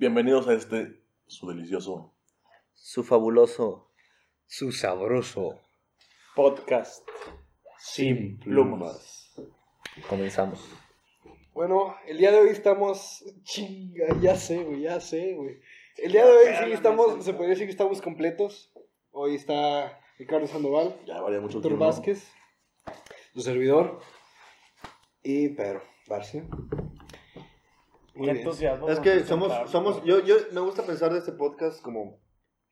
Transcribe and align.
Bienvenidos 0.00 0.48
a 0.48 0.54
este, 0.54 0.98
su 1.26 1.46
delicioso. 1.46 2.14
Su 2.72 3.04
fabuloso. 3.04 3.92
Su 4.46 4.72
sabroso. 4.72 5.60
Podcast 6.34 7.06
sin 7.76 8.38
plumas. 8.38 9.38
Comenzamos. 10.08 10.66
Bueno, 11.52 11.96
el 12.06 12.16
día 12.16 12.32
de 12.32 12.38
hoy 12.38 12.48
estamos. 12.48 13.22
Chinga, 13.42 14.18
ya 14.22 14.36
sé, 14.36 14.64
güey, 14.64 14.80
ya 14.80 15.00
sé, 15.02 15.34
güey. 15.34 15.60
El 15.98 16.12
día 16.12 16.24
de 16.24 16.32
hoy 16.32 16.46
sí 16.64 16.72
estamos, 16.72 17.22
se 17.22 17.34
podría 17.34 17.50
decir 17.50 17.66
que 17.66 17.72
estamos 17.72 18.00
completos. 18.00 18.72
Hoy 19.10 19.34
está 19.34 20.00
Ricardo 20.16 20.46
Sandoval, 20.46 20.98
Ya 21.04 21.20
varía 21.20 21.42
mucho 21.42 21.58
Víctor 21.58 21.72
tiempo. 21.72 21.84
Vázquez, 21.84 22.26
su 23.34 23.42
servidor 23.42 24.00
y 25.22 25.50
Pedro 25.50 25.82
Barcia. 26.08 26.46
Muy 28.20 28.28
entusiasmo. 28.30 28.88
Es 28.88 29.00
que 29.00 29.24
somos, 29.24 29.52
somos, 29.70 30.04
yo, 30.04 30.20
yo 30.20 30.36
me 30.52 30.60
gusta 30.60 30.82
pensar 30.84 31.12
de 31.12 31.18
este 31.20 31.32
podcast 31.32 31.80
como 31.82 32.18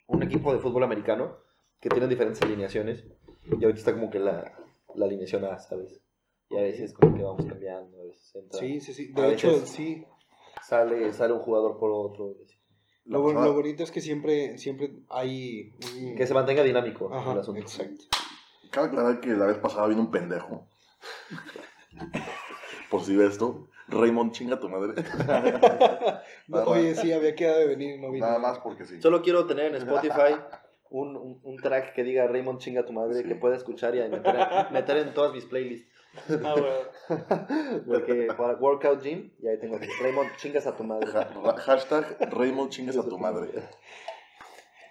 un 0.06 0.23
equipo 0.23 0.52
de 0.52 0.59
fútbol 0.59 0.84
americano 0.84 1.36
que 1.80 1.88
tiene 1.88 2.06
diferentes 2.06 2.42
alineaciones 2.42 3.04
y 3.46 3.52
ahorita 3.64 3.78
está 3.78 3.92
como 3.95 4.10
que 4.10 4.18
la, 4.18 4.52
la 4.95 5.06
alineación 5.06 5.45
A, 5.46 5.59
¿sabes? 5.59 6.02
Y 6.50 6.56
a 6.59 6.62
veces 6.62 6.92
como 6.92 7.16
que 7.16 7.23
vamos 7.23 7.45
cambiando, 7.46 8.00
a 8.00 8.04
veces 8.04 8.34
entra, 8.34 8.59
Sí, 8.60 8.80
sí, 8.80 8.92
sí. 8.95 9.12
De 9.12 9.32
hecho, 9.32 9.64
sí. 9.66 10.04
sale, 10.62 11.12
sale 11.12 11.32
un 11.32 11.40
jugador 11.40 11.78
por 11.78 11.90
otro. 11.92 12.34
Lo, 13.04 13.32
lo 13.32 13.54
bonito 13.54 13.82
es 13.82 13.90
que 13.90 14.02
siempre, 14.02 14.59
siempre 14.59 14.92
hay. 15.09 15.73
un- 16.04 16.15
que 16.15 16.26
se 16.26 16.34
mantenga 16.34 16.62
dinámico 16.62 17.10
Ajá, 17.12 17.32
el 17.32 17.38
asunto. 17.38 17.60
exacto. 17.62 18.04
Cabe 18.70 18.88
aclarar 18.88 19.20
que 19.20 19.30
la 19.30 19.46
vez 19.46 19.56
pasada 19.59 19.87
vino 19.87 20.02
un 20.02 20.10
pendejo. 20.10 20.66
Por 22.90 23.02
si 23.02 23.16
ves 23.16 23.32
esto, 23.32 23.68
Raymond 23.88 24.33
chinga 24.33 24.59
tu 24.60 24.69
madre. 24.69 24.95
No, 26.48 26.62
oye, 26.65 26.95
sí, 26.95 27.12
había 27.12 27.34
quedado 27.34 27.59
de 27.59 27.66
venir 27.66 27.96
y 27.96 27.98
no 28.01 28.10
vino. 28.10 28.27
Nada 28.27 28.38
más 28.38 28.59
porque 28.60 28.84
sí. 28.87 29.01
Solo 29.02 29.20
quiero 29.23 29.46
tener 29.46 29.66
en 29.66 29.74
Spotify 29.77 30.37
un, 30.91 31.15
un, 31.16 31.40
un 31.43 31.57
track 31.59 31.93
que 31.95 32.02
diga 32.02 32.27
Raymond 32.27 32.59
chinga 32.59 32.85
tu 32.87 32.93
madre 32.95 33.23
Sí. 33.23 33.29
que 33.29 33.35
pueda 33.35 33.57
escuchar 33.57 33.95
y 33.95 33.99
meter, 34.09 34.35
meter 34.73 34.96
en 34.96 35.12
todas 35.12 35.32
mis 35.35 35.45
playlists. 35.45 35.87
Ah, 36.43 36.54
güey. 36.59 37.18
Porque 37.87 38.29
para 38.37 38.54
Workout 38.54 39.02
Gym, 39.02 39.30
y 39.43 39.46
ahí 39.49 39.59
tengo 39.59 39.79
Raymond 40.02 40.30
chingas 40.37 40.66
a 40.66 40.74
tu 40.74 40.84
madre. 40.84 41.07
Hashtag 41.59 42.16
Raymond 42.32 42.71
chingas 42.71 42.96
a 42.96 43.02
tu 43.07 43.18
madre. 43.18 43.49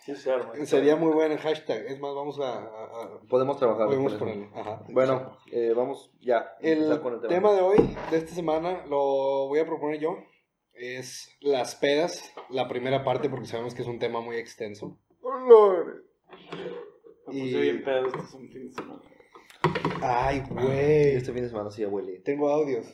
Sí, 0.08 0.16
se 0.16 0.32
arma. 0.32 0.54
Sería 0.66 0.96
muy 0.96 1.12
bueno 1.12 1.34
el 1.36 1.40
hashtag. 1.40 1.86
Es 1.86 2.00
más, 2.00 2.16
vamos 2.16 2.40
a. 2.40 2.54
a- 2.60 2.64
a- 2.64 3.20
Podemos 3.30 3.58
trabajar. 3.60 3.86
podemos 3.88 4.14
ponerlo. 4.16 4.48
Ajá. 4.56 4.82
Bueno, 4.90 5.38
eh, 5.52 5.74
vamos 5.76 6.12
ya. 6.22 6.56
El 6.62 6.90
tema. 7.28 7.52
de 7.54 7.62
hoy, 7.62 7.78
de 8.10 8.18
esta 8.18 8.34
semana, 8.34 8.86
lo 8.88 9.48
voy 9.48 9.60
a 9.60 9.66
proponer 9.66 10.00
yo. 10.00 10.18
Es 10.74 11.30
las 11.42 11.76
pedas, 11.76 12.34
la 12.50 12.68
primera 12.68 13.04
parte, 13.04 13.30
porque 13.30 13.48
sabemos 13.48 13.74
que 13.76 13.82
es 13.82 13.88
un 13.88 14.00
tema 14.00 14.22
muy 14.22 14.38
extenso. 14.38 14.98
Me 17.28 17.36
Y- 17.36 17.42
puse 17.42 17.62
bien 17.62 17.84
pedo 17.84 18.06
este 18.08 18.20
es 18.20 18.34
un 18.34 18.48
fin 18.50 18.68
de 18.70 18.72
semana. 18.74 19.02
Ay, 20.02 20.44
güey. 20.50 21.16
Este 21.16 21.34
fin 21.34 21.44
de 21.44 21.50
semana 21.50 21.70
sí, 21.72 21.84
abueli. 21.84 22.20
Tengo 22.24 22.50
audios. 22.50 22.86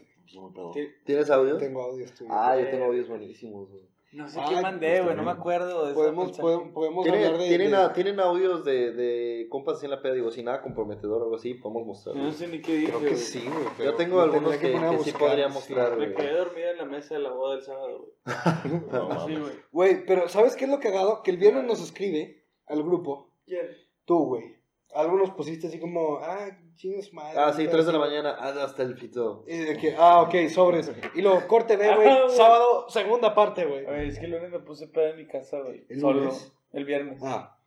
¿Tienes 1.05 1.29
audio? 1.29 1.57
Tengo 1.57 1.83
audios 1.83 2.11
tuyos. 2.15 2.33
Ah, 2.35 2.57
yo 2.59 2.67
tengo 2.69 2.85
audios 2.85 3.07
buenísimos. 3.07 3.69
güey. 3.69 3.83
No 4.13 4.27
sé 4.27 4.39
Ay, 4.39 4.55
qué 4.55 4.61
mandé, 4.61 5.01
güey, 5.01 5.15
no 5.15 5.23
me 5.23 5.31
acuerdo. 5.31 5.87
de 5.87 5.93
podemos, 5.95 6.37
podemos, 6.37 6.71
podemos 6.71 7.03
¿Tienen, 7.03 7.25
hablar 7.25 7.41
de. 7.41 7.47
¿tienen, 7.47 7.71
de- 7.71 7.77
a- 7.77 7.93
¿Tienen 7.93 8.19
audios 8.19 8.63
de, 8.63 8.91
de 8.91 9.47
compas 9.49 9.77
así 9.77 9.85
en 9.87 9.91
la 9.91 10.01
peda? 10.03 10.13
Digo, 10.13 10.29
sin 10.29 10.45
nada 10.45 10.61
comprometedor 10.61 11.21
o 11.21 11.23
algo 11.23 11.35
así, 11.35 11.55
podemos 11.55 11.87
mostrar. 11.87 12.15
No 12.15 12.31
sé 12.31 12.47
ni 12.47 12.61
qué 12.61 12.73
dije. 12.75 12.91
Creo 12.91 13.01
que 13.01 13.15
sí, 13.15 13.43
güey. 13.43 13.87
Yo 13.87 13.95
tengo 13.95 14.21
algunos 14.21 14.55
que, 14.57 14.71
que 14.71 14.97
sí 15.03 15.11
podría 15.13 15.47
sí. 15.47 15.53
mostrar. 15.55 15.97
Me 15.97 16.05
güey. 16.11 16.15
quedé 16.15 16.37
dormida 16.37 16.71
en 16.71 16.77
la 16.77 16.85
mesa 16.85 17.15
de 17.15 17.21
la 17.21 17.31
boda 17.31 17.55
del 17.55 17.63
sábado, 17.63 17.99
güey. 17.99 18.11
No, 18.91 19.25
Sí, 19.25 19.33
mames. 19.33 19.39
güey. 19.41 19.53
Güey, 19.71 20.05
pero 20.05 20.29
¿sabes 20.29 20.55
qué 20.55 20.65
es 20.65 20.71
lo 20.71 20.79
cagado? 20.79 21.23
Que 21.23 21.31
el 21.31 21.37
viernes 21.37 21.63
nos 21.65 21.81
escribe 21.81 22.45
al 22.67 22.83
grupo. 22.83 23.31
¿Quién? 23.45 23.65
Tú, 24.05 24.25
güey. 24.25 24.57
Algunos 24.95 25.31
pusiste 25.31 25.67
así 25.67 25.79
como, 25.79 26.17
ah, 26.21 26.47
chingos 26.75 27.11
madre. 27.13 27.37
Ah, 27.39 27.51
sí, 27.53 27.63
pero 27.65 27.77
3 27.77 27.85
de 27.87 27.93
la 27.93 27.99
mañana, 27.99 28.35
ah, 28.39 28.53
hasta 28.63 28.83
el 28.83 28.95
pito. 28.95 29.43
Y 29.47 29.57
de 29.57 29.77
que, 29.77 29.95
ah, 29.97 30.21
ok, 30.21 30.35
sobres. 30.49 30.91
Y 31.15 31.21
luego, 31.21 31.47
corte 31.47 31.75
güey. 31.77 31.89
Ah, 31.91 31.95
güey. 32.25 32.29
sábado, 32.29 32.85
segunda 32.89 33.33
parte, 33.33 33.65
güey. 33.65 33.85
Es 34.07 34.19
que 34.19 34.25
el 34.25 34.31
lunes 34.31 34.51
me 34.51 34.59
puse 34.59 34.87
pedo 34.87 35.07
en 35.07 35.17
mi 35.17 35.27
casa, 35.27 35.59
güey. 35.61 35.85
¿El 35.89 35.99
Solo. 35.99 36.19
lunes? 36.21 36.53
El 36.71 36.85
viernes. 36.85 37.21
Ah. 37.23 37.57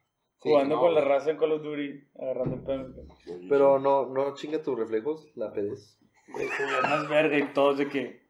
sí, 0.43 0.51
Jugando 0.51 0.77
no, 0.77 0.81
con 0.81 0.95
la 0.95 1.01
raza 1.01 1.31
en 1.31 1.37
Call 1.39 1.53
of 1.53 1.63
Duty, 1.63 2.09
agarrando 2.21 2.57
el 2.57 2.63
pedo. 2.63 2.81
en 2.81 2.89
mi 2.91 3.09
casa. 3.09 3.33
Pero 3.49 3.79
no, 3.79 4.07
no 4.07 4.35
chinga 4.35 4.63
tus 4.63 4.79
reflejos, 4.79 5.29
la 5.35 5.53
pedez. 5.53 5.99
Güey, 6.29 6.49
más 6.83 7.09
verga 7.09 7.39
y 7.39 7.53
todos 7.53 7.79
de 7.79 7.89
que. 7.89 8.27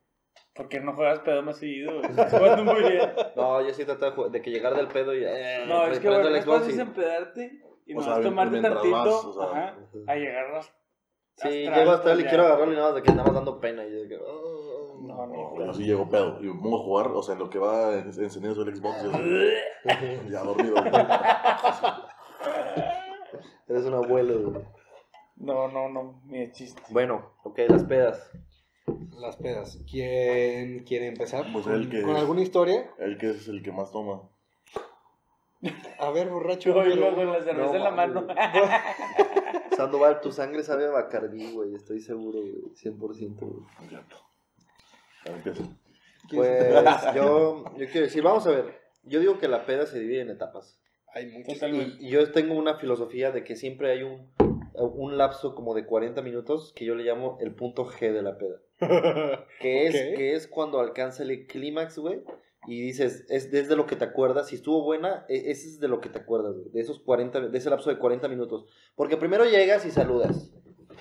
¿Por 0.55 0.69
qué 0.71 0.81
no 0.81 0.95
juegas 0.95 1.21
pedo 1.21 1.43
más 1.43 1.59
seguido, 1.59 2.01
jugando 2.31 2.65
muy 2.65 2.81
bien. 2.81 3.11
No, 3.37 3.61
yo 3.61 3.75
sí 3.75 3.85
trataba 3.85 4.25
de, 4.25 4.31
de 4.31 4.41
que 4.43 4.51
llegara 4.51 4.77
del 4.79 4.89
pedo 4.89 5.15
y. 5.15 5.23
Eh, 5.23 5.65
No, 5.67 5.87
es 5.87 5.99
que, 5.99 6.09
güey, 6.09 6.23
no 6.23 6.43
Xbox 6.43 6.69
es 6.69 6.77
y- 6.77 6.81
empedarte 6.81 7.63
y 7.87 7.93
O 7.95 7.97
no 7.97 8.03
sea, 8.03 8.11
vas 8.13 8.21
a 8.21 8.23
tomarte 8.23 8.61
tantito 8.61 8.91
vas, 8.91 9.07
o 9.25 9.33
sea, 9.33 9.45
ajá, 9.45 9.77
a 10.09 10.15
llegar 10.17 10.55
a 10.57 10.63
Sí, 11.39 11.49
llego 11.51 11.91
hasta 11.93 12.13
él 12.13 12.21
y 12.21 12.25
quiero 12.25 12.45
agarrarlo 12.45 12.73
y 12.73 12.77
nada 12.77 12.89
más 12.89 12.95
de 12.97 13.03
que 13.03 13.11
nada 13.11 13.25
más 13.25 13.35
dando 13.35 13.61
pena. 13.61 13.85
Y 13.87 13.93
yo 13.93 14.09
que. 14.09 14.17
oh. 14.19 14.99
No, 15.03 15.27
No, 15.27 15.67
yo 15.67 15.75
sí 15.75 15.85
llego 15.85 16.09
pedo. 16.09 16.39
Y 16.41 16.45
me 16.47 16.55
pongo 16.61 16.81
a 16.81 16.83
jugar, 16.83 17.09
o 17.09 17.23
sea, 17.23 17.35
en 17.35 17.39
lo 17.41 17.51
que 17.51 17.59
va 17.59 17.93
en- 17.95 18.07
encendido 18.07 18.63
el 18.63 18.75
Xbox. 18.75 19.03
yo 19.03 19.11
ya 20.31 20.43
dormido. 20.43 20.75
Eres 23.69 23.85
un 23.85 23.95
abuelo. 23.95 24.51
güey. 24.51 24.65
No, 25.37 25.69
no, 25.69 25.89
no, 25.91 26.23
ni 26.27 26.39
de 26.41 26.53
chiste. 26.53 26.81
Bueno, 26.91 27.33
ok, 27.45 27.59
las 27.69 27.85
pedas. 27.85 28.31
Las 29.19 29.37
pedas. 29.37 29.79
¿Quién 29.91 30.85
quiere 30.85 31.09
empezar? 31.09 31.45
Pues 31.53 31.65
¿Con, 31.67 31.75
el 31.75 31.91
que- 31.91 32.03
con 32.03 32.17
alguna 32.17 32.41
historia? 32.41 32.91
El 32.99 33.19
que 33.19 33.31
es 33.31 33.47
el 33.49 33.63
que 33.63 33.73
más 33.73 33.91
toma. 33.93 34.23
A 35.99 36.11
ver, 36.11 36.29
borracho. 36.29 36.75
Yo 36.85 36.97
luego 36.97 37.17
con 37.17 37.33
la 37.33 37.43
cerveza 37.43 37.69
No, 37.69 37.75
en 37.75 37.85
la 37.85 37.91
mano. 37.91 38.27
Sandoval, 39.77 40.21
tu 40.21 40.33
sangre 40.33 40.63
sabe 40.63 40.87
a 40.87 40.91
Bacardí, 40.91 41.53
güey. 41.53 41.75
Estoy 41.75 42.01
seguro, 42.01 42.41
güey. 42.41 42.75
100%. 42.75 42.99
güey. 42.99 43.61
Es 43.83 43.89
cierto. 43.89 44.17
Ya 45.25 45.33
empieza. 45.33 45.63
Pues 46.33 47.15
yo, 47.15 47.65
yo 47.77 47.87
quiero 47.87 48.07
decir, 48.07 48.23
vamos 48.23 48.47
a 48.47 48.51
ver. 48.51 48.81
Yo 49.05 49.21
digo 49.21 49.39
que 49.39 49.49
la 49.49 49.65
peda 49.67 49.87
se 49.87 49.99
divide 50.01 50.23
en 50.23 50.31
etapas. 50.31 50.81
Hay 51.15 51.27
muchos. 51.27 51.55
Totalmente. 51.55 51.97
Y 52.01 52.11
yo 52.11 52.31
tengo 52.33 52.55
una 52.55 52.75
filosofía 52.79 53.31
de 53.31 53.45
que 53.45 53.57
siempre 53.57 53.93
hay 53.93 54.03
un, 54.03 54.33
un 54.75 55.17
lapso 55.17 55.55
como 55.55 55.75
de 55.75 55.87
40 55.87 56.21
minutos 56.23 56.73
que 56.75 56.85
yo 56.85 56.95
le 56.95 57.05
llamo 57.05 57.39
el 57.41 57.55
punto 57.55 57.87
G 57.87 58.13
de 58.13 58.23
la 58.23 58.37
peda. 58.39 58.61
Que 59.61 59.87
es, 59.87 59.95
que 60.17 60.35
es 60.35 60.49
cuando 60.49 60.81
alcanza 60.81 61.23
el 61.23 61.47
clímax, 61.47 61.99
güey. 61.99 62.23
Y 62.67 62.81
dices, 62.81 63.25
es 63.29 63.51
desde 63.51 63.77
lo 63.77 63.87
que 63.87 63.97
te 63.97 64.05
acuerdas. 64.05 64.49
Si 64.49 64.57
estuvo 64.57 64.83
buena, 64.83 65.25
e- 65.29 65.51
ese 65.51 65.69
es 65.69 65.81
de 65.81 65.89
lo 65.89 66.01
que 66.01 66.09
te 66.09 66.19
acuerdas, 66.19 66.55
güey. 66.55 66.69
De 66.71 66.81
esos 66.81 66.99
40, 67.01 67.41
de 67.49 67.59
ese 67.59 67.71
lapso 67.71 67.91
de 67.91 67.99
40 67.99 68.29
minutos. 68.29 68.67
Porque 68.95 69.17
primero 69.17 69.45
llegas 69.45 69.85
y 69.87 69.91
saludas. 69.91 70.51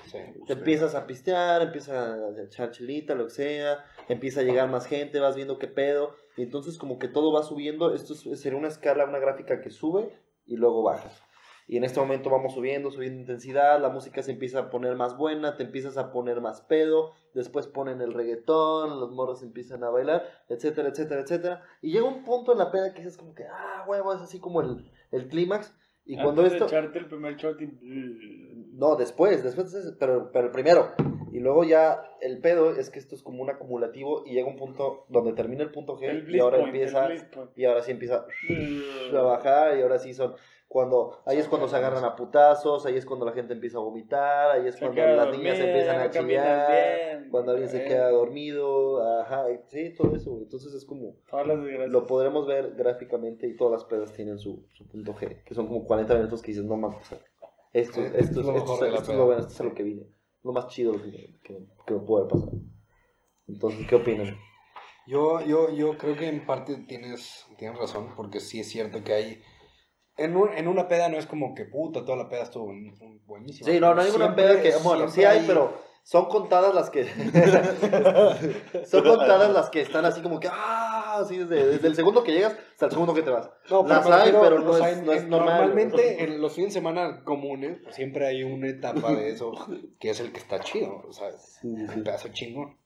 Sí. 0.06 0.18
Te 0.46 0.52
empiezas 0.52 0.94
a 0.94 1.06
pistear, 1.06 1.62
empiezas 1.62 1.90
a 1.96 2.42
echar 2.42 2.70
chelita, 2.70 3.14
lo 3.14 3.24
que 3.24 3.30
sea, 3.30 3.84
empieza 4.08 4.40
a 4.40 4.44
llegar 4.44 4.68
más 4.70 4.86
gente, 4.86 5.18
vas 5.18 5.34
viendo 5.34 5.58
qué 5.58 5.66
pedo, 5.66 6.14
y 6.36 6.42
entonces 6.42 6.78
como 6.78 6.98
que 6.98 7.08
todo 7.08 7.32
va 7.32 7.42
subiendo, 7.42 7.92
esto 7.94 8.12
es- 8.12 8.40
sería 8.40 8.58
una 8.58 8.68
escala, 8.68 9.04
una 9.04 9.18
gráfica 9.18 9.60
que 9.60 9.70
sube 9.70 10.12
y 10.44 10.56
luego 10.56 10.82
baja. 10.84 11.10
Y 11.68 11.76
en 11.76 11.84
este 11.84 11.98
momento 11.98 12.30
vamos 12.30 12.54
subiendo, 12.54 12.90
subiendo 12.92 13.20
intensidad, 13.20 13.80
la 13.80 13.88
música 13.88 14.22
se 14.22 14.30
empieza 14.30 14.60
a 14.60 14.70
poner 14.70 14.94
más 14.94 15.16
buena, 15.16 15.56
te 15.56 15.64
empiezas 15.64 15.98
a 15.98 16.12
poner 16.12 16.40
más 16.40 16.60
pedo, 16.60 17.14
después 17.34 17.66
ponen 17.66 18.00
el 18.00 18.14
reggaetón, 18.14 19.00
los 19.00 19.10
morros 19.10 19.42
empiezan 19.42 19.82
a 19.82 19.90
bailar, 19.90 20.24
etcétera, 20.48 20.90
etcétera, 20.90 21.22
etcétera. 21.22 21.62
Y 21.82 21.90
llega 21.90 22.06
un 22.06 22.22
punto 22.22 22.52
en 22.52 22.58
la 22.58 22.70
peda 22.70 22.94
que 22.94 23.02
dices 23.02 23.16
como 23.18 23.34
que, 23.34 23.44
ah, 23.44 23.84
huevo, 23.88 24.12
es 24.12 24.20
así 24.20 24.38
como 24.38 24.60
el, 24.60 24.90
el 25.10 25.28
clímax. 25.28 25.74
Y 26.04 26.14
cuando 26.14 26.42
Antes 26.42 26.52
de 26.52 26.58
esto... 26.58 26.66
echarte 26.66 27.00
el 27.00 27.08
primer 27.08 27.36
shot 27.36 27.60
y... 27.60 27.66
No, 28.74 28.94
después, 28.94 29.42
después, 29.42 29.74
pero, 29.98 30.30
pero 30.30 30.46
el 30.46 30.52
primero. 30.52 30.92
Y 31.32 31.40
luego 31.40 31.64
ya 31.64 32.00
el 32.20 32.38
pedo 32.38 32.76
es 32.76 32.90
que 32.90 32.98
esto 32.98 33.14
es 33.14 33.22
como 33.22 33.42
un 33.42 33.50
acumulativo 33.50 34.22
y 34.24 34.34
llega 34.34 34.48
un 34.48 34.56
punto 34.56 35.04
donde 35.08 35.32
termina 35.32 35.64
el 35.64 35.70
punto 35.70 35.98
G 35.98 36.04
El 36.04 36.34
y 36.34 36.38
ahora 36.38 36.58
point, 36.58 36.74
empieza 36.74 37.08
y 37.56 37.64
ahora 37.64 37.82
sí 37.82 37.90
empieza 37.90 38.24
a 39.14 39.20
bajar 39.20 39.76
y 39.76 39.82
ahora 39.82 39.98
sí 39.98 40.14
son 40.14 40.34
cuando 40.68 41.22
ahí 41.24 41.38
es 41.38 41.48
cuando 41.48 41.68
se 41.68 41.76
agarran 41.76 42.04
a 42.04 42.16
putazos, 42.16 42.84
ahí 42.86 42.96
es 42.96 43.06
cuando 43.06 43.24
la 43.24 43.32
gente 43.32 43.52
empieza 43.52 43.78
a 43.78 43.82
vomitar, 43.82 44.50
ahí 44.50 44.66
es 44.66 44.74
Se 44.74 44.80
cuando 44.80 45.02
las 45.02 45.26
dormida, 45.26 45.52
niñas 45.52 45.58
empiezan 45.58 46.00
a 46.00 46.10
chillar, 46.10 46.70
bien. 46.70 47.30
cuando 47.30 47.52
alguien 47.52 47.68
se 47.68 47.84
queda 47.84 48.10
dormido, 48.10 49.20
ajá, 49.20 49.46
sí, 49.68 49.94
todo 49.94 50.14
eso, 50.14 50.38
entonces 50.38 50.74
es 50.74 50.84
como 50.84 51.14
lo 51.88 52.06
podremos 52.06 52.46
ver 52.46 52.74
gráficamente 52.74 53.46
y 53.46 53.56
todas 53.56 53.80
las 53.80 53.84
pedas 53.84 54.12
tienen 54.12 54.38
su, 54.38 54.66
su 54.74 54.86
punto 54.88 55.14
G, 55.14 55.42
que 55.44 55.54
son 55.54 55.66
como 55.66 55.84
40 55.84 56.14
minutos 56.14 56.42
que 56.42 56.50
dices, 56.52 56.64
no 56.64 56.76
mames, 56.76 57.00
o 57.00 57.04
sea, 57.04 57.18
esto, 57.72 58.00
Sí, 58.00 58.00
esto, 58.14 58.40
es 58.40 58.46
lo 58.46 58.56
esto, 58.56 58.74
esto, 58.74 58.86
esto 58.86 58.96
es 58.96 59.06
peda. 59.08 59.16
lo 59.18 59.26
bueno, 59.26 59.40
esto 59.42 59.52
es 59.52 59.60
lo 59.60 59.74
que 59.74 59.82
vine, 59.82 60.06
lo 60.42 60.52
más 60.52 60.66
chido 60.68 60.92
lo 60.94 61.02
que, 61.02 61.38
que, 61.42 61.66
que 61.86 61.94
me 61.94 62.00
puede 62.00 62.28
pasar. 62.28 62.50
Entonces, 63.46 63.86
¿qué 63.86 63.94
opinan? 63.94 64.36
Yo, 65.06 65.40
yo, 65.42 65.70
yo 65.70 65.96
creo 65.96 66.16
que 66.16 66.28
en 66.28 66.44
parte 66.44 66.76
tienes, 66.88 67.46
tienes 67.58 67.78
razón, 67.78 68.14
porque 68.16 68.40
sí 68.40 68.58
es 68.60 68.68
cierto 68.68 69.04
que 69.04 69.12
hay... 69.12 69.42
En, 70.18 70.36
un- 70.36 70.52
en 70.52 70.66
una 70.68 70.88
peda 70.88 71.08
no 71.08 71.18
es 71.18 71.26
como 71.26 71.54
que 71.54 71.64
puta, 71.66 72.04
toda 72.04 72.16
la 72.16 72.28
peda 72.28 72.42
estuvo 72.44 72.66
buen- 72.66 73.20
buenísima. 73.26 73.70
Sí, 73.70 73.78
no, 73.80 73.94
no 73.94 74.00
hay 74.00 74.06
ninguna 74.06 74.26
Siempre- 74.34 74.44
peda 74.44 74.62
que, 74.62 74.72
bueno, 74.82 75.08
sí 75.08 75.24
hay, 75.24 75.44
pero 75.46 75.74
son 76.02 76.26
contadas 76.26 76.74
las 76.74 76.88
que, 76.90 77.04
son 78.86 79.02
contadas 79.04 79.52
las 79.52 79.70
que 79.70 79.80
están 79.80 80.04
así 80.04 80.22
como 80.22 80.38
que, 80.40 80.48
ah, 80.50 81.18
así 81.20 81.38
desde, 81.38 81.66
desde 81.66 81.88
el 81.88 81.94
segundo 81.94 82.22
que 82.22 82.32
llegas 82.32 82.56
hasta 82.72 82.86
el 82.86 82.92
segundo 82.92 83.12
que 83.14 83.22
te 83.22 83.30
vas. 83.30 83.50
No, 83.70 83.86
Las 83.86 84.08
me 84.08 84.14
hay, 84.14 84.32
pero 84.40 84.58
no 84.60 84.76
es- 84.78 85.02
no 85.02 85.12
es 85.12 85.22
en- 85.22 85.28
normal, 85.30 85.54
Normalmente 85.58 86.22
en 86.24 86.40
los 86.40 86.52
fines 86.54 86.72
de 86.74 86.80
semana 86.80 87.22
comunes 87.24 87.78
siempre 87.90 88.26
hay 88.26 88.42
una 88.44 88.68
etapa 88.68 89.12
de 89.12 89.30
eso 89.32 89.52
que 89.98 90.10
es 90.10 90.20
el 90.20 90.32
que 90.32 90.38
está 90.38 90.60
chido, 90.60 91.02
o 91.08 91.12
sea, 91.12 91.28
es 91.28 91.58
un 91.62 92.02
pedazo 92.04 92.28
chingón. 92.28 92.76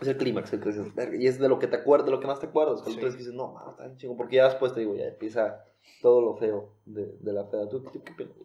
Es 0.00 0.08
el 0.08 0.16
clímax, 0.16 0.52
el 0.52 0.60
que 0.60 0.70
dices, 0.70 0.92
y 1.18 1.26
es 1.26 1.38
de 1.38 1.48
lo 1.48 1.58
que 1.58 1.66
te 1.68 1.76
acuerdas, 1.76 2.06
de 2.06 2.12
lo 2.12 2.20
que 2.20 2.26
más 2.26 2.40
te 2.40 2.46
acuerdas. 2.46 2.82
Que 2.82 2.90
Sí. 2.90 2.98
tú 2.98 3.06
dices, 3.06 3.32
no, 3.32 3.52
mames, 3.52 3.70
está 3.70 3.84
bien 3.84 3.96
chingo, 3.96 4.16
porque 4.16 4.36
ya 4.36 4.44
después 4.46 4.72
te 4.74 4.80
digo, 4.80 4.94
ya 4.96 5.04
empieza 5.06 5.64
todo 6.02 6.20
lo 6.20 6.36
feo 6.36 6.72
de, 6.84 7.16
de 7.20 7.32
la 7.32 7.48
peda. 7.48 7.68
¿Tú, 7.68 7.80
tú 7.84 8.02
qué 8.02 8.12
piensas? 8.12 8.38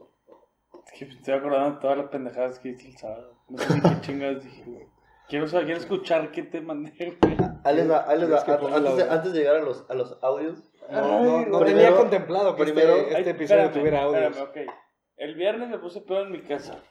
Es 0.85 0.99
que 0.99 1.05
estoy 1.05 1.33
acordando 1.33 1.75
de 1.75 1.81
todas 1.81 1.97
las 1.97 2.07
pendejadas 2.09 2.59
que 2.59 2.69
hice 2.69 2.87
el 2.87 2.97
sábado. 2.97 3.33
No 3.49 3.57
sé 3.57 3.73
ni 3.75 3.81
qué 3.81 3.89
chingas 4.01 4.43
dije, 4.43 4.63
güey. 4.65 4.87
Quiero, 5.27 5.47
saber, 5.47 5.65
quiero 5.65 5.79
escuchar 5.81 6.31
qué 6.31 6.43
te 6.43 6.59
mandé, 6.61 6.91
güey. 7.21 7.37
Ahí 7.63 7.75
les 7.75 7.89
va, 7.89 8.09
ahí 8.09 8.19
les 8.19 8.31
va. 8.31 8.43
¿Quieres 8.43 8.43
que 8.43 8.65
ponga 8.65 8.77
Antes, 8.77 8.95
de, 8.97 9.03
antes 9.03 9.33
de 9.33 9.39
llegar 9.39 9.55
a 9.57 9.61
los, 9.61 9.85
a 9.89 9.93
los 9.93 10.17
audios, 10.23 10.63
No, 10.89 11.01
no, 11.23 11.45
no 11.45 11.59
Primero- 11.59 11.65
tenía 11.65 11.95
contemplado 11.95 12.55
que 12.55 12.63
primero- 12.63 12.95
este, 12.95 13.17
este 13.19 13.29
episodio 13.31 13.61
espérame, 13.63 13.79
tuviera 13.79 14.03
audios. 14.03 14.37
espérame, 14.37 14.67
ok. 14.67 14.73
El 15.17 15.35
viernes 15.35 15.69
me 15.69 15.77
puse 15.77 16.01
pedo 16.01 16.21
en 16.21 16.31
mi 16.31 16.41
casa, 16.41 16.81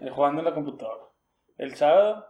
eh, 0.00 0.10
jugando 0.10 0.40
en 0.40 0.46
la 0.46 0.54
computadora. 0.54 1.04
El 1.58 1.74
sábado, 1.76 2.24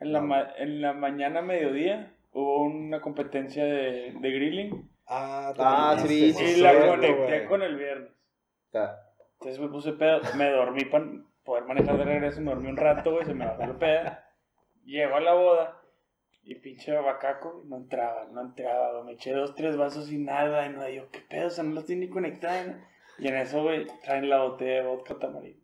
en 0.00 0.12
la, 0.12 0.20
ma- 0.20 0.52
en 0.58 0.80
la 0.82 0.92
mañana, 0.92 1.42
mediodía, 1.42 2.14
hubo 2.32 2.62
una 2.64 3.00
competencia 3.00 3.64
de, 3.64 4.12
de 4.20 4.30
grilling. 4.30 4.90
Ah, 5.06 5.52
Ah, 5.58 5.94
sí, 6.08 6.32
y 6.44 6.56
la 6.62 6.72
conecté 6.96 7.44
con 7.48 7.62
el 7.62 7.76
viernes. 7.76 8.10
ya. 8.72 8.96
Entonces 9.34 9.60
me 9.60 9.68
puse 9.68 9.92
pedo, 9.92 10.20
me 10.36 10.50
dormí 10.50 10.84
para 10.86 11.04
poder 11.44 11.64
manejar 11.64 11.98
de 11.98 12.04
regreso, 12.04 12.40
me 12.40 12.52
dormí 12.52 12.68
un 12.70 12.76
rato, 12.78 13.12
güey, 13.12 13.26
se 13.26 13.34
me 13.34 13.44
bajó 13.44 13.66
la 13.66 13.78
peda. 13.78 14.26
Llego 14.86 15.16
a 15.16 15.20
la 15.20 15.34
boda 15.34 15.80
y 16.42 16.54
pinche 16.56 16.92
bacaco, 16.92 17.62
no 17.66 17.76
entraba, 17.76 18.26
no 18.32 18.40
entraba. 18.40 19.02
Me 19.04 19.12
eché 19.12 19.32
dos, 19.32 19.54
tres 19.54 19.76
vasos 19.76 20.10
y 20.10 20.18
nada, 20.18 20.66
y 20.66 20.70
no, 20.70 20.88
yo, 20.88 21.10
qué 21.10 21.20
pedo, 21.20 21.48
o 21.48 21.50
sea, 21.50 21.64
no 21.64 21.72
lo 21.74 21.80
estoy 21.80 21.96
ni 21.96 22.08
conectado. 22.08 22.68
¿no? 22.72 22.74
Y 23.18 23.28
en 23.28 23.36
eso, 23.36 23.62
güey, 23.62 23.86
traen 24.02 24.28
la 24.30 24.42
botella 24.42 24.82
de 24.82 24.86
vodka 24.86 25.18
tamarindo. 25.18 25.63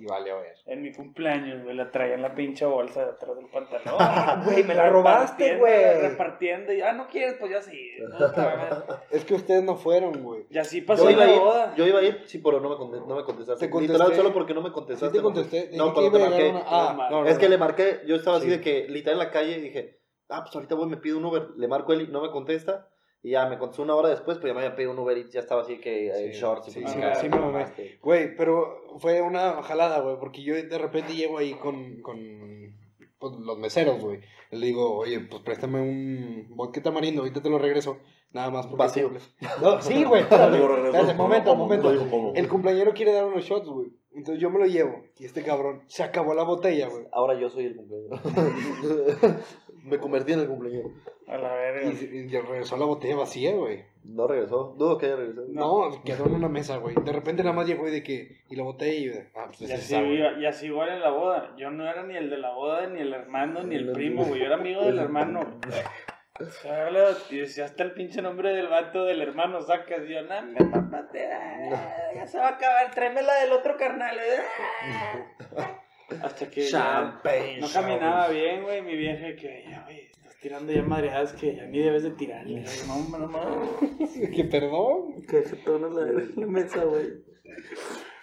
Y 0.00 0.06
vale, 0.06 0.30
a 0.30 0.36
ver. 0.36 0.54
En 0.64 0.80
mi 0.80 0.92
cumpleaños, 0.94 1.62
güey, 1.62 1.76
la 1.76 1.90
traía 1.90 2.14
en 2.14 2.22
la 2.22 2.34
pinche 2.34 2.64
bolsa 2.64 3.04
de 3.04 3.10
atrás 3.10 3.36
del 3.36 3.46
pantalón. 3.50 3.98
Güey, 4.46 4.64
me 4.64 4.74
la 4.74 4.88
robaste, 4.88 5.52
Repartiendo, 5.52 5.60
güey. 5.98 6.08
Repartiendo, 6.08 6.72
y, 6.72 6.80
ah, 6.80 6.92
no 6.94 7.06
quieres, 7.08 7.36
pues 7.38 7.52
ya 7.52 7.60
sí. 7.60 7.90
Es 9.10 9.24
que 9.26 9.34
ustedes 9.34 9.62
no 9.62 9.76
fueron, 9.76 10.22
güey. 10.22 10.46
Y 10.48 10.56
así 10.56 10.80
pasó 10.80 11.04
Yo 11.04 11.10
iba, 11.10 11.24
a 11.24 11.26
la 11.26 11.32
ir, 11.34 11.38
boda. 11.38 11.74
yo 11.76 11.86
iba 11.86 11.98
a 11.98 12.02
ir, 12.02 12.22
sí, 12.26 12.38
pero 12.38 12.60
no 12.60 12.70
me, 12.70 12.96
no 13.06 13.14
me 13.14 13.24
contestaste. 13.24 13.66
Te 13.66 13.70
contesté. 13.70 13.92
Literal, 13.98 14.16
solo 14.16 14.32
porque 14.32 14.54
no 14.54 14.62
me 14.62 14.68
Sí 14.68 14.74
contestaste. 14.74 15.18
te 15.18 15.22
contesté. 15.22 15.70
No, 15.74 15.92
cuando 15.92 16.12
te 16.12 16.18
marqué. 16.18 16.48
una- 16.48 16.62
Ah, 16.66 16.94
No, 16.96 17.10
no, 17.10 17.22
no, 17.24 17.28
Es 17.28 17.38
que 17.38 17.44
no. 17.46 17.50
le 17.50 17.58
marqué, 17.58 18.00
yo 18.06 18.16
estaba 18.16 18.38
así 18.38 18.46
Sí. 18.46 18.52
de 18.52 18.60
que 18.62 18.86
literal 18.88 19.20
en 19.20 19.26
la 19.26 19.30
calle 19.30 19.58
y 19.58 19.60
dije, 19.60 20.00
ah, 20.30 20.42
pues 20.42 20.54
ahorita 20.54 20.74
voy, 20.76 20.88
me 20.88 20.96
pido 20.96 21.18
un 21.18 21.24
Uber, 21.26 21.48
le 21.56 21.68
marco 21.68 21.92
él 21.92 22.02
y 22.02 22.06
no 22.06 22.22
me 22.22 22.30
contesta. 22.30 22.88
Y 23.22 23.32
ya 23.32 23.46
me 23.48 23.58
contestó 23.58 23.82
una 23.82 23.94
hora 23.94 24.08
después, 24.08 24.38
pero 24.38 24.48
ya 24.48 24.54
me 24.54 24.60
había 24.64 24.74
pedido 24.76 24.92
un 24.92 24.98
Uber 24.98 25.16
y 25.18 25.28
ya 25.30 25.40
estaba 25.40 25.60
así 25.62 25.78
que 25.78 26.08
en 26.08 26.32
Sí, 26.32 26.40
shorts. 26.40 26.68
y 26.68 26.70
sí, 26.70 26.80
pues, 26.80 26.92
sí, 26.94 27.00
sí 27.20 27.28
me 27.28 27.36
mamé. 27.36 27.52
mamaste. 27.52 27.98
Güey, 28.02 28.34
pero 28.34 28.82
fue 28.98 29.20
una 29.20 29.62
jalada, 29.62 30.00
güey, 30.00 30.16
porque 30.18 30.42
yo 30.42 30.54
de 30.54 30.78
repente 30.78 31.14
llego 31.14 31.36
ahí 31.38 31.52
con, 31.54 32.00
con 32.00 32.18
pues, 33.18 33.32
los 33.38 33.58
meseros, 33.58 34.00
güey. 34.02 34.20
Le 34.50 34.66
digo, 34.66 34.96
oye, 34.96 35.20
pues 35.20 35.42
préstame 35.42 35.80
un 35.82 36.46
vodka 36.56 36.82
tamarindo, 36.82 37.20
ahorita 37.22 37.42
te 37.42 37.50
lo 37.50 37.58
regreso. 37.58 37.98
Nada 38.32 38.50
más 38.50 38.66
porque... 38.66 38.78
Vacío. 38.78 39.10
No, 39.60 39.82
sí, 39.82 40.02
güey, 40.04 40.22
espérate, 40.30 40.58
momento, 41.14 41.54
momento. 41.54 41.90
El 42.34 42.48
cumpleañero 42.48 42.94
quiere 42.94 43.12
dar 43.12 43.26
unos 43.26 43.44
shots, 43.44 43.68
güey. 43.68 43.88
Entonces 44.12 44.40
yo 44.42 44.50
me 44.50 44.58
lo 44.58 44.66
llevo. 44.66 45.04
Y 45.18 45.24
este 45.24 45.42
cabrón 45.42 45.82
se 45.86 46.02
acabó 46.02 46.34
la 46.34 46.42
botella, 46.42 46.88
güey. 46.88 47.04
Ahora 47.12 47.38
yo 47.38 47.48
soy 47.50 47.66
el 47.66 47.76
cumpleaños. 47.76 48.20
me 49.84 49.98
convertí 49.98 50.32
en 50.32 50.40
el 50.40 50.48
cumpleaños. 50.48 50.92
A 51.26 51.36
la 51.36 51.52
verga. 51.54 51.90
Y, 51.90 52.04
y 52.04 52.28
regresó 52.28 52.76
la 52.76 52.86
botella 52.86 53.16
vacía, 53.16 53.52
güey. 53.52 53.84
No 54.02 54.26
regresó, 54.26 54.74
dudo 54.78 54.98
que 54.98 55.06
haya 55.06 55.16
regresado. 55.16 55.46
No, 55.48 56.02
quedó 56.02 56.26
en 56.26 56.34
una 56.34 56.48
mesa, 56.48 56.78
güey. 56.78 56.96
De 56.96 57.12
repente 57.12 57.42
nada 57.42 57.54
más 57.54 57.66
llegó 57.66 57.86
y 57.86 57.90
de 57.90 58.02
que... 58.02 58.42
Y 58.48 58.56
la 58.56 58.64
botella 58.64 58.92
y 58.92 59.04
yo 59.04 59.12
de... 59.12 59.28
Ah, 59.36 59.46
pues 59.46 59.60
Y 59.60 59.72
así, 59.72 59.94
y 59.94 60.46
así 60.46 60.66
igual 60.66 60.88
en 60.88 61.00
la 61.00 61.10
boda. 61.10 61.54
Yo 61.56 61.70
no 61.70 61.88
era 61.88 62.02
ni 62.04 62.16
el 62.16 62.30
de 62.30 62.38
la 62.38 62.52
boda, 62.52 62.86
ni 62.86 63.00
el 63.00 63.12
hermano, 63.12 63.62
ni 63.62 63.76
el 63.76 63.92
primo, 63.92 64.24
güey. 64.24 64.40
Yo 64.40 64.46
era 64.46 64.56
amigo 64.56 64.82
del 64.82 64.98
hermano. 64.98 65.60
Y 67.30 67.36
decía 67.38 67.66
hasta 67.66 67.82
el 67.82 67.92
pinche 67.92 68.22
nombre 68.22 68.54
del 68.54 68.68
vato 68.68 69.04
del 69.04 69.20
hermano, 69.20 69.60
sacas. 69.60 70.02
Y 70.08 70.14
yo, 70.14 70.22
no, 70.22 70.42
me 70.42 70.60
mamaste, 70.64 71.26
ah, 71.32 72.10
ya 72.14 72.26
se 72.26 72.38
va 72.38 72.48
a 72.48 72.54
acabar, 72.54 72.90
tráeme 72.94 73.22
la 73.22 73.40
del 73.40 73.52
otro 73.52 73.76
carnal. 73.76 74.16
ah". 76.12 76.26
Hasta 76.26 76.50
que 76.50 76.62
ya 76.62 76.70
Champagne. 76.70 77.58
no 77.60 77.68
caminaba 77.72 78.28
bien, 78.28 78.62
güey. 78.62 78.82
Mi 78.82 78.96
vieja 78.96 79.34
que, 79.36 79.64
ya, 79.68 79.82
güey, 79.84 80.10
estás 80.10 80.36
tirando 80.40 80.72
ya 80.72 80.82
madreadas 80.82 81.32
que 81.32 81.56
ya 81.56 81.64
ni 81.66 81.78
debes 81.78 82.02
de 82.02 82.10
tirar. 82.10 82.46
Y 82.46 82.62
yo, 82.62 82.70
no, 82.86 83.18
no, 83.18 83.28
no. 83.28 83.78
Que 84.34 84.44
perdón. 84.44 85.22
Que 85.28 85.42
se 85.42 85.56
torna 85.56 85.88
la, 85.88 86.12
la 86.36 86.46
mesa, 86.46 86.84
güey. 86.84 87.08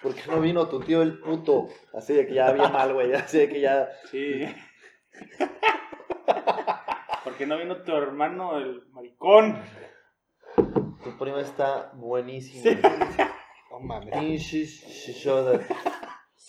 ¿Por 0.02 0.14
qué 0.14 0.22
no 0.28 0.40
vino 0.40 0.68
tu 0.68 0.80
tío 0.80 1.02
el 1.02 1.20
puto? 1.20 1.68
Así 1.94 2.14
de 2.14 2.28
que 2.28 2.36
ya 2.36 2.48
había 2.48 2.70
mal, 2.70 2.94
güey. 2.94 3.14
Así 3.14 3.40
de 3.40 3.50
que 3.50 3.62
ya. 3.62 3.90
Sí. 4.10 4.46
¿Por 7.24 7.36
qué 7.36 7.46
no 7.46 7.58
vino 7.58 7.82
tu 7.84 7.92
hermano, 7.92 8.58
el 8.58 8.84
maricón? 8.92 9.60
Tu 11.04 11.18
prima 11.18 11.42
está 11.42 11.92
buenísima. 11.96 12.80
No 13.72 13.80
mames. 13.80 14.54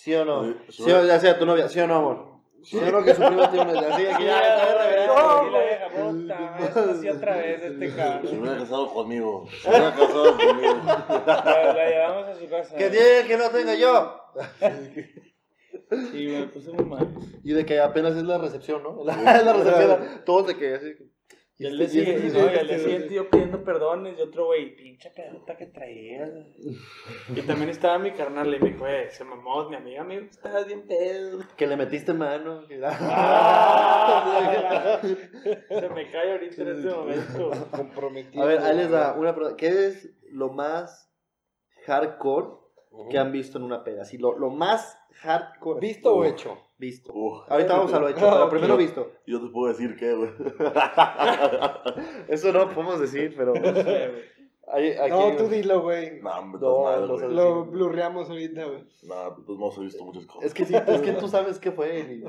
¿Sí 0.09 0.15
o 0.15 0.25
no? 0.25 0.43
Sí, 0.71 0.83
¿Sí 0.85 0.91
o 0.91 1.05
ya 1.05 1.21
sea 1.21 1.39
tu 1.39 1.45
novia? 1.45 1.69
¿Sí 1.69 1.79
o 1.81 1.87
no, 1.87 1.97
amor? 1.97 2.27
¿Sí 2.63 2.79
o 2.79 2.91
no 2.91 3.05
que 3.05 3.15
su 3.15 3.21
prima 3.21 3.51
tiene 3.51 3.71
una 3.73 3.95
así 3.95 4.05
que 4.05 4.25
ya 4.25 4.75
la 4.75 4.89
vieja, 4.89 5.89
puta, 5.91 6.59
esto 6.65 6.95
sí 6.95 7.09
otra 7.11 7.37
vez 7.37 7.63
este 7.63 7.91
Se 7.91 7.97
cabrón. 7.97 8.39
hubiera 8.41 8.57
casado 8.59 8.95
conmigo. 8.95 9.47
Se 9.63 9.69
hubiera 9.69 9.91
casado 9.95 10.37
conmigo. 10.39 10.75
La, 11.27 11.75
la 11.75 11.89
llevamos 11.91 12.27
a 12.29 12.35
su 12.37 12.49
casa. 12.49 12.75
Que 12.75 12.89
tiene 12.89 13.27
que 13.27 13.37
no 13.37 13.51
tenga 13.51 13.75
yo. 13.75 14.21
Sí, 16.11 16.27
me 16.29 16.47
puse 16.47 16.71
muy 16.73 16.85
mal. 16.87 17.07
Y 17.45 17.53
de 17.53 17.67
que 17.67 17.79
apenas 17.81 18.17
es 18.17 18.23
la 18.23 18.39
recepción, 18.39 18.83
¿no? 18.83 19.01
La, 19.05 19.13
es 19.39 19.45
la 19.45 19.53
recepción. 19.53 20.23
Todos 20.25 20.47
de 20.47 20.57
que 20.57 20.75
así. 20.75 20.95
Y 21.61 21.67
al 21.67 21.77
día 21.77 21.89
siguiente, 21.89 22.29
no, 22.29 22.79
siguiente 22.79 23.15
yo 23.15 23.29
pidiendo 23.29 23.65
perdones 23.65 24.17
y 24.17 24.23
otro 24.23 24.47
güey, 24.47 24.77
pinche 24.77 25.11
pedota 25.11 25.57
que 25.57 25.67
traías. 25.67 26.31
Y 27.35 27.43
también 27.43 27.71
estaba 27.71 27.99
mi 27.99 28.13
carnal 28.13 28.55
y 28.55 28.61
me 28.61 28.71
dijo, 28.71 28.87
eh, 28.87 29.11
se 29.11 29.25
mamó, 29.25 29.69
mi 29.69 29.75
amiga, 29.75 30.03
amigo, 30.03 30.23
estabas 30.31 30.69
bien 30.69 30.87
pedo. 30.87 31.41
Que 31.57 31.67
le 31.67 31.77
metiste 31.77 32.15
mano. 32.15 32.63
Ah, 32.85 34.21
se 35.03 35.89
me 35.89 36.09
cae 36.13 36.31
ahorita 36.31 36.63
en 36.63 36.69
este 36.69 36.91
momento. 36.91 37.51
Comprometido. 37.73 38.45
A 38.45 38.47
ver, 38.47 38.61
ahí 38.61 38.77
les 38.77 38.91
da 38.91 39.15
una 39.15 39.35
pregunta. 39.35 39.57
¿Qué 39.57 39.89
es 39.89 40.15
lo 40.31 40.53
más 40.53 41.13
hardcore 41.87 42.51
que 43.11 43.19
han 43.19 43.33
visto 43.33 43.59
en 43.59 43.65
una 43.65 43.83
peda? 43.83 44.03
Así, 44.03 44.17
lo, 44.17 44.39
lo 44.39 44.51
más 44.51 44.97
hardcore. 45.23 45.81
¿Visto 45.81 46.15
o 46.15 46.25
hecho? 46.25 46.68
Visto. 46.79 47.13
Ahorita 47.49 47.77
vamos 47.77 47.93
a 47.93 47.99
lo 47.99 48.09
hecho, 48.09 48.21
pero 48.31 48.49
primero 48.49 48.77
visto. 48.77 49.11
Yo 49.27 49.41
te 49.41 49.49
puedo 49.49 49.69
decir 49.73 49.97
que, 49.97 50.15
güey. 50.15 50.31
Eso 52.29 52.53
no 52.53 52.69
podemos 52.71 53.01
decir, 53.01 53.35
pero. 53.37 53.53
Ahí- 54.71 54.93
aquí- 54.93 55.11
No, 55.11 55.35
tú 55.37 55.49
dilo, 55.49 55.81
güey. 55.83 56.21
No, 56.21 56.31
hombre, 56.39 56.61
No, 56.61 56.83
mal, 56.85 57.07
güey. 57.09 57.21
sabes. 57.21 57.35
Lo 57.35 57.65
blurreamos 57.65 58.29
ahorita, 58.29 58.65
güey. 58.67 58.85
No, 59.05 59.37
pues 59.47 59.59
no 59.59 59.73
he 59.77 59.85
visto 59.87 60.05
muchas 60.05 60.27
cosas. 60.27 60.45
Es 60.45 60.55
que 60.55 60.67
sí, 60.67 60.75
es 60.75 61.01
que 61.01 61.13
tú 61.21 61.27
sabes 61.29 61.59
qué 61.59 61.73
fue. 61.73 62.01
Eli. 62.01 62.23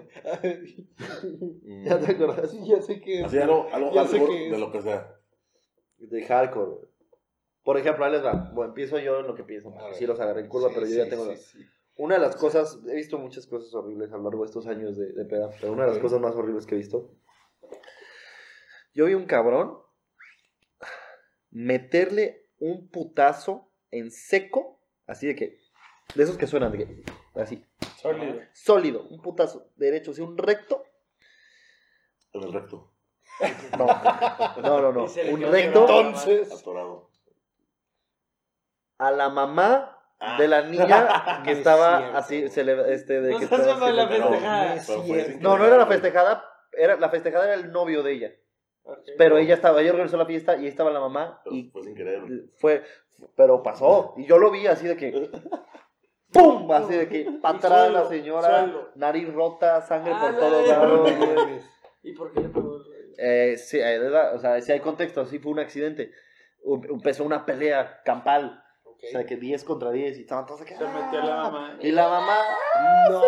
Mm. 1.64 1.84
Ya 1.86 2.00
te 2.00 2.12
acuerdas. 2.14 2.50
Sí, 2.50 2.60
ya 2.66 2.82
sé 2.82 3.02
que 3.02 3.20
es. 3.20 3.26
Así 3.26 3.38
algo, 3.40 3.68
algo 3.72 3.92
Ya 3.94 4.06
sé 4.08 4.24
qué 4.26 4.46
es. 4.48 4.52
de 4.54 4.58
lo 4.58 4.72
que 4.72 4.82
sea. 4.82 5.14
De 5.98 6.26
hardcore. 6.26 6.66
güey. 6.72 6.90
Por 7.64 7.78
ejemplo, 7.78 8.06
ahí 8.06 8.12
les 8.14 8.24
va. 8.26 8.50
Bueno, 8.54 8.70
empiezo 8.70 8.98
yo 9.00 9.20
en 9.20 9.28
lo 9.28 9.36
que 9.36 9.44
pienso. 9.44 9.74
Sí 9.94 10.08
los 10.08 10.20
agarré 10.20 10.42
en 10.42 10.48
curva, 10.48 10.70
Sí, 10.70 10.74
pero 10.76 10.88
yo 10.88 10.92
sí, 10.94 10.98
ya 10.98 11.10
tengo 11.10 11.26
sí, 11.26 11.36
sí. 11.36 11.60
Una 12.00 12.16
de 12.16 12.22
las 12.22 12.38
cosas, 12.38 12.80
he 12.88 12.96
visto 12.96 13.18
muchas 13.18 13.46
cosas 13.46 13.74
horribles 13.74 14.10
a 14.14 14.16
lo 14.16 14.24
largo 14.24 14.44
de 14.44 14.46
estos 14.46 14.68
años 14.68 14.96
de, 14.96 15.12
de 15.12 15.26
peda, 15.26 15.50
pero 15.60 15.74
una 15.74 15.84
de 15.84 15.90
las 15.92 16.00
cosas 16.00 16.22
más 16.22 16.34
horribles 16.34 16.66
que 16.66 16.76
he 16.76 16.78
visto. 16.78 17.12
Yo 18.94 19.06
vi 19.08 19.16
un 19.16 19.26
cabrón 19.26 19.78
meterle 21.52 22.48
un 22.58 22.88
putazo 22.88 23.70
en 23.92 24.12
seco, 24.12 24.80
así 25.08 25.28
de 25.28 25.36
que, 25.36 25.60
de 26.16 26.24
esos 26.24 26.38
que 26.38 26.48
suenan, 26.48 26.72
de 26.72 26.78
que, 26.78 27.04
así, 27.36 27.66
Sólido. 27.98 28.40
sólido, 28.54 29.04
un 29.10 29.22
putazo 29.22 29.70
derecho, 29.76 30.12
así 30.12 30.22
un 30.22 30.38
recto, 30.38 30.82
En 32.32 32.44
el 32.44 32.54
recto. 32.54 32.94
no, 33.78 33.88
no, 34.62 34.82
no, 34.82 34.92
no, 34.94 35.04
un 35.34 35.42
recto. 35.52 35.82
Entonces. 35.82 36.50
Atorado. 36.50 37.10
a 39.00 39.12
la 39.12 39.28
mamá 39.28 39.99
Ah. 40.22 40.38
de 40.38 40.48
la 40.50 40.64
niña 40.64 41.42
que 41.46 41.52
estaba 41.52 42.18
así, 42.18 42.50
se 42.50 42.64
le, 42.66 42.94
este, 42.94 43.22
de 43.22 43.32
No 43.32 43.38
que 43.40 43.46
estaba 43.46 43.86
así, 43.88 43.96
la 43.96 44.08
festejada. 44.08 44.76
fue 44.78 45.24
sin 45.24 45.40
No, 45.42 45.58
no 45.58 45.66
era 45.66 45.78
la 45.78 45.86
festejada, 45.88 46.44
era, 46.74 46.98
la 46.98 47.10
festejada 47.10 47.46
era 47.46 47.54
el 47.54 47.72
novio 47.72 48.04
de 48.04 48.12
ella. 48.14 48.32
Pero 49.18 49.38
ella 49.38 49.54
estaba, 49.54 49.82
ella 49.82 49.92
organizó 49.92 50.18
la 50.18 50.26
fiesta 50.26 50.56
y 50.58 50.62
ahí 50.62 50.68
estaba 50.68 50.90
la 50.92 51.00
mamá 51.00 51.40
Pero 51.44 51.56
y 51.56 51.70
fue 51.70 51.84
sin 51.84 51.96
querer. 51.96 52.22
fue, 52.58 52.84
pero 53.36 53.62
pasó. 53.64 54.14
Y 54.18 54.26
yo 54.26 54.38
lo 54.40 54.52
vi 54.52 54.68
así 54.68 54.88
de 54.88 54.98
que, 54.98 55.30
¡pum! 56.34 56.70
Así 56.72 56.96
de 56.96 57.08
que, 57.08 57.32
para 57.42 57.58
atrás 57.58 57.92
la 57.92 58.06
señora, 58.06 58.60
suelo. 58.66 58.90
nariz 58.96 59.32
rota, 59.34 59.82
sangre 59.82 60.12
Ah, 60.16 60.20
por 60.22 60.34
la 60.34 60.40
todos 60.40 60.68
lados. 60.68 61.10
¿Y 62.04 62.14
por 62.14 62.34
qué 62.34 62.42
le 62.42 62.50
pegó? 62.50 62.78
Eh, 63.18 63.56
sí, 63.58 63.78
eh, 63.80 64.00
o 64.34 64.40
sea, 64.40 64.60
sí 64.62 64.72
hay 64.72 64.80
contexto, 64.80 65.26
sí 65.26 65.40
fue 65.40 65.52
un 65.52 65.60
accidente. 65.60 66.12
Empezó 66.90 67.24
una 67.24 67.46
pelea 67.46 68.02
campal. 68.04 68.64
Ok. 69.00 69.06
O 69.08 69.12
sea, 69.12 69.26
que 69.26 69.38
10 69.38 69.64
contra 69.64 69.92
10 69.92 70.18
y 70.18 70.22
estaban 70.22 70.46
todos 70.46 70.62
aquí. 70.62 70.74
Se 70.76 70.84
metió 70.84 71.22
la 71.22 71.36
mamá. 71.38 71.78
Y 71.82 71.92
la 71.92 72.10
mamá. 72.10 72.38
No, 73.10 73.20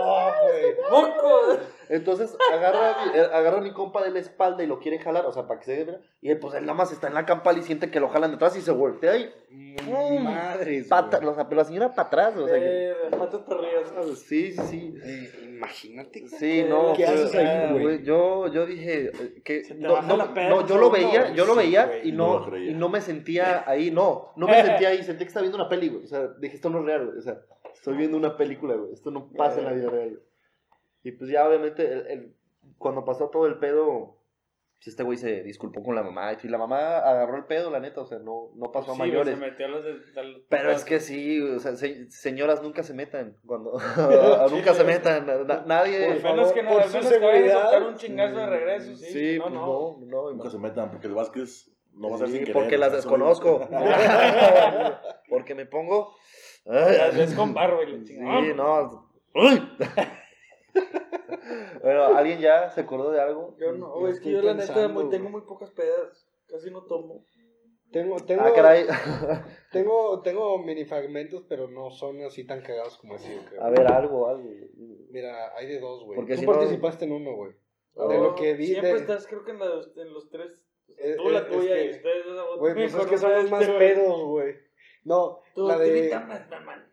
güey. 0.43 0.75
¡Moco! 0.91 1.59
Entonces 1.91 2.37
agarra, 2.53 2.95
eh, 3.13 3.27
agarra 3.33 3.57
a 3.57 3.61
mi 3.61 3.73
compa 3.73 4.01
de 4.01 4.11
la 4.11 4.19
espalda 4.19 4.63
y 4.63 4.67
lo 4.67 4.79
quiere 4.79 4.97
jalar, 4.99 5.25
o 5.25 5.33
sea, 5.33 5.45
para 5.45 5.59
que 5.59 5.65
se 5.65 5.83
vea. 5.83 5.99
Y 6.21 6.29
él, 6.29 6.39
pues 6.39 6.53
él 6.53 6.61
nada 6.61 6.73
más 6.73 6.91
está 6.93 7.07
en 7.07 7.13
la 7.13 7.25
campal 7.25 7.57
y 7.57 7.63
siente 7.63 7.91
que 7.91 7.99
lo 7.99 8.07
jalan 8.07 8.31
detrás 8.31 8.55
y 8.55 8.61
se 8.61 8.71
voltea 8.71 9.17
y. 9.17 9.29
Mm, 9.49 10.23
Madres. 10.23 10.87
Pata, 10.87 11.17
güey. 11.17 11.29
o 11.29 11.35
sea, 11.35 11.49
pero 11.49 11.59
la 11.61 11.65
señora 11.65 11.89
para 11.93 12.07
atrás, 12.07 12.37
o 12.37 12.47
sea. 12.47 12.57
que- 12.57 12.89
Eh, 12.91 12.95
perdidas. 13.45 14.19
sí, 14.19 14.51
sí, 14.53 14.61
sí. 14.69 14.93
Eh, 15.03 15.31
imagínate. 15.43 16.27
Sí, 16.27 16.63
no. 16.67 16.93
¿Qué 16.93 17.05
haces 17.05 17.35
ahí, 17.35 17.45
ah, 17.45 17.73
güey? 17.73 18.03
Yo, 18.03 18.47
yo 18.47 18.65
dije 18.65 19.11
eh, 19.13 19.41
que 19.43 19.63
Se 19.65 19.75
te 19.75 19.81
no, 19.81 19.93
baja 19.93 20.07
no, 20.07 20.17
la 20.17 20.49
no, 20.49 20.65
yo 20.65 20.77
lo 20.77 20.89
veía, 20.89 21.33
yo 21.33 21.45
lo 21.45 21.55
veía 21.55 22.03
y 22.03 22.11
No 22.13 22.47
lo 22.47 22.57
y 22.57 22.73
no 22.73 22.87
me 22.89 23.01
sentía 23.01 23.63
ahí, 23.69 23.91
no, 23.91 24.31
no 24.37 24.47
me 24.47 24.63
sentía 24.63 24.89
ahí, 24.89 25.03
sentí 25.03 25.25
que 25.25 25.27
estaba 25.27 25.41
viendo 25.43 25.57
una 25.57 25.67
peli, 25.69 25.89
güey. 25.89 26.05
O 26.05 26.07
sea, 26.07 26.27
dije, 26.39 26.55
esto 26.55 26.69
no 26.69 26.79
es 26.79 26.85
real, 26.85 27.05
güey. 27.07 27.17
O 27.17 27.21
sea, 27.21 27.41
estoy 27.73 27.97
viendo 27.97 28.15
una 28.17 28.37
película, 28.37 28.75
güey. 28.75 28.93
Esto 28.93 29.11
no 29.11 29.29
pasa 29.31 29.59
en 29.59 29.65
la 29.65 29.73
vida 29.73 29.89
real. 29.89 30.09
güey. 30.11 30.30
Y 31.03 31.11
pues 31.13 31.29
ya 31.29 31.47
obviamente 31.47 31.91
el, 31.91 32.07
el- 32.07 32.35
cuando 32.77 33.03
pasó 33.05 33.29
todo 33.29 33.45
el 33.47 33.57
pedo, 33.59 34.17
pues 34.77 34.87
este 34.87 35.03
güey 35.03 35.17
se 35.17 35.43
disculpó 35.43 35.83
con 35.83 35.95
la 35.95 36.01
mamá. 36.03 36.33
Y 36.41 36.47
la 36.47 36.57
mamá 36.57 36.97
agarró 36.97 37.37
el 37.37 37.45
pedo, 37.45 37.69
la 37.69 37.79
neta, 37.79 38.01
o 38.01 38.05
sea, 38.05 38.17
no, 38.19 38.51
no 38.55 38.71
pasó 38.71 38.91
a 38.91 38.95
Sí, 38.95 38.99
mayores. 38.99 39.35
Se 39.35 39.39
metió 39.39 39.65
a 39.65 39.69
los 39.69 39.83
de, 39.83 40.19
a 40.19 40.23
los- 40.23 40.41
Pero 40.49 40.71
es 40.71 40.83
que 40.83 40.99
sí, 40.99 41.39
o 41.41 41.59
sea, 41.59 41.75
se- 41.75 42.09
señoras 42.11 42.61
nunca 42.63 42.81
se 42.83 42.93
metan 42.93 43.37
cuando 43.45 43.73
nunca 44.51 44.73
se 44.73 44.83
metan, 44.83 45.25
na- 45.47 45.63
nadie. 45.65 46.13
Por 46.21 46.23
menos 46.23 46.51
que 46.53 46.63
no, 46.63 46.69
por 46.71 46.77
menos 46.87 46.93
que 46.95 47.03
seguridad. 47.03 47.61
soltar 47.63 47.83
un 47.83 47.95
chingazo 47.95 48.37
de 48.37 48.45
regreso, 48.47 48.95
sí. 48.95 49.05
Sí, 49.05 49.37
no, 49.37 49.43
pues 49.43 49.53
no. 49.53 49.65
no, 49.99 50.05
no, 50.07 50.31
Nunca 50.31 50.49
se 50.49 50.57
metan, 50.57 50.89
porque 50.91 51.07
el 51.07 51.13
Vázquez 51.13 51.71
no 51.93 52.09
va 52.09 52.15
a 52.15 52.19
ser 52.19 52.27
Sí, 52.27 52.33
sin 52.33 52.41
querer. 52.45 52.53
porque 52.53 52.77
las 52.77 52.91
desconozco. 52.93 53.67
porque 55.29 55.55
me 55.55 55.65
pongo. 55.65 56.15
Las 56.65 57.15
ves 57.17 57.33
con 57.33 57.53
barro 57.53 57.83
y 57.83 57.97
la 57.97 58.05
Sí, 58.05 58.17
no. 58.55 59.09
¡Uy! 59.33 59.69
Bueno, 61.83 62.03
¿alguien 62.17 62.39
ya 62.39 62.69
se 62.69 62.81
acordó 62.81 63.11
de 63.11 63.21
algo? 63.21 63.55
Yo 63.59 63.71
no, 63.73 63.99
Yo 64.01 64.07
es 64.07 64.19
que 64.19 64.31
yo 64.31 64.41
la 64.41 64.53
neta 64.53 64.73
pensando, 64.73 65.01
muy- 65.01 65.09
tengo 65.09 65.29
muy 65.29 65.41
pocas 65.41 65.71
pedas. 65.71 66.27
Casi 66.47 66.69
no 66.71 66.83
tomo. 66.83 67.23
Tengo, 67.91 68.15
tengo, 68.19 68.43
Ah, 68.45 68.53
caray. 68.53 68.85
tengo, 69.71 70.21
tengo 70.21 70.57
mini 70.59 70.85
fragmentos, 70.85 71.43
pero 71.47 71.67
no 71.67 71.91
son 71.91 72.23
así 72.23 72.45
tan 72.45 72.61
cagados 72.61 72.97
como 72.97 73.15
así, 73.15 73.29
creo. 73.49 73.61
A 73.63 73.69
ver, 73.69 73.85
algo, 73.87 74.27
algo. 74.29 74.49
Mira, 75.09 75.55
hay 75.57 75.67
de 75.67 75.79
dos, 75.79 76.03
güey. 76.05 76.15
Porque 76.15 76.35
Tú 76.35 76.39
si 76.41 76.45
no- 76.45 76.53
participaste 76.53 77.05
en 77.05 77.11
uno, 77.11 77.35
güey. 77.35 77.51
Oh, 77.95 78.07
de 78.07 78.17
lo 78.17 78.35
que 78.35 78.53
vi. 78.53 78.67
Siempre 78.67 78.93
de- 78.93 78.99
estás, 78.99 79.27
creo 79.27 79.43
que 79.43 79.51
en, 79.51 79.59
la- 79.59 79.83
en 79.97 80.13
los 80.13 80.29
tres. 80.29 80.65
Eh, 80.97 81.15
tú, 81.17 81.29
la 81.29 81.47
tuya 81.47 81.75
es 81.77 81.95
y 81.95 81.97
ustedes 81.97 82.25
dos. 82.25 82.59
Güey, 82.59 82.73
pues 82.73 82.93
es 82.93 83.05
que 83.05 83.11
no 83.11 83.17
somos 83.17 83.51
más 83.51 83.67
pedos, 83.67 84.23
güey. 84.23 84.55
No, 85.03 85.39
Tú, 85.55 85.67
la 85.67 85.77
de... 85.77 86.09
más, 86.27 86.49
mamá. 86.49 86.87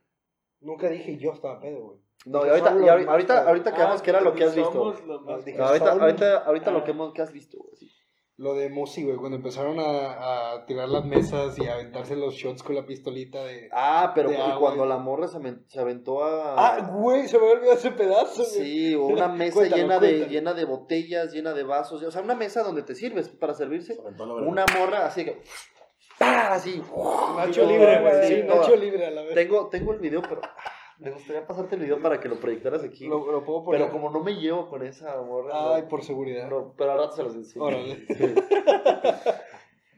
Nunca 0.60 0.88
dije 0.88 1.16
yo 1.18 1.32
estaba 1.32 1.60
pedo, 1.60 1.80
güey. 1.80 1.98
No, 2.28 2.46
y 2.46 2.48
ahorita, 2.50 2.76
y 2.84 2.88
ahorita, 2.88 3.10
ahorita, 3.10 3.48
ahorita 3.48 3.74
quedamos 3.74 4.00
Ah, 4.00 4.04
que 4.04 4.10
era 4.10 4.20
lo 4.20 4.34
que 4.34 4.44
has 4.44 4.54
visto. 4.54 4.94
No, 5.06 5.14
ahorita, 5.66 5.92
ahorita, 5.92 6.38
ahorita 6.44 6.70
Ah. 6.70 6.72
lo 6.72 6.84
que, 6.84 6.90
hemos, 6.90 7.12
que 7.12 7.22
has 7.22 7.32
visto. 7.32 7.58
güey, 7.58 7.76
sí. 7.76 7.90
Lo 8.36 8.54
de 8.54 8.70
Musi, 8.70 9.02
güey, 9.02 9.16
cuando 9.16 9.36
empezaron 9.36 9.80
a, 9.80 10.52
a 10.52 10.64
tirar 10.64 10.88
las 10.88 11.04
mesas 11.04 11.58
y 11.58 11.66
a 11.66 11.74
aventarse 11.74 12.14
los 12.14 12.34
shots 12.34 12.62
con 12.62 12.76
la 12.76 12.86
pistolita 12.86 13.42
de... 13.42 13.68
Ah, 13.72 14.12
pero 14.14 14.30
De 14.30 14.38
cuando 14.60 14.86
la 14.86 14.96
morra 14.98 15.26
se, 15.26 15.80
aventó 15.80 16.22
a. 16.22 16.54
Ah, 16.76 16.88
güey, 16.92 17.26
se 17.26 17.36
me 17.36 17.42
había 17.46 17.56
olvidado 17.56 17.78
ese 17.78 17.90
pedazo, 17.90 18.44
güey. 18.44 18.64
Sí, 18.64 18.94
o 18.94 19.06
una 19.06 19.26
mesa 19.42 19.64
llena, 19.64 19.98
de, 19.98 20.28
llena 20.28 20.54
de 20.54 20.64
botellas, 20.66 21.32
llena 21.32 21.52
de 21.52 21.64
vasos. 21.64 22.00
O 22.04 22.10
sea, 22.12 22.22
una 22.22 22.36
mesa 22.36 22.62
donde 22.62 22.84
te 22.84 22.94
sirves 22.94 23.28
para 23.28 23.54
servirse. 23.54 23.98
Una 24.46 24.64
morra 24.78 25.06
así 25.06 25.24
que. 25.24 25.42
¡pah! 26.20 26.52
Así. 26.52 26.80
Nacho 27.36 27.66
libre, 27.66 28.00
güey. 28.02 28.28
sí. 28.28 28.42
Nacho 28.46 28.76
libre 28.76 29.04
a 29.06 29.10
la 29.10 29.22
vez. 29.22 29.34
Tengo, 29.34 29.68
tengo 29.68 29.92
el 29.94 29.98
video, 29.98 30.22
pero. 30.22 30.42
Me 30.98 31.10
gustaría 31.12 31.46
pasarte 31.46 31.76
el 31.76 31.82
video 31.82 32.00
para 32.02 32.18
que 32.20 32.28
lo 32.28 32.40
proyectaras 32.40 32.82
aquí. 32.82 33.06
Lo, 33.06 33.30
lo 33.30 33.44
puedo 33.44 33.64
poner. 33.64 33.80
pero 33.80 33.92
como 33.92 34.10
no 34.10 34.20
me 34.22 34.34
llevo 34.34 34.68
con 34.68 34.84
esa 34.84 35.20
morra. 35.22 35.76
Ay, 35.76 35.82
no, 35.82 35.88
por 35.88 36.02
seguridad. 36.02 36.48
no, 36.50 36.74
pero 36.76 36.96
rato 36.96 37.12
se 37.12 37.22
los 37.22 37.34
enseño. 37.34 37.64
Órale. 37.64 38.04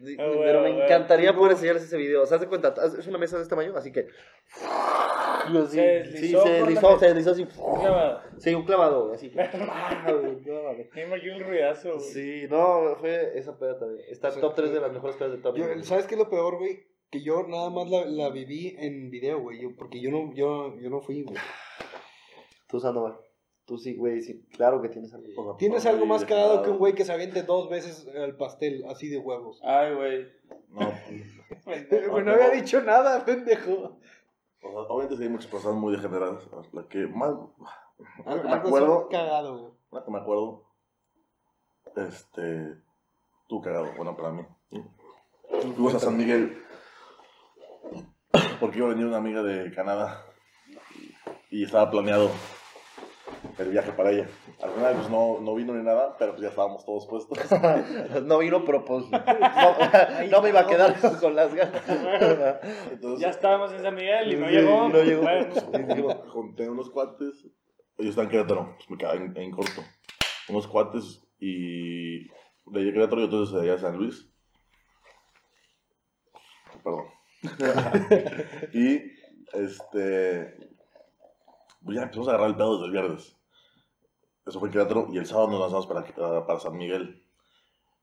Sí, 0.03 0.17
Ah, 0.19 0.25
bueno, 0.29 0.41
pero 0.45 0.61
me 0.63 0.69
bueno. 0.71 0.85
encantaría 0.87 1.35
poder 1.35 1.53
enseñarles 1.53 1.83
ese 1.85 1.99
video. 1.99 2.23
O 2.23 2.27
sea, 2.27 2.37
haz 2.37 2.41
de 2.41 2.49
cuenta, 2.49 2.73
es 2.99 3.07
una 3.07 3.19
mesa 3.19 3.37
de 3.37 3.43
este 3.43 3.51
tamaño, 3.55 3.77
así 3.77 3.93
que. 3.93 4.07
Se 4.07 5.67
sí, 5.69 5.77
deslizó 5.77 6.43
se 6.43 6.49
por 6.49 6.61
la 6.61 6.67
deslizó, 6.67 6.99
se 6.99 7.07
deslizó 7.07 7.31
así. 7.33 7.45
Clavado. 7.45 8.21
Sí, 8.39 8.55
un 8.55 8.65
clavado, 8.65 9.03
güey, 9.09 9.17
así. 9.17 9.31
Me 10.95 11.03
imagino 11.05 11.35
el 11.37 11.45
ruidazo. 11.45 11.99
Sí, 11.99 12.47
no, 12.49 12.97
fue 12.99 13.39
esa 13.39 13.59
peda 13.59 13.79
también. 13.79 14.03
Está 14.09 14.29
O 14.29 14.33
sea, 14.33 14.41
top 14.41 14.55
3 14.55 14.73
de 14.73 14.81
las 14.81 14.93
mejores 14.93 15.17
pedas 15.17 15.33
de 15.33 15.39
top. 15.39 15.57
Yo- 15.57 15.83
¿Sabes 15.83 16.07
qué 16.07 16.15
es 16.15 16.19
lo 16.19 16.31
peor, 16.31 16.57
güey? 16.57 16.83
Que 17.11 17.23
yo 17.23 17.47
nada 17.49 17.71
más 17.71 17.91
la, 17.91 18.05
la 18.05 18.31
viví 18.31 18.77
en 18.79 19.11
video, 19.11 19.41
güey. 19.41 19.61
Yo, 19.61 19.75
porque 19.77 20.01
yo 20.01 20.11
no, 20.11 20.33
yo, 20.33 20.79
yo 20.79 20.91
no 20.91 21.01
fui, 21.01 21.23
güey. 21.23 21.37
Tú, 22.69 22.79
Sandoval. 22.79 23.19
Tú 23.65 23.79
sí, 23.79 23.97
güey, 23.97 24.21
sí. 24.21 24.47
Claro 24.53 24.81
que 24.81 24.89
tienes 24.89 25.13
algo. 25.13 25.57
¿Tienes 25.57 25.87
algo 25.87 26.07
más 26.07 26.25
cagado 26.25 26.63
que 26.63 26.71
un 26.71 26.79
güey 26.79 26.95
que 26.95 27.05
se 27.05 27.13
aviente 27.13 27.43
dos 27.43 27.69
veces 27.69 28.07
el 28.15 28.37
pastel, 28.37 28.85
así 28.89 29.09
de 29.09 29.19
huevos? 29.19 29.61
Ay, 29.65 29.95
güey. 29.95 30.29
No, 30.69 30.81
Güey, 32.11 32.25
no 32.25 32.33
había 32.33 32.51
dicho 32.51 32.81
nada, 32.83 33.25
pendejo. 33.25 33.99
o 34.63 34.71
sea, 34.71 34.81
obviamente 34.89 35.17
sí 35.17 35.23
hay 35.25 35.29
muchas 35.29 35.51
personas 35.51 35.79
muy 35.79 35.93
degeneradas. 35.93 36.49
La 36.73 36.89
que 36.89 37.07
más. 37.07 37.35
La 38.25 38.41
que 38.41 38.49
me 38.49 38.55
acuerdo. 38.55 39.09
cagado, 39.09 39.59
güey. 39.59 39.73
La 39.91 40.05
que 40.05 40.11
me 40.11 40.19
acuerdo. 40.19 40.65
Este. 41.97 42.75
Tú 43.49 43.61
cagado, 43.61 43.89
bueno, 43.97 44.17
para 44.17 44.31
mí. 44.31 44.43
Fuimos 45.75 45.95
a 45.95 45.99
San 45.99 46.17
Miguel. 46.17 46.57
Porque 48.61 48.79
iba 48.79 48.87
a 48.87 48.91
venir 48.91 49.07
una 49.07 49.17
amiga 49.17 49.43
de 49.43 49.73
Canadá. 49.73 50.25
Y 51.51 51.65
estaba 51.65 51.91
planeado 51.91 52.31
el 53.59 53.71
viaje 53.71 53.93
para 53.93 54.11
ella. 54.11 54.29
Al 54.63 54.71
final, 54.71 54.95
pues 54.97 55.11
no, 55.11 55.41
no 55.41 55.55
vino 55.55 55.75
ni 55.75 55.83
nada, 55.83 56.15
pero 56.19 56.33
pues 56.33 56.43
ya 56.43 56.49
estábamos 56.51 56.85
todos 56.85 57.07
puestos. 57.09 57.39
No 58.25 58.39
vino, 58.39 58.65
pero 58.65 58.85
pues. 58.85 59.05
No, 59.11 60.29
no 60.31 60.43
me 60.43 60.49
iba 60.51 60.61
a 60.61 60.67
quedar 60.67 60.95
con 61.21 61.35
las 61.35 61.55
ganas. 61.55 61.83
Entonces, 62.91 63.21
Ya 63.21 63.31
estábamos 63.31 63.73
en 63.73 63.83
San 63.83 63.95
Miguel 63.95 64.33
y 64.33 64.37
no 64.37 64.47
Sí, 64.47 64.53
llegó. 64.53 64.89
no 64.89 65.03
llegó. 65.03 65.23
Bueno, 65.23 66.23
junté 66.31 66.69
unos 66.69 66.91
cuates. 66.91 67.47
Ellos 67.99 68.11
están 68.11 68.27
en 68.27 68.31
Querétaro, 68.31 68.75
pues 68.77 68.91
me 68.91 68.97
quedaba 68.97 69.17
en, 69.17 69.37
en 69.37 69.51
corto. 69.51 69.83
Unos 70.49 70.67
cuates 70.69 71.23
y 71.39 72.27
de 72.29 72.93
Querétaro 72.93 73.21
y 73.21 73.25
otros 73.25 73.53
de 73.53 73.63
allá 73.63 73.75
a 73.75 73.79
San 73.79 73.97
Luis. 73.97 74.27
Perdón. 76.83 77.05
y 78.73 78.97
este. 79.53 80.71
Pues 81.83 81.97
ya 81.97 82.03
empezamos 82.03 82.29
a 82.29 82.33
agarrar 82.33 82.51
el 82.51 82.57
pedo 82.57 82.75
desde 82.75 82.87
el 82.87 82.93
viernes. 82.93 83.37
Eso 84.47 84.59
fue 84.59 84.69
en 84.69 84.73
Querétaro 84.73 85.09
y 85.13 85.19
el 85.19 85.27
sábado 85.27 85.49
nos 85.49 85.61
lanzamos 85.61 85.87
para, 85.87 86.47
para 86.47 86.61
San 86.61 86.77
Miguel. 86.77 87.23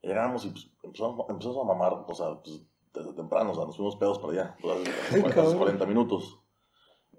Llegamos 0.02 0.46
y 0.46 0.50
pues, 0.50 0.70
empezamos, 0.84 1.30
empezamos 1.30 1.58
a 1.58 1.64
mamar, 1.64 2.06
o 2.08 2.14
sea, 2.14 2.36
pues, 2.42 2.62
desde 2.94 3.14
temprano, 3.14 3.52
o 3.52 3.56
sea, 3.56 3.66
nos 3.66 3.76
fuimos 3.76 3.96
pedos 3.98 4.20
para 4.20 4.34
allá, 4.34 4.58
las 4.64 5.54
40 5.54 5.86
minutos. 5.86 6.40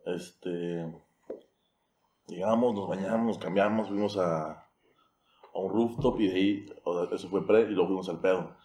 Este. 0.07 0.93
Llegamos, 2.27 2.75
nos 2.75 2.89
bañamos, 2.89 3.27
nos 3.27 3.39
cambiamos, 3.39 3.89
fuimos 3.89 4.17
a, 4.19 4.51
a 4.51 5.59
un 5.59 5.73
rooftop 5.73 6.21
y 6.21 6.29
de 6.29 6.35
ahí, 6.35 6.67
o 6.85 6.95
sea, 6.95 7.17
eso 7.17 7.29
fue 7.29 7.47
pre 7.47 7.63
y 7.63 7.71
luego 7.71 7.89
fuimos 7.89 8.09
al 8.09 8.21
pedo. 8.21 8.57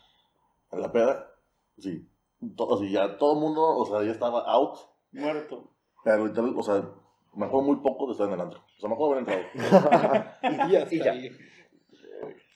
En 0.71 0.81
la 0.81 0.91
peda, 0.91 1.31
sí, 1.77 2.09
todo, 2.55 2.75
así, 2.75 2.91
ya 2.91 3.17
todo 3.17 3.33
el 3.33 3.39
mundo, 3.39 3.61
o 3.61 3.85
sea, 3.85 4.03
ya 4.03 4.11
estaba 4.11 4.41
out, 4.51 4.77
muerto. 5.11 5.71
pero 6.03 6.27
literal, 6.27 6.53
o 6.57 6.63
sea, 6.63 6.83
me 7.35 7.45
acuerdo 7.45 7.67
muy 7.67 7.77
poco 7.77 8.07
de 8.07 8.11
estar 8.13 8.27
en 8.27 8.33
el 8.33 8.41
antro. 8.41 8.59
O 8.59 8.79
sea, 8.79 8.89
me 8.89 8.95
acuerdo 8.95 9.15
de 9.15 9.31
haber 9.31 9.45
entrado. 9.53 10.29
Y 10.67 10.71
ya, 10.71 10.87
Y 10.89 10.99
ya. 10.99 11.11
ahí. 11.11 11.29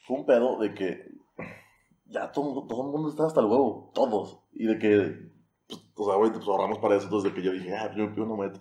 Fue 0.06 0.18
un 0.18 0.26
pedo 0.26 0.58
de 0.58 0.72
que 0.72 1.18
ya 2.06 2.32
todo, 2.32 2.66
todo 2.66 2.86
el 2.86 2.92
mundo 2.92 3.10
estaba 3.10 3.28
hasta 3.28 3.40
el 3.40 3.46
huevo, 3.46 3.90
todos. 3.94 4.40
Y 4.52 4.66
de 4.66 4.78
que, 4.78 5.30
pues, 5.66 5.80
o 5.94 6.04
sea, 6.04 6.14
ahorita 6.14 6.36
pues 6.36 6.48
ahorramos 6.48 6.78
para 6.78 6.96
eso, 6.96 7.04
entonces 7.04 7.30
de 7.30 7.36
que 7.36 7.44
yo 7.44 7.52
dije, 7.52 7.74
ah, 7.74 7.92
yo 7.94 8.04
me 8.04 8.14
pido 8.14 8.26
un 8.26 8.38
meto. 8.38 8.60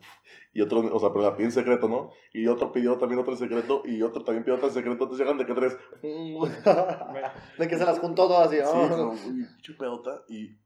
Y 0.54 0.62
otro, 0.62 0.80
o 0.80 1.00
sea, 1.00 1.10
pero 1.10 1.24
la 1.24 1.36
pidió 1.36 1.46
en 1.46 1.52
secreto, 1.52 1.88
¿no? 1.88 2.10
Y 2.34 2.48
otro 2.48 2.72
pidió 2.72 2.98
también 2.98 3.20
otro 3.20 3.34
en 3.34 3.40
secreto, 3.40 3.84
y 3.86 4.02
otro 4.02 4.24
también 4.24 4.44
pidió 4.44 4.56
otro 4.56 4.68
en 4.68 4.74
secreto, 4.74 5.04
entonces 5.04 5.20
llegan 5.20 5.38
de 5.38 5.46
que 5.46 5.54
tres. 5.54 5.78
De 7.58 7.68
que 7.68 7.78
se 7.78 7.86
las 7.86 8.00
juntó 8.00 8.28
todas 8.28 8.48
así. 8.48 8.58
Sí, 8.58 8.64
¿no? 8.64 8.90
como, 8.90 9.12
uy, 9.12 9.46
pinche 9.56 9.74
pedota. 9.74 10.24
Y, 10.28 10.58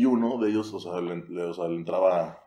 y 0.00 0.04
uno 0.06 0.38
de 0.38 0.50
ellos, 0.50 0.72
o 0.74 0.80
sea, 0.80 1.00
le, 1.00 1.16
le- 1.28 1.44
o 1.44 1.54
sea, 1.54 1.68
le 1.68 1.76
entraba. 1.76 2.38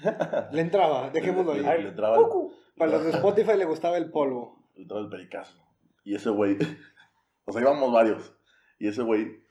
Le 0.52 0.60
entraba, 0.60 1.10
dejémoslo 1.10 1.54
le, 1.54 1.66
ahí. 1.68 1.82
le 1.82 1.88
entraba, 1.88 2.18
Para 2.76 2.92
los 2.92 3.04
de 3.04 3.10
Spotify 3.18 3.56
le 3.56 3.64
gustaba 3.64 3.96
el 3.96 4.10
polvo. 4.10 4.56
le 4.76 4.82
entraba 4.82 5.02
el 5.02 5.08
pericazo. 5.10 5.56
Y 6.04 6.14
ese 6.14 6.30
güey, 6.30 6.56
o 7.44 7.52
sea, 7.52 7.60
íbamos 7.62 7.92
varios. 7.92 8.32
Y 8.78 8.86
ese 8.88 9.02
güey, 9.02 9.42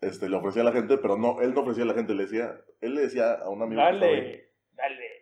este, 0.00 0.28
le 0.28 0.36
ofrecía 0.36 0.62
a 0.62 0.64
la 0.64 0.72
gente, 0.72 0.98
pero 0.98 1.16
no, 1.16 1.40
él 1.40 1.54
no 1.54 1.60
ofrecía 1.60 1.84
a 1.84 1.86
la 1.86 1.94
gente, 1.94 2.12
le 2.14 2.24
decía, 2.24 2.56
él 2.80 2.94
le 2.96 3.02
decía 3.02 3.34
a 3.34 3.48
un 3.50 3.62
amigo. 3.62 3.80
que 3.80 3.86
Dale, 3.86 4.06
dale. 4.06 4.51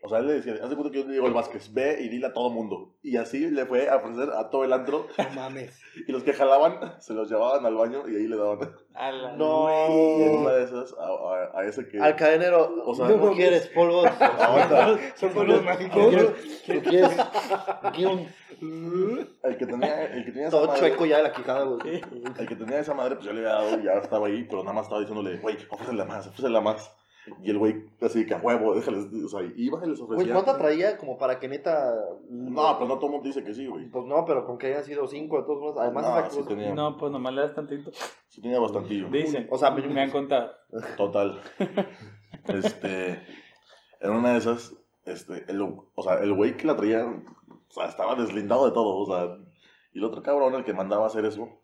O 0.03 0.09
sea, 0.09 0.19
él 0.21 0.29
le 0.29 0.33
decía, 0.35 0.55
hace 0.55 0.75
cuenta 0.77 0.91
que 0.91 1.01
yo 1.01 1.07
le 1.07 1.13
digo 1.13 1.27
al 1.27 1.35
Vázquez, 1.35 1.75
ve 1.75 1.99
y 2.01 2.09
dile 2.09 2.29
a 2.29 2.33
todo 2.33 2.49
mundo. 2.51 2.95
Y 3.03 3.17
así 3.19 3.51
le 3.51 3.67
fue 3.67 3.89
a 3.91 3.97
ofrecer 3.97 4.31
a 4.31 4.49
todo 4.49 4.65
el 4.65 4.73
antro. 4.73 5.07
No 5.19 5.31
mames. 5.35 5.79
Y 6.07 6.13
los 6.13 6.23
que 6.23 6.33
jalaban, 6.33 6.95
se 7.01 7.13
los 7.15 7.29
llevaban 7.29 7.67
al 7.67 7.75
baño 7.75 8.09
y 8.09 8.15
ahí 8.17 8.27
le 8.29 8.37
daban. 8.37 8.61
A 8.95 9.11
la 9.11 9.33
No. 9.33 9.69
Y 10.19 10.23
en 10.23 10.37
una 10.39 10.53
de 10.53 10.65
esas, 10.65 10.95
a, 10.99 11.05
a- 11.05 11.61
a 11.61 11.65
ese 11.67 11.87
que... 11.89 11.99
Al 12.01 12.15
cadenero, 12.17 12.73
O 12.87 12.95
sea, 12.95 13.09
¿no, 13.09 13.17
no 13.17 13.33
quieres 13.33 13.67
polvos? 13.69 14.07
Aguanta. 14.21 14.99
Son 15.17 15.31
polvos 15.31 15.59
¿Tú 15.59 15.65
mágicos. 15.65 16.07
quieres? 16.09 16.63
¿Tú 16.65 16.83
quieres? 16.89 17.17
¿Quieres 17.93 18.29
un 18.63 19.29
El 19.43 19.57
que 19.57 19.67
tenía, 19.67 20.05
el 20.07 20.25
que 20.25 20.33
tenía 20.33 20.49
esa 20.49 20.57
todo 20.59 20.67
madre, 20.69 20.81
chueco 20.81 21.07
ya 21.07 21.17
de 21.19 21.23
la 21.25 21.33
quijada, 21.33 21.65
güey? 21.65 22.01
el 22.39 22.49
que 22.49 22.57
tenía 22.57 22.79
esa 22.79 22.95
madre, 22.95 23.17
pues 23.17 23.27
ya 23.27 23.33
le 23.33 23.41
había 23.41 23.53
dado 23.53 23.81
y 23.81 23.85
ya 23.85 23.93
estaba 23.95 24.27
ahí, 24.29 24.45
pero 24.45 24.63
nada 24.63 24.75
más 24.75 24.85
estaba 24.85 25.01
diciéndole, 25.01 25.39
güey, 25.39 25.57
ofrécela 25.71 26.05
más, 26.05 26.27
ofrécela 26.29 26.61
más. 26.61 26.95
Y 27.43 27.51
el 27.51 27.59
güey, 27.59 27.85
así 28.01 28.25
que 28.27 28.35
a 28.35 28.39
huevo, 28.39 28.75
déjales, 28.75 29.07
o 29.25 29.29
sea, 29.29 29.41
iba 29.57 29.85
y 29.85 29.89
les 29.91 30.01
ofrecía. 30.01 30.25
Güey, 30.25 30.29
¿cuánto 30.33 30.57
traía 30.57 30.97
como 30.97 31.19
para 31.19 31.39
que 31.39 31.49
neta... 31.49 31.93
No, 32.29 32.75
pero 32.79 32.89
no 32.89 32.95
todo 32.97 33.07
el 33.07 33.13
mundo 33.13 33.27
dice 33.27 33.45
que 33.45 33.53
sí, 33.55 33.67
güey. 33.67 33.89
Pues 33.91 34.07
no, 34.07 34.25
pero 34.25 34.45
con 34.47 34.57
que 34.59 34.69
hayan 34.69 34.85
sido 34.85 35.07
cinco 35.07 35.37
de 35.39 35.43
todos 35.45 35.61
modos. 35.61 35.77
Además, 35.79 36.05
No, 36.05 36.19
esa 36.19 36.31
sí 36.31 36.37
cosa- 36.39 36.49
tenía, 36.49 36.75
No, 36.75 36.97
pues 36.97 37.13
nomás 37.13 37.35
le 37.35 37.43
das 37.43 37.55
tantito. 37.55 37.91
sí 38.29 38.41
tenía 38.41 38.59
bastantillo. 38.59 39.09
Dicen. 39.11 39.47
O 39.51 39.59
sea, 39.59 39.71
me 39.71 40.01
han 40.01 40.11
contado. 40.11 40.51
Total. 40.97 41.41
Este, 42.47 43.21
en 44.01 44.11
una 44.11 44.33
de 44.33 44.39
esas, 44.39 44.75
este, 45.05 45.45
el, 45.49 45.61
o 45.63 46.03
sea, 46.03 46.15
el 46.15 46.33
güey 46.33 46.57
que 46.57 46.67
la 46.67 46.77
traía, 46.77 47.05
o 47.05 47.71
sea, 47.73 47.87
estaba 47.87 48.15
deslindado 48.15 48.67
de 48.67 48.73
todo, 48.73 48.97
o 48.97 49.07
sea, 49.07 49.37
y 49.93 49.99
el 49.99 50.05
otro 50.05 50.23
cabrón, 50.23 50.55
el 50.55 50.65
que 50.65 50.73
mandaba 50.73 51.05
a 51.05 51.07
hacer 51.09 51.25
eso, 51.25 51.60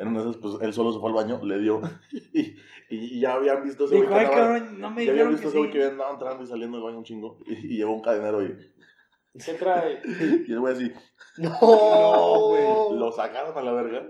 en 0.00 0.08
una 0.08 0.22
de 0.22 0.30
esas, 0.30 0.40
pues, 0.42 0.54
él 0.60 0.72
solo 0.72 0.92
se 0.92 0.98
fue 0.98 1.10
al 1.10 1.14
baño, 1.14 1.40
le 1.44 1.58
dio, 1.60 1.80
y, 2.32 2.56
y 2.90 3.20
ya 3.20 3.34
habían 3.34 3.62
visto 3.62 3.84
ese 3.84 3.96
güey 3.96 4.08
Dijo, 4.08 4.18
ay, 4.18 4.26
cabrón, 4.26 4.80
no 4.80 4.90
me 4.90 5.04
ya 5.04 5.12
habían 5.12 5.28
visto 5.30 5.42
que 5.42 5.48
ese 5.48 5.58
güey 5.58 5.70
que 5.70 5.82
sí. 5.82 5.88
andaba 5.88 6.10
entrando 6.12 6.42
y 6.42 6.46
saliendo 6.46 6.76
del 6.78 6.84
baño 6.86 6.98
un 6.98 7.04
chingo, 7.04 7.38
y, 7.46 7.52
y 7.74 7.76
llegó 7.78 7.92
un 7.92 8.02
cadenero 8.02 8.42
y, 8.42 8.56
¿Qué 9.44 9.52
trae? 9.54 10.00
y 10.46 10.52
el 10.52 10.58
güey 10.60 10.74
así, 10.74 10.92
No, 11.38 12.48
güey. 12.48 12.98
lo 12.98 13.12
sacaron 13.12 13.56
a 13.56 13.62
la 13.62 13.72
verga, 13.72 14.06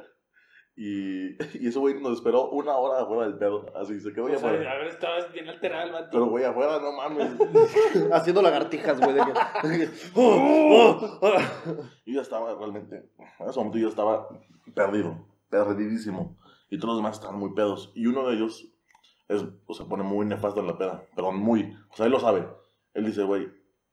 y, 0.76 1.32
y 1.62 1.68
ese 1.68 1.78
güey 1.78 2.00
nos 2.00 2.14
esperó 2.14 2.48
una 2.50 2.74
hora 2.76 3.02
afuera 3.02 3.24
del 3.24 3.36
pedo, 3.36 3.66
así, 3.76 4.00
se 4.00 4.14
quedó 4.14 4.28
ya 4.30 4.36
afuera. 4.36 4.70
a 4.72 4.78
ver, 4.78 4.86
estabas 4.86 5.30
bien 5.30 5.46
alterado 5.48 5.84
el 5.88 5.92
vato. 5.92 6.08
Pero 6.12 6.26
güey, 6.26 6.44
afuera, 6.44 6.78
no 6.80 6.92
mames. 6.92 7.32
Haciendo 8.12 8.40
lagartijas, 8.40 8.98
güey. 8.98 9.12
de 9.12 9.20
que- 9.20 9.90
Oh, 10.14 10.98
oh, 11.00 11.18
oh. 11.20 11.38
Yo 12.06 12.14
ya 12.14 12.22
estaba 12.22 12.54
realmente, 12.54 12.96
en 13.40 13.48
ese 13.48 13.58
momento 13.58 13.76
yo 13.78 13.88
estaba 13.88 14.26
perdido, 14.74 15.26
perdidísimo. 15.50 16.38
Y 16.70 16.78
todos 16.78 16.94
los 16.94 16.98
demás 16.98 17.16
estaban 17.16 17.38
muy 17.38 17.52
pedos. 17.52 17.92
Y 17.94 18.06
uno 18.06 18.28
de 18.28 18.36
ellos 18.36 18.72
es, 19.28 19.44
o 19.66 19.74
se 19.74 19.84
pone 19.84 20.02
muy 20.02 20.26
nefasto 20.26 20.60
en 20.60 20.66
la 20.66 20.78
peda, 20.78 21.04
perdón, 21.14 21.36
muy. 21.36 21.76
O 21.90 21.96
sea, 21.96 22.06
él 22.06 22.12
lo 22.12 22.20
sabe. 22.20 22.48
Él 22.94 23.04
dice, 23.04 23.22
güey, 23.22 23.48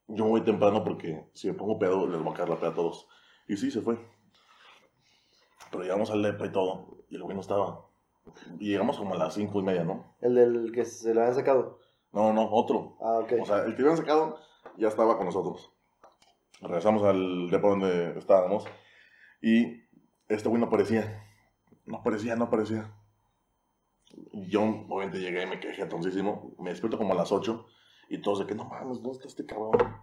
yo 0.07 0.25
me 0.25 0.31
voy 0.31 0.41
temprano 0.41 0.83
porque 0.83 1.27
si 1.33 1.47
me 1.47 1.53
pongo 1.53 1.77
pedo 1.77 2.07
les 2.07 2.21
voy 2.21 2.33
a 2.33 2.35
caer 2.35 2.49
la 2.49 2.59
peda 2.59 2.69
a 2.69 2.75
todos. 2.75 3.07
Y 3.47 3.57
sí, 3.57 3.71
se 3.71 3.81
fue. 3.81 3.97
Pero 5.71 5.83
llegamos 5.83 6.09
al 6.11 6.21
depa 6.21 6.45
y 6.45 6.51
todo, 6.51 7.03
y 7.09 7.15
el 7.15 7.23
güey 7.23 7.35
no 7.35 7.41
estaba. 7.41 7.85
Y 8.59 8.69
llegamos 8.69 8.97
como 8.97 9.13
a 9.13 9.17
las 9.17 9.33
cinco 9.33 9.59
y 9.59 9.63
media, 9.63 9.83
¿no? 9.83 10.15
El 10.21 10.35
del 10.35 10.71
que 10.71 10.85
se 10.85 11.13
lo 11.13 11.21
habían 11.21 11.35
sacado. 11.35 11.79
No, 12.11 12.33
no, 12.33 12.49
otro. 12.49 12.97
Ah, 13.01 13.19
ok. 13.19 13.33
O 13.41 13.45
sea, 13.45 13.63
el 13.65 13.75
que 13.75 13.81
habían 13.81 13.97
sacado 13.97 14.37
ya 14.77 14.87
estaba 14.87 15.17
con 15.17 15.25
nosotros. 15.25 15.71
Regresamos 16.61 17.03
al 17.03 17.49
depo 17.49 17.69
donde 17.69 18.17
estábamos 18.17 18.65
y 19.41 19.83
este 20.27 20.49
güey 20.49 20.59
no 20.59 20.67
aparecía. 20.67 21.26
No 21.87 21.97
aparecía, 21.97 22.35
no 22.35 22.45
aparecía. 22.45 22.93
Yo, 24.33 24.61
obviamente, 24.89 25.19
llegué 25.19 25.43
y 25.43 25.47
me 25.47 25.59
quejé 25.59 25.85
toncísimo. 25.85 26.53
Me 26.59 26.69
despierto 26.69 26.97
como 26.97 27.13
a 27.13 27.17
las 27.17 27.31
8 27.31 27.65
y 28.09 28.21
todos 28.21 28.39
de 28.39 28.45
que 28.45 28.55
no 28.55 28.65
mames, 28.65 29.01
¿dónde 29.01 29.17
está 29.17 29.27
este 29.27 29.45
cabrón? 29.45 29.97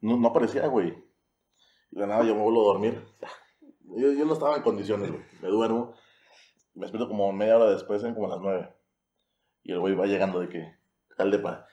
No, 0.00 0.16
no 0.16 0.28
aparecía, 0.28 0.66
güey. 0.66 0.88
Y 1.90 1.98
de 1.98 2.06
nada, 2.06 2.24
yo 2.24 2.34
me 2.34 2.42
vuelvo 2.42 2.62
a 2.62 2.72
dormir. 2.74 3.04
Yo, 3.96 4.12
yo 4.12 4.24
no 4.24 4.34
estaba 4.34 4.56
en 4.56 4.62
condiciones, 4.62 5.10
güey. 5.10 5.22
Me 5.40 5.48
duermo. 5.48 5.94
Me 6.74 6.82
despierto 6.82 7.08
como 7.08 7.32
media 7.32 7.56
hora 7.56 7.70
después, 7.70 8.02
eran 8.02 8.14
como 8.14 8.28
las 8.28 8.40
9. 8.40 8.72
Y 9.62 9.72
el 9.72 9.80
güey 9.80 9.94
va 9.94 10.06
llegando 10.06 10.40
de 10.40 10.48
que 10.48 10.74
al 11.16 11.30
depa. 11.30 11.66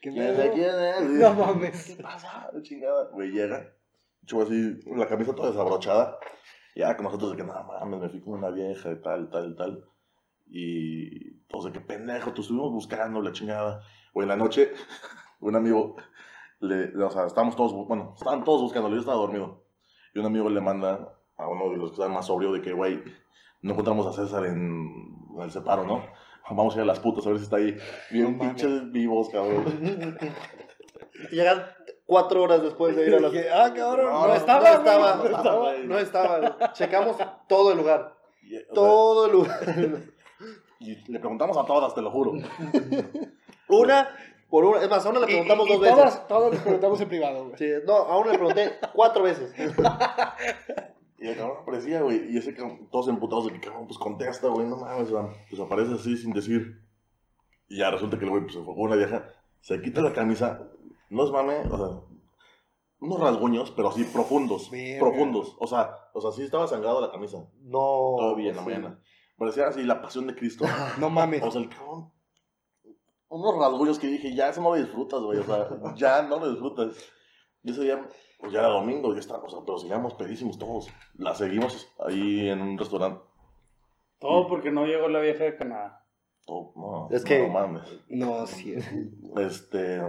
¿Qué 0.00 0.10
¿Quién 0.10 0.22
es? 0.22 0.50
¿Quién 0.52 0.74
es? 0.74 1.00
No 1.02 1.34
mames. 1.34 1.84
¿Qué 1.86 2.02
pasa? 2.02 2.50
La 2.52 2.62
chingada. 2.62 3.10
Güey, 3.10 3.30
llega. 3.30 3.74
Yo 4.22 4.42
así, 4.42 4.80
la 4.86 5.06
camisa 5.06 5.34
toda 5.34 5.50
desabrochada. 5.50 6.18
Ya 6.76 6.94
con 6.96 7.04
nosotros 7.04 7.30
de 7.32 7.36
que, 7.38 7.42
nada 7.44 7.64
mames, 7.64 8.00
me 8.00 8.08
fui 8.10 8.20
con 8.20 8.34
una 8.34 8.50
vieja 8.50 8.92
y 8.92 9.00
tal, 9.00 9.30
tal, 9.30 9.56
tal. 9.56 9.84
Y 10.46 11.38
todos 11.48 11.64
de 11.66 11.72
que 11.72 11.80
pendejo, 11.80 12.32
te 12.32 12.42
estuvimos 12.42 12.70
buscando, 12.70 13.20
la 13.22 13.32
chingada. 13.32 13.82
Güey, 14.12 14.24
en 14.24 14.28
la 14.28 14.36
noche, 14.36 14.70
un 15.40 15.56
amigo, 15.56 15.96
le, 16.60 16.94
o 17.02 17.10
sea, 17.10 17.26
estábamos 17.26 17.56
todos, 17.56 17.72
bu- 17.74 17.86
bueno, 17.88 18.12
estaban 18.16 18.44
todos 18.44 18.62
buscándolo, 18.62 18.94
yo 18.94 19.00
estaba 19.00 19.16
dormido. 19.18 19.64
Y 20.14 20.18
un 20.18 20.26
amigo 20.26 20.48
le 20.50 20.60
manda 20.60 21.14
a 21.36 21.48
uno 21.48 21.70
de 21.70 21.76
los 21.78 21.90
que 21.90 21.94
estaban 21.94 22.12
más 22.14 22.26
sobrio 22.26 22.52
de 22.52 22.60
que, 22.62 22.72
güey, 22.72 23.02
no 23.62 23.72
encontramos 23.72 24.06
a 24.06 24.12
César 24.12 24.44
en, 24.46 25.16
en 25.34 25.40
el 25.42 25.50
separo, 25.50 25.84
¿no? 25.84 26.04
Vamos 26.50 26.74
a 26.74 26.78
ir 26.78 26.82
a 26.82 26.86
las 26.86 27.00
putas 27.00 27.26
a 27.26 27.30
ver 27.30 27.38
si 27.38 27.44
está 27.44 27.56
ahí. 27.56 27.76
Bien 28.10 28.38
pinches 28.38 28.92
vivos, 28.92 29.28
cabrón. 29.30 29.64
Llegan 31.32 31.62
cuatro 32.06 32.42
horas 32.42 32.62
después 32.62 32.96
de 32.96 33.06
ir 33.06 33.14
a 33.14 33.20
la... 33.20 33.28
Dije, 33.28 33.50
ah, 33.50 33.72
cabrón, 33.74 34.12
no, 34.12 34.26
no 34.28 34.34
estaba, 34.34 34.62
no 34.70 34.76
estaba, 34.78 35.16
no 35.16 35.24
estaba. 35.36 35.72
No 35.84 35.98
estaba. 35.98 36.72
Checamos 36.72 37.16
todo 37.48 37.72
el 37.72 37.78
lugar. 37.78 38.16
Y, 38.42 38.56
o 38.56 38.60
sea, 38.60 38.68
Todo 38.74 39.26
el 39.26 39.32
lugar. 39.32 39.58
y 40.78 40.94
le 41.12 41.18
preguntamos 41.18 41.56
a 41.56 41.64
todas, 41.64 41.94
te 41.94 42.00
lo 42.02 42.10
juro. 42.10 42.32
Una 43.68 44.08
por 44.48 44.64
una. 44.64 44.80
Es 44.80 44.88
más, 44.88 45.04
a 45.04 45.10
una 45.10 45.18
le 45.20 45.26
preguntamos 45.26 45.66
y- 45.66 45.70
y 45.70 45.72
dos 45.72 45.80
veces. 45.82 45.96
Todas, 45.96 46.28
todas 46.28 46.52
les 46.52 46.60
preguntamos 46.62 47.00
en 47.00 47.08
privado, 47.08 47.44
güey. 47.46 47.58
Sí, 47.58 47.68
no, 47.84 47.94
a 47.96 48.16
una 48.18 48.30
le 48.32 48.38
pregunté 48.38 48.72
cuatro 48.94 49.22
veces. 49.24 49.52
Y 51.18 51.28
el 51.28 51.36
cabrón 51.36 51.56
aparecía, 51.62 52.02
güey. 52.02 52.30
Y 52.30 52.36
ese 52.36 52.54
cabrón, 52.54 52.88
todos 52.92 53.08
emputados 53.08 53.46
de 53.46 53.52
que, 53.54 53.60
cabrón, 53.60 53.86
pues 53.86 53.98
contesta, 53.98 54.48
güey, 54.48 54.66
no 54.66 54.76
mames, 54.76 55.08
pues 55.48 55.60
aparece 55.62 55.94
así 55.94 56.14
sin 56.14 56.32
decir. 56.34 56.78
Y 57.68 57.78
ya 57.78 57.90
resulta 57.90 58.18
que 58.18 58.24
el 58.26 58.30
güey, 58.30 58.42
pues 58.42 58.52
se 58.54 58.60
fue 58.62 58.74
una 58.74 58.96
vieja, 58.96 59.24
se 59.62 59.80
quita 59.80 60.02
la 60.02 60.12
camisa, 60.12 60.68
no 61.10 61.24
es 61.24 61.30
mame, 61.30 61.60
o 61.70 61.76
sea, 61.76 62.00
unos 63.00 63.20
rasguños, 63.20 63.70
pero 63.72 63.88
así 63.88 64.04
profundos, 64.04 64.70
Verga. 64.70 65.00
profundos. 65.00 65.56
O 65.60 65.66
sea, 65.66 65.90
o 66.14 66.20
sea, 66.20 66.32
sí 66.32 66.42
estaba 66.42 66.66
sangrado 66.66 67.00
la 67.00 67.10
camisa, 67.10 67.38
No. 67.62 68.14
todavía 68.18 68.50
en 68.50 68.56
la 68.56 68.62
sí. 68.62 68.68
mañana. 68.68 69.00
Parecía 69.36 69.68
así 69.68 69.82
la 69.82 70.00
pasión 70.00 70.26
de 70.26 70.34
Cristo. 70.34 70.64
No 70.98 71.10
mames. 71.10 71.42
O 71.42 71.50
sea, 71.50 71.60
el 71.60 71.68
cabrón. 71.68 72.10
Unos 73.28 73.58
rasguños 73.58 73.98
que 73.98 74.06
dije, 74.06 74.34
ya 74.34 74.48
eso 74.48 74.62
no 74.62 74.70
lo 74.70 74.76
disfrutas, 74.76 75.20
güey. 75.20 75.38
O 75.38 75.44
sea, 75.44 75.68
ya 75.96 76.22
no 76.22 76.38
lo 76.38 76.50
disfrutas. 76.50 76.96
Y 77.62 77.70
ese 77.72 77.82
día, 77.82 78.08
pues 78.38 78.52
ya 78.52 78.60
era 78.60 78.68
domingo, 78.68 79.12
ya 79.12 79.20
está, 79.20 79.36
o 79.38 79.48
sea, 79.48 79.58
pero 79.66 79.76
seguíamos 79.78 80.14
pedísimos 80.14 80.58
todos. 80.58 80.88
La 81.14 81.34
seguimos 81.34 81.88
ahí 82.06 82.48
en 82.48 82.62
un 82.62 82.78
restaurante. 82.78 83.20
Todo 84.20 84.46
porque 84.46 84.70
no 84.70 84.86
llegó 84.86 85.08
la 85.08 85.20
vieja 85.20 85.44
de 85.44 85.56
Canadá. 85.56 86.02
Oh, 86.46 86.72
no, 87.10 87.14
Es 87.14 87.22
no 87.24 87.28
que- 87.28 87.48
mames. 87.48 87.82
No, 88.08 88.46
sí. 88.46 88.74
Este. 89.36 90.00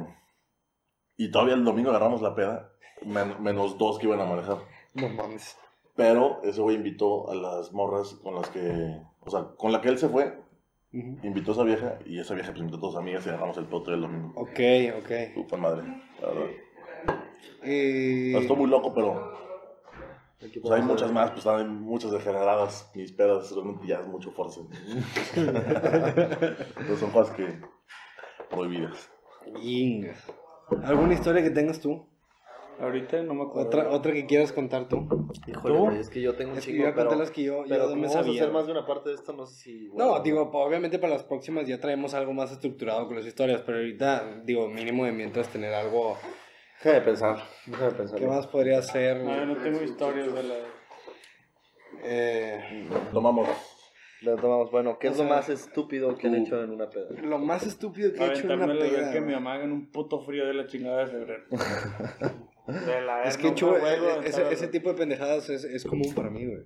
Y 1.18 1.32
todavía 1.32 1.56
el 1.56 1.64
domingo 1.66 1.90
agarramos 1.90 2.22
la 2.22 2.36
peda, 2.36 2.72
men- 3.06 3.42
menos 3.42 3.78
dos 3.78 3.98
que 4.00 4.06
iban 4.08 4.20
a 4.22 4.26
manejar. 4.26 4.58
No 4.94 5.10
mames. 5.10 5.58
Pero 5.96 6.40
ese 6.44 6.62
güey 6.62 6.76
invitó 6.76 7.30
a 7.30 7.36
las 7.36 7.74
morras 7.74 8.14
con 8.24 8.36
las 8.36 8.50
que. 8.50 9.02
O 9.22 9.30
sea, 9.32 9.48
con 9.58 9.72
la 9.72 9.82
que 9.82 9.90
él 9.90 9.98
se 9.98 10.08
fue, 10.10 10.40
invitó 10.92 11.52
a 11.52 11.54
esa 11.56 11.64
vieja 11.64 11.98
y 12.06 12.20
esa 12.20 12.34
vieja 12.36 12.54
invitó 12.56 12.78
a 12.78 12.80
todas 12.80 12.94
sus 12.94 13.02
amigas 13.02 13.26
y 13.26 13.30
agarramos 13.30 13.58
el 13.58 13.66
potre 13.66 13.96
el 13.96 14.02
domingo. 14.02 14.32
Ok, 14.40 14.60
ok. 15.00 15.12
Puta 15.36 15.58
madre, 15.58 15.84
la 16.22 16.28
verdad. 16.30 16.48
Eh, 17.64 18.46
No, 18.48 18.56
muy 18.56 18.70
loco, 18.70 18.94
pero 18.94 19.36
Aquí 20.46 20.60
pues 20.60 20.72
hay 20.72 20.84
muchas 20.84 21.12
más, 21.12 21.32
pues 21.32 21.48
hay 21.48 21.66
muchas 21.66 22.12
degeneradas. 22.12 22.92
Mis 22.94 23.12
pedas 23.12 23.52
realmente 23.52 23.88
ya 23.88 24.00
es 24.02 24.08
mucho 24.08 24.30
fuerza. 24.32 24.62
Pero 25.34 26.98
son 27.00 27.10
cosas 27.12 27.36
que 27.36 27.60
prohibidas. 28.50 29.10
Inga. 29.62 30.14
¿Alguna 30.84 31.14
historia 31.14 31.44
que 31.44 31.50
tengas 31.50 31.80
tú? 31.80 32.08
Ahorita 32.80 33.24
no 33.24 33.34
me 33.34 33.44
acuerdo. 33.44 33.68
Otra, 33.68 33.90
otra 33.90 34.14
que 34.14 34.28
quieras 34.28 34.52
contar 34.54 34.88
tú. 34.88 35.08
Híjole, 35.48 35.76
¿Tú? 35.76 35.86
güey, 35.86 35.98
es 36.00 36.10
que 36.10 36.22
yo 36.22 36.36
tengo 36.36 36.52
un 36.52 36.58
Es 36.60 36.66
que 36.66 36.74
chingo, 36.74 36.86
yo 36.90 36.94
pero, 36.96 37.16
las 37.16 37.32
que 37.32 37.44
yo, 37.44 37.64
yo 37.64 37.70
pero 37.70 37.86
me 37.88 37.94
vamos 38.04 38.16
a 38.16 38.20
sabía. 38.24 38.42
hacer 38.42 38.54
más 38.54 38.66
de 38.68 38.72
una 38.74 38.86
parte 38.86 39.10
de 39.10 39.16
esto, 39.16 39.34
no 39.34 39.48
sé 39.48 39.56
si... 39.56 39.88
No, 39.96 40.10
bueno, 40.10 40.20
digo, 40.22 40.52
pues, 40.52 40.68
obviamente 40.68 41.00
para 41.00 41.14
las 41.14 41.24
próximas 41.24 41.68
ya 41.68 41.80
traemos 41.80 42.14
algo 42.14 42.34
más 42.34 42.52
estructurado 42.52 43.08
con 43.08 43.16
las 43.16 43.26
historias, 43.26 43.62
pero 43.66 43.80
ahorita, 43.80 44.42
digo, 44.44 44.68
mínimo 44.68 45.06
de 45.06 45.12
mientras 45.12 45.48
tener 45.48 45.74
algo. 45.74 46.18
Déjame 46.84 47.04
pensar, 47.04 47.38
déjame 47.66 47.92
pensar. 47.94 48.20
¿Qué 48.20 48.28
más 48.28 48.46
podría 48.46 48.82
ser? 48.84 49.24
No, 49.24 49.36
yo 49.36 49.46
no 49.48 49.58
tengo 49.58 49.82
historias 49.82 50.32
de 50.32 50.44
la. 50.44 50.56
Eh, 52.04 52.88
Tomamos. 53.12 53.48
Le 54.22 54.36
tomamos, 54.36 54.72
bueno, 54.72 54.98
¿qué 55.00 55.10
O 55.10 55.12
es 55.12 55.18
lo 55.18 55.26
sea, 55.26 55.36
más 55.36 55.50
estúpido 55.50 56.16
que 56.18 56.28
han 56.28 56.36
hecho 56.36 56.62
en 56.64 56.72
una 56.72 56.90
peda? 56.90 57.06
lo 57.22 57.38
más 57.38 57.66
estúpido 57.68 58.12
que 58.14 58.24
he 58.24 58.28
hecho 58.32 58.52
en 58.52 58.62
una 58.62 58.74
peda. 58.74 59.02
ver 59.02 59.14
que 59.14 59.22
mi 59.22 59.34
mamá 59.34 59.54
haga 59.54 59.66
un 59.66 59.92
puto 59.92 60.20
frío 60.22 60.46
de 60.48 60.54
la 60.56 60.66
chingada 60.66 61.06
de 61.06 61.08
febrero. 61.08 61.44
De 62.68 63.02
la 63.02 63.24
Es 63.24 63.38
que, 63.38 63.52
juego, 63.80 64.08
eh, 64.08 64.20
ese, 64.20 64.28
estaba- 64.30 64.52
ese 64.52 64.68
tipo 64.68 64.90
de 64.90 64.96
pendejadas 64.96 65.50
es, 65.50 65.64
es 65.64 65.86
común 65.86 66.14
para 66.14 66.30
mí, 66.30 66.46
güey. 66.46 66.66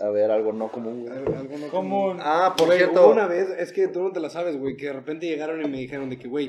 A 0.00 0.08
ver, 0.10 0.30
algo 0.30 0.52
no 0.52 0.70
común, 0.70 1.00
güey. 1.04 1.12
Algo 1.18 1.36
algo 1.36 1.58
no 1.58 1.68
común. 1.68 2.18
Ah, 2.20 2.54
por 2.56 2.66
Güey, 2.66 2.78
cierto. 2.78 3.02
hubo 3.04 3.12
una 3.12 3.26
vez, 3.26 3.48
es 3.58 3.72
que 3.72 3.88
tú 3.88 4.02
no 4.02 4.12
te 4.12 4.20
la 4.20 4.28
sabes, 4.30 4.56
güey, 4.56 4.76
que 4.76 4.86
de 4.86 4.92
repente 4.92 5.26
llegaron 5.26 5.60
y 5.64 5.68
me 5.68 5.78
dijeron 5.78 6.10
de 6.10 6.18
que, 6.18 6.28
güey, 6.28 6.48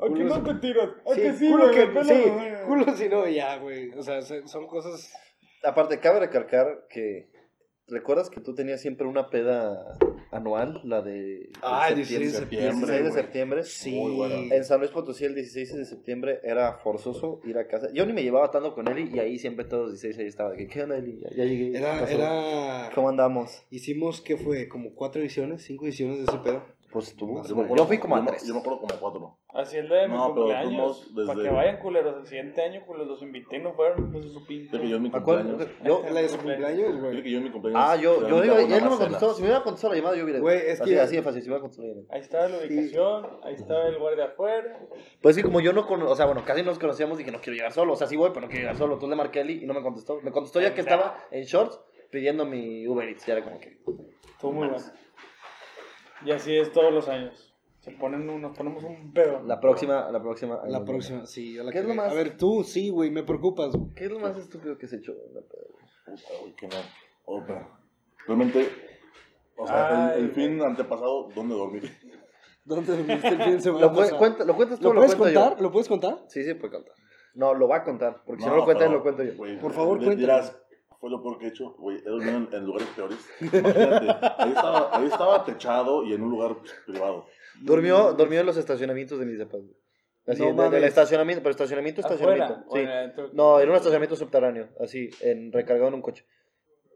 Aquí 0.00 0.22
no 0.22 0.42
te 0.44 0.54
tiras. 0.56 0.90
¿A 1.10 1.14
Sí, 1.14 1.22
que 1.22 1.32
sí, 1.32 1.50
culo 1.50 1.64
güey? 1.72 1.74
que, 1.92 2.04
sí, 2.04 2.22
güey. 2.30 2.62
culo 2.66 2.84
si 2.94 3.08
no, 3.08 3.26
ya, 3.26 3.56
güey. 3.58 3.90
O 3.98 4.02
sea, 4.02 4.20
se- 4.22 4.46
son 4.46 4.66
cosas... 4.68 5.12
Aparte, 5.64 5.98
cabe 5.98 6.20
recalcar 6.20 6.86
que. 6.90 7.30
¿Recuerdas 7.92 8.30
que 8.30 8.40
tú 8.40 8.54
tenías 8.54 8.80
siempre 8.80 9.06
una 9.06 9.28
peda 9.28 9.98
anual? 10.30 10.80
La 10.82 11.02
de. 11.02 11.50
Ah, 11.60 11.88
el 11.90 11.96
septiembre, 12.06 12.26
16 12.26 12.32
de 12.32 12.38
septiembre, 12.38 12.70
16 12.72 12.88
de 12.88 13.10
güey. 13.10 13.22
septiembre. 13.22 13.64
Sí. 13.64 13.90
Muy 13.90 14.12
buena. 14.12 14.54
En 14.54 14.64
San 14.64 14.80
Luis 14.80 14.90
Potosí, 14.90 15.26
el 15.26 15.34
16 15.34 15.76
de 15.76 15.84
septiembre 15.84 16.40
era 16.42 16.78
forzoso 16.78 17.40
ir 17.44 17.58
a 17.58 17.66
casa. 17.68 17.88
Yo 17.92 18.06
ni 18.06 18.14
me 18.14 18.22
llevaba 18.22 18.50
tanto 18.50 18.74
con 18.74 18.88
Eli 18.88 19.10
y 19.14 19.18
ahí 19.18 19.38
siempre 19.38 19.66
todos 19.66 19.90
los 19.90 20.00
16 20.00 20.18
ahí 20.18 20.26
estaba. 20.26 20.52
de 20.52 20.66
¿Qué 20.66 20.82
onda, 20.82 20.96
Eli? 20.96 21.20
Ya, 21.20 21.30
ya 21.36 21.44
llegué. 21.44 21.76
Era, 21.76 22.10
era... 22.10 22.90
¿Cómo 22.94 23.10
andamos? 23.10 23.62
Hicimos, 23.70 24.22
¿qué 24.22 24.38
fue? 24.38 24.68
Como 24.68 24.94
cuatro 24.94 25.20
ediciones, 25.20 25.62
cinco 25.62 25.84
ediciones 25.84 26.16
de 26.16 26.24
ese 26.24 26.38
pedo. 26.38 26.62
Pues 26.92 27.16
tú. 27.16 27.26
Yo 27.26 27.42
Yo, 27.42 27.54
me 27.56 27.60
Yo, 27.62 27.64
acuerdo- 27.64 27.86
fui 27.86 27.98
como 27.98 28.16
a 28.16 28.24
tres. 28.26 28.46
Yo 28.46 28.52
me 28.52 28.60
acuerdo 28.60 28.80
como 28.80 28.94
a 28.94 28.98
cuatro. 29.00 29.38
Así 29.54 29.78
el 29.78 29.88
de 29.88 30.08
mi 30.08 30.14
No, 30.14 30.34
cumpleaños. 30.34 31.14
desde- 31.14 31.26
Para 31.26 31.42
que 31.42 31.48
vayan, 31.48 31.76
culeros. 31.78 32.16
El 32.18 32.26
siguiente 32.26 32.62
año, 32.62 32.84
culeros, 32.86 33.08
los 33.08 33.22
invité 33.22 33.56
y 33.56 33.60
no 33.62 33.72
fueron. 33.72 34.12
Pues 34.12 34.26
su 34.32 34.44
pinche. 34.46 34.88
Yo 34.88 34.96
en 34.96 35.02
mi 35.02 35.08
¿A 35.08 35.22
cuál? 35.22 35.46
cumpleaños. 35.46 35.68
Yo, 35.84 36.02
La 36.12 36.20
de 36.20 36.28
su 36.28 36.36
cumpleaños, 36.36 36.76
Fíjate 36.86 36.98
güey. 37.00 37.22
que 37.22 37.30
yo 37.30 37.38
en 37.38 37.44
mi 37.44 37.50
cumpleaños. 37.50 37.82
ah, 37.82 37.96
yo, 37.96 38.28
yo 38.28 38.44
iba, 38.44 38.60
él 38.60 38.84
no 38.84 38.90
me 38.90 38.96
contestó. 38.98 39.32
Si 39.34 39.40
me 39.42 39.48
hubiera 39.48 39.62
contestado 39.64 39.94
la 39.94 39.98
llamada, 40.00 40.16
yo 40.16 40.24
hubiera. 40.24 40.40
Güey, 40.40 40.58
es 40.66 40.80
así, 40.82 40.90
que- 40.90 41.00
así 41.00 41.16
de 41.16 41.22
fácil, 41.22 41.42
si 41.42 41.48
me 41.48 41.54
hubiera 41.54 41.60
contestado 41.62 41.88
la 41.88 41.94
llamada. 41.94 42.14
Ahí 42.14 42.20
estaba 42.20 42.48
la 42.48 42.58
ubicación. 42.58 43.26
Ahí 43.42 43.54
estaba 43.54 43.86
el 43.88 43.98
guardia 43.98 44.24
afuera. 44.26 44.78
Pues 45.22 45.36
sí, 45.36 45.42
como 45.42 45.60
yo 45.60 45.72
no 45.72 45.86
conozco, 45.86 46.12
o 46.12 46.16
sea, 46.16 46.26
bueno, 46.26 46.44
casi 46.44 46.62
nos 46.62 46.78
conocíamos, 46.78 47.16
dije, 47.16 47.30
no 47.32 47.40
quiero 47.40 47.56
llegar 47.56 47.72
solo. 47.72 47.94
O 47.94 47.96
sea, 47.96 48.06
sí 48.06 48.16
voy, 48.16 48.30
pero 48.34 48.42
no 48.42 48.48
quiero 48.48 48.60
llegar 48.62 48.76
solo. 48.76 48.94
Entonces 48.94 49.10
le 49.10 49.22
marqué 49.22 49.38
a 49.38 49.42
Eli 49.42 49.62
y 49.62 49.66
no 49.66 49.72
me 49.72 49.82
contestó. 49.82 50.20
Me 50.22 50.30
contestó 50.30 50.60
ya 50.60 50.74
que 50.74 50.82
estaba 50.82 51.16
en 51.30 51.44
shorts 51.44 51.80
pidiendo 52.10 52.44
mi 52.44 52.86
Uber 52.86 53.08
Eats. 53.08 53.24
Ya 53.26 53.32
era 53.34 53.44
como 53.44 53.58
que. 53.58 53.78
Estuvo 54.34 54.52
muy 54.52 54.68
bueno. 54.68 54.82
Y 56.24 56.30
así 56.30 56.56
es 56.56 56.72
todos 56.72 56.92
los 56.92 57.08
años. 57.08 57.48
Se 57.80 57.90
ponen 57.92 58.28
un- 58.30 58.40
nos 58.40 58.56
ponemos 58.56 58.84
un 58.84 59.12
pedo. 59.12 59.42
La 59.44 59.58
próxima, 59.60 60.08
la 60.10 60.22
próxima. 60.22 60.60
La 60.68 60.84
próxima, 60.84 61.26
sí, 61.26 61.54
yo 61.54 61.64
la 61.64 61.72
¿Qué 61.72 61.78
es 61.80 61.84
lo 61.84 61.94
más- 61.94 62.12
A 62.12 62.14
ver, 62.14 62.36
tú, 62.36 62.62
sí, 62.62 62.90
güey, 62.90 63.10
me 63.10 63.24
preocupas. 63.24 63.74
güey. 63.74 63.92
¿Qué 63.94 64.04
es 64.04 64.10
lo 64.10 64.20
más 64.20 64.36
estúpido 64.36 64.78
que 64.78 64.86
has 64.86 64.92
hecho? 64.92 65.12
en 65.12 65.34
la 65.34 65.40
peda, 65.40 65.62
güey? 65.72 65.84
Puta, 66.16 66.28
güey, 66.40 66.54
que 66.54 66.68
no. 66.68 66.76
Otra. 67.24 67.68
Realmente. 68.26 68.68
O 69.56 69.66
sea, 69.66 70.14
el, 70.16 70.30
fin 70.30 70.60
antepasado, 70.62 71.28
¿dónde 71.34 71.54
dormí? 71.54 71.80
¿Dónde 72.64 72.96
dormiste 72.96 73.28
el 73.28 73.42
fin 73.42 73.52
de 73.56 73.60
semana 73.60 73.86
¿Lo, 73.86 73.92
pasado? 73.92 74.18
cuenta- 74.18 74.44
¿Lo 74.44 74.54
cuentas 74.54 74.78
tú 74.78 74.88
¿Lo 74.88 74.94
puedes 74.94 75.16
contar? 75.16 75.56
yo? 75.56 75.62
¿Lo 75.62 75.72
puedes 75.72 75.88
contar? 75.88 76.18
Sí, 76.28 76.44
sí, 76.44 76.54
puede 76.54 76.72
contar. 76.74 76.94
No, 77.34 77.54
lo 77.54 77.66
va 77.66 77.76
a 77.78 77.84
contar, 77.84 78.22
porque 78.24 78.42
si 78.42 78.48
no 78.48 78.56
lo 78.56 78.64
cuenta 78.64 78.84
él, 78.84 78.90
pero, 78.90 78.98
lo 78.98 79.02
cuento 79.02 79.24
yo. 79.24 79.36
güey, 79.36 79.58
Por 79.58 79.72
favor, 79.72 79.98
dirás, 80.16 80.56
fue 81.02 81.10
lo 81.10 81.20
peor 81.20 81.36
que 81.36 81.46
he 81.46 81.48
hecho. 81.48 81.72
Güey, 81.72 81.98
he 81.98 82.02
dormido 82.08 82.36
en, 82.36 82.48
en 82.52 82.64
lugares 82.64 82.86
peores. 82.94 83.18
Imagínate, 83.40 84.06
ahí 84.38 84.50
estaba, 84.50 84.96
ahí 84.96 85.06
estaba 85.06 85.44
techado 85.44 86.04
y 86.04 86.12
en 86.12 86.22
un 86.22 86.30
lugar 86.30 86.56
privado. 86.86 87.26
Durmió, 87.60 88.12
durmió 88.12 88.38
en 88.38 88.46
los 88.46 88.56
estacionamientos 88.56 89.18
de 89.18 89.26
güey. 89.64 89.76
Así, 90.28 90.40
No 90.42 90.46
de- 90.46 90.52
del 90.52 90.70
mames. 90.70 90.84
estacionamiento, 90.84 91.42
pero 91.42 91.50
estacionamiento, 91.50 92.00
estacionamiento. 92.02 92.54
Afuera. 92.54 93.10
Sí. 93.12 93.14
en. 93.16 93.30
No, 93.32 93.58
era 93.58 93.68
un 93.68 93.76
estacionamiento 93.76 94.14
subterráneo, 94.14 94.68
así, 94.78 95.10
en, 95.22 95.50
recargado 95.50 95.88
en 95.88 95.94
un 95.94 96.02
coche. 96.02 96.24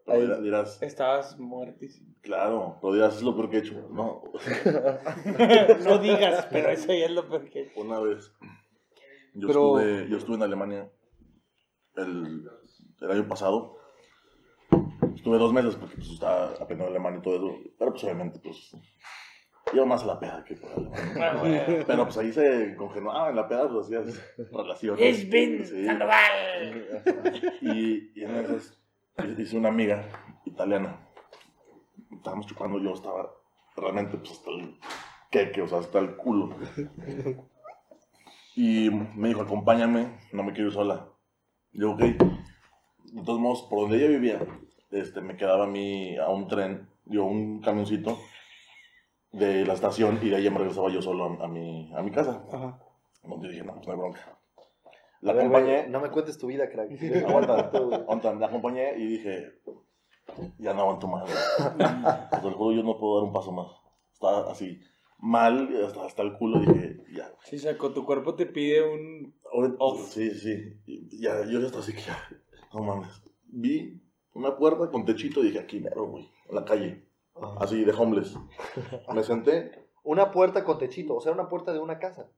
Pero 0.04 0.18
Ahí. 0.18 0.22
dirás- 0.24 0.42
dirás, 0.42 0.82
Estabas 0.82 1.36
muertísimo. 1.40 2.14
claro, 2.22 2.78
pero 2.80 2.94
dirás, 2.94 3.16
es 3.16 3.22
lo 3.24 3.34
peor 3.34 3.50
que 3.50 3.56
he 3.56 3.58
hecho. 3.58 3.88
No, 3.90 4.22
no 5.84 5.98
digas, 5.98 6.46
pero 6.48 6.68
eso 6.70 6.86
ya 6.94 7.06
es 7.06 7.10
lo 7.10 7.28
peor 7.28 7.50
que 7.50 7.72
una 7.74 7.98
vez. 7.98 8.32
Yo, 9.34 9.48
Pero- 9.48 9.80
estuve, 9.80 10.08
yo 10.08 10.16
estuve 10.16 10.36
en 10.36 10.42
Alemania 10.44 10.88
el, 11.96 12.48
el 13.00 13.10
año 13.10 13.26
pasado. 13.26 13.75
Estuve 15.26 15.38
dos 15.40 15.52
meses 15.52 15.74
porque 15.74 15.96
pues, 15.96 16.08
estaba 16.10 16.50
aprendiendo 16.50 16.86
alemán 16.86 17.18
y 17.18 17.20
todo 17.20 17.34
eso. 17.34 17.58
Pero 17.76 17.90
pues 17.90 18.04
obviamente, 18.04 18.38
pues. 18.38 18.76
Iba 19.72 19.84
más 19.84 20.04
a 20.04 20.06
la 20.06 20.20
peda 20.20 20.44
que 20.44 20.54
por 20.54 20.70
alemán. 20.70 21.00
Ah. 21.20 21.82
Pero 21.84 22.04
pues 22.04 22.16
ahí 22.18 22.32
se 22.32 22.76
congelaba 22.76 23.30
en 23.30 23.34
la 23.34 23.48
peda, 23.48 23.68
pues 23.68 23.86
hacías 23.86 24.22
relaciones. 24.52 25.28
Bin 25.28 25.66
Sí. 25.66 25.84
Sandoval. 25.84 27.02
Y, 27.60 28.12
y 28.14 28.22
en 28.22 28.36
esas 28.36 28.78
hice 29.36 29.58
una 29.58 29.70
amiga 29.70 30.08
italiana. 30.44 31.08
Estábamos 32.12 32.46
chupando, 32.46 32.78
yo 32.78 32.92
estaba 32.92 33.28
realmente 33.76 34.18
pues 34.18 34.30
hasta 34.30 34.50
el 34.52 34.78
queque, 35.32 35.62
o 35.62 35.66
sea, 35.66 35.80
hasta 35.80 35.98
el 35.98 36.14
culo. 36.14 36.56
Y 38.54 38.90
me 38.90 39.26
dijo, 39.26 39.42
acompáñame, 39.42 40.20
no 40.32 40.44
me 40.44 40.52
quiero 40.52 40.68
ir 40.68 40.74
sola. 40.74 41.08
Yo, 41.72 41.90
ok. 41.90 41.98
De 41.98 43.22
todos 43.24 43.40
modos, 43.40 43.66
por 43.68 43.80
donde 43.80 43.96
ella 43.96 44.08
vivía, 44.08 44.38
este, 44.90 45.20
me 45.20 45.36
quedaba 45.36 45.64
a 45.64 45.68
mí 45.68 46.16
a 46.16 46.28
un 46.28 46.48
tren, 46.48 46.88
yo 47.04 47.24
un 47.24 47.60
camioncito 47.60 48.18
de 49.32 49.64
la 49.64 49.74
estación 49.74 50.18
y 50.22 50.30
de 50.30 50.36
ahí 50.36 50.44
ya 50.44 50.50
me 50.50 50.58
regresaba 50.58 50.90
yo 50.90 51.02
solo 51.02 51.24
a, 51.24 51.44
a 51.44 51.48
mi, 51.48 51.92
a 51.94 52.02
mi 52.02 52.10
casa. 52.10 52.44
Ajá. 52.52 52.80
Donde 53.22 53.48
dije, 53.48 53.64
no, 53.64 53.74
pues 53.74 53.86
no 53.86 53.92
hay 53.92 53.98
bronca. 53.98 54.38
La 55.20 55.32
ver, 55.32 55.46
acompañé. 55.46 55.88
no 55.88 56.00
me 56.00 56.10
cuentes 56.10 56.38
tu 56.38 56.46
vida, 56.46 56.68
crack. 56.68 56.90
Aguanta, 57.26 57.70
aguanta, 57.70 58.34
la 58.34 58.46
acompañé 58.46 58.96
y 58.96 59.06
dije, 59.06 59.60
ya 60.58 60.72
no 60.74 60.82
aguanto 60.82 61.08
más. 61.08 61.24
Pues, 62.30 62.42
te 62.42 62.50
lo 62.50 62.56
juro, 62.56 62.76
yo 62.76 62.82
no 62.82 62.98
puedo 62.98 63.16
dar 63.16 63.24
un 63.24 63.32
paso 63.32 63.52
más. 63.52 63.68
Estaba 64.12 64.50
así, 64.50 64.80
mal, 65.18 65.68
hasta, 65.84 66.04
hasta 66.04 66.22
el 66.22 66.34
culo, 66.34 66.60
dije, 66.60 66.98
ya. 67.12 67.32
Sí, 67.44 67.58
saco, 67.58 67.92
tu 67.92 68.04
cuerpo 68.04 68.34
te 68.34 68.46
pide 68.46 68.82
un. 68.82 69.34
Off. 69.78 70.12
Sí, 70.12 70.30
sí, 70.30 70.80
ya, 71.18 71.44
yo 71.44 71.60
ya 71.60 71.66
estaba 71.66 71.82
así 71.82 71.92
que 71.92 72.02
ya, 72.02 72.18
no 72.72 72.82
mames. 72.82 73.22
Vi 73.44 74.05
una 74.36 74.56
puerta 74.56 74.90
con 74.90 75.04
techito 75.04 75.40
y 75.40 75.46
dije, 75.46 75.58
aquí 75.58 75.80
mero, 75.80 76.06
güey, 76.06 76.30
en 76.48 76.54
la 76.54 76.64
calle, 76.64 77.04
así 77.58 77.84
de 77.84 77.92
homeless. 77.92 78.36
Me 79.14 79.22
senté, 79.22 79.86
Una 80.04 80.30
puerta 80.30 80.62
con 80.64 80.78
techito, 80.78 81.16
o 81.16 81.20
sea, 81.20 81.32
una 81.32 81.48
puerta 81.48 81.72
de 81.72 81.80
una 81.80 81.98
casa. 81.98 82.30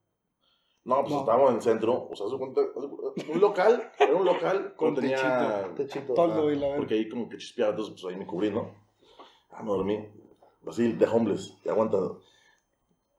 no, 0.85 1.01
pues 1.03 1.13
No. 1.13 1.21
estábamos 1.21 1.51
en 1.51 1.57
el 1.57 1.63
centro, 1.63 2.09
o 2.11 2.17
sea, 2.17 2.27
un 2.27 3.41
local, 3.41 3.91
era 3.99 4.15
un 4.15 4.25
local 4.25 4.75
Con 4.77 4.95
con 4.95 5.03
tenía... 5.03 5.73
Techito. 5.75 6.15
Toldo 6.15 6.49
ah. 6.49 6.53
y 6.53 6.57
la. 6.57 6.77
Porque 6.77 6.95
ahí 6.95 7.09
como 7.09 7.29
que 7.29 7.37
chispeaba, 7.37 7.71
entonces 7.73 8.01
pues 8.01 8.13
ahí 8.13 8.19
me 8.19 8.27
cubrí, 8.27 8.51
¿no? 8.51 8.73
Ah, 9.51 9.63
me 9.63 9.69
dormí. 9.71 10.09
Así, 10.67 10.93
de 10.93 11.07
homeless, 11.07 11.59
y 11.65 11.69
aguanta. 11.69 11.99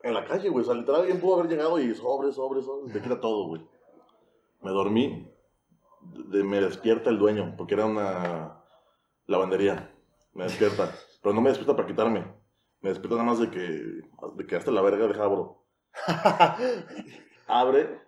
En 0.01 0.13
la 0.13 0.23
calle, 0.23 0.49
güey, 0.49 0.63
o 0.63 0.65
sea, 0.65 0.75
literal 0.75 1.01
alguien 1.01 1.19
pudo 1.19 1.35
haber 1.39 1.49
llegado 1.51 1.77
y 1.79 1.93
sobre, 1.93 2.31
sobre, 2.31 2.61
sobre, 2.61 2.93
te 2.93 3.01
quita 3.01 3.19
todo, 3.19 3.47
güey. 3.47 3.61
Me 4.61 4.71
dormí, 4.71 5.27
de- 6.01 6.43
me 6.43 6.61
despierta 6.61 7.09
el 7.09 7.17
dueño, 7.19 7.55
porque 7.57 7.73
era 7.73 7.85
una 7.85 8.58
lavandería. 9.29 9.91
Me 10.33 10.43
despierta, 10.43 10.91
pero 11.21 11.33
no 11.33 11.41
me 11.41 11.49
despierta 11.49 11.75
para 11.75 11.87
quitarme. 11.87 12.25
Me 12.81 12.89
despierta 12.89 13.15
nada 13.15 13.29
más 13.29 13.39
de 13.39 13.49
que, 13.49 13.59
de 13.59 14.47
que 14.47 14.55
hasta 14.55 14.71
la 14.71 14.81
verga 14.81 15.07
deja 15.07 15.23
abro. 15.23 15.65
Abre, 17.47 17.99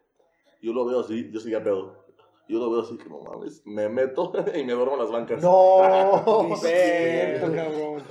yo 0.62 0.74
lo 0.74 0.86
veo 0.86 1.02
así, 1.02 1.30
yo 1.32 1.40
seguía 1.40 1.64
pedo. 1.64 2.06
Yo 2.48 2.60
lo 2.60 2.70
veo 2.70 2.82
así, 2.82 2.98
que 2.98 3.08
no 3.08 3.20
mames, 3.20 3.66
me 3.66 3.88
meto 3.90 4.34
y 4.56 4.64
me 4.64 4.74
duermo 4.74 4.94
en 4.94 5.00
las 5.00 5.12
bancas. 5.12 5.42
¡No! 5.42 6.56
Cierto, 6.58 7.54
cabrón. 7.54 8.04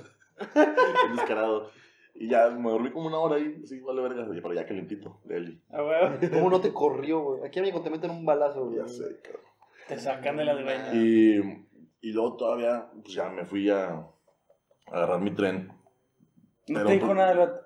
Descarado. 1.14 1.70
Y 2.14 2.28
ya 2.28 2.50
me 2.50 2.70
dormí 2.70 2.90
como 2.90 3.06
una 3.06 3.18
hora 3.18 3.36
ahí, 3.36 3.66
sí, 3.66 3.80
vale 3.80 4.02
verga, 4.02 4.26
pero 4.28 4.52
ya 4.52 4.66
calientito, 4.66 5.20
de 5.24 5.36
Eli. 5.36 5.62
A 5.70 5.82
huevo. 5.82 6.16
¿Cómo 6.32 6.50
no 6.50 6.60
te 6.60 6.72
corrió, 6.72 7.20
güey? 7.20 7.44
Aquí, 7.44 7.60
amigo, 7.60 7.80
te 7.80 7.90
meten 7.90 8.10
un 8.10 8.26
balazo, 8.26 8.66
güey. 8.66 8.78
Ya 8.78 8.88
sé, 8.88 9.20
cabrón. 9.22 9.50
Te 9.88 9.98
sacan 9.98 10.36
de 10.36 10.44
la 10.44 10.54
dueña. 10.54 10.94
Y, 10.94 11.66
y 12.00 12.12
luego 12.12 12.36
todavía, 12.36 12.90
pues 13.02 13.14
ya 13.14 13.28
me 13.28 13.44
fui 13.44 13.68
a, 13.70 13.88
a 13.94 14.06
agarrar 14.92 15.20
mi 15.20 15.34
tren. 15.34 15.72
No 16.68 16.84
te 16.84 16.92
dijo 16.92 17.06
pues, 17.06 17.16
nada 17.16 17.32
el 17.32 17.38
vato. 17.38 17.60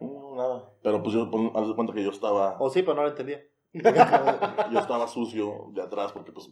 No, 0.00 0.34
nada. 0.36 0.70
Pero 0.82 1.02
pues 1.02 1.14
yo, 1.14 1.30
pues, 1.30 1.50
haz 1.54 1.68
de 1.68 1.74
cuenta 1.74 1.92
que 1.94 2.04
yo 2.04 2.10
estaba, 2.10 2.56
O 2.60 2.70
sí, 2.70 2.82
pero 2.82 2.94
no 2.94 3.02
lo 3.02 3.08
entendía. 3.08 3.42
yo 3.72 4.78
estaba 4.78 5.06
sucio 5.08 5.66
de 5.72 5.82
atrás 5.82 6.12
porque 6.12 6.32
pues 6.32 6.50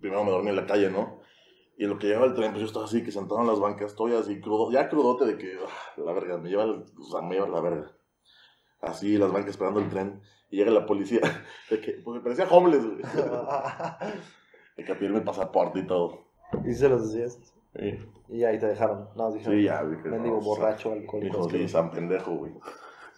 primero 0.00 0.22
me 0.24 0.30
dormí 0.30 0.50
en 0.50 0.56
la 0.56 0.66
calle, 0.66 0.90
¿no? 0.90 1.20
Y 1.78 1.84
en 1.84 1.90
lo 1.90 1.98
que 1.98 2.08
llegaba 2.08 2.26
el 2.26 2.34
tren, 2.34 2.50
pues 2.50 2.60
yo 2.60 2.66
estaba 2.66 2.84
así, 2.86 3.02
que 3.04 3.12
sentado 3.12 3.40
en 3.40 3.46
las 3.46 3.60
bancas, 3.60 3.92
estoy 3.92 4.12
así 4.14 4.40
crudo, 4.40 4.70
ya 4.72 4.88
crudote 4.88 5.24
de 5.24 5.38
que, 5.38 5.58
ah, 5.64 6.00
la 6.04 6.12
verga, 6.12 6.36
me 6.36 6.48
lleva, 6.50 6.64
el- 6.64 6.84
o 6.98 7.04
sea, 7.04 7.22
me 7.22 7.36
lleva 7.36 7.48
la 7.48 7.60
verga. 7.60 7.92
Así, 8.80 9.16
las 9.16 9.32
bancas 9.32 9.50
esperando 9.50 9.80
el 9.80 9.88
tren, 9.88 10.20
y 10.50 10.56
llega 10.56 10.70
la 10.72 10.86
policía, 10.86 11.20
de 11.70 11.80
que, 11.80 11.92
porque 12.04 12.20
parecía 12.20 12.48
homeless, 12.50 12.84
güey. 12.84 12.98
De 14.76 14.84
que 14.84 14.92
a 14.92 14.98
pedirme 14.98 15.18
el 15.18 15.24
pasaporte 15.24 15.78
y 15.80 15.86
todo. 15.86 16.27
Y 16.64 16.74
se 16.74 16.88
los 16.88 17.12
decías. 17.12 17.38
Sí, 17.78 17.98
Y 18.28 18.44
ahí 18.44 18.58
te 18.58 18.66
dejaron. 18.66 19.08
No, 19.16 19.30
dijeron. 19.32 19.54
sí 19.58 19.64
ya, 19.64 19.84
dije, 19.84 20.08
Mendigo 20.08 20.36
no, 20.36 20.42
borracho, 20.42 20.92
alcohólico. 20.92 21.46
de 21.48 21.68
San 21.68 21.90
Pendejo, 21.90 22.34
güey. 22.36 22.52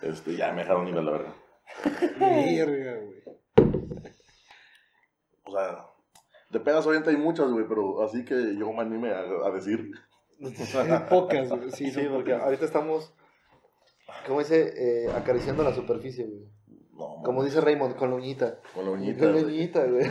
Este, 0.03 0.37
ya 0.37 0.53
me 0.53 0.63
dejaron 0.63 0.89
ir 0.89 0.97
a 0.97 1.03
la 1.03 1.11
verga. 1.13 1.35
Verga, 2.19 3.01
güey. 3.05 3.21
O 5.45 5.53
sea, 5.53 5.87
de 6.51 6.61
pedas 6.61 6.87
obviamente 6.87 7.11
hay 7.11 7.17
muchas, 7.17 7.51
güey, 7.51 7.67
pero 7.69 8.03
así 8.03 8.25
que 8.25 8.57
yo 8.57 8.73
me 8.73 8.81
anime 8.83 9.11
a, 9.13 9.21
a 9.47 9.51
decir. 9.51 9.91
Pocas, 11.09 11.49
güey. 11.51 11.71
Sí, 11.73 11.91
Sí, 11.91 12.07
porque 12.11 12.33
pocas. 12.33 12.45
ahorita 12.45 12.65
estamos, 12.65 13.15
¿cómo 14.27 14.39
dice? 14.41 14.73
Eh, 14.77 15.11
acariciando 15.13 15.63
la 15.63 15.75
superficie, 15.75 16.27
güey. 16.27 16.49
No, 16.93 17.23
Como 17.25 17.43
dice 17.45 17.61
Raymond, 17.61 17.97
con 17.97 18.11
la 18.11 18.17
uñita. 18.17 18.61
con 18.75 18.85
la 18.85 18.91
uñita. 18.93 19.19
Con 19.21 19.35
la 19.35 19.43
güey. 19.43 19.55
uñita, 19.55 19.85
güey. 19.87 20.05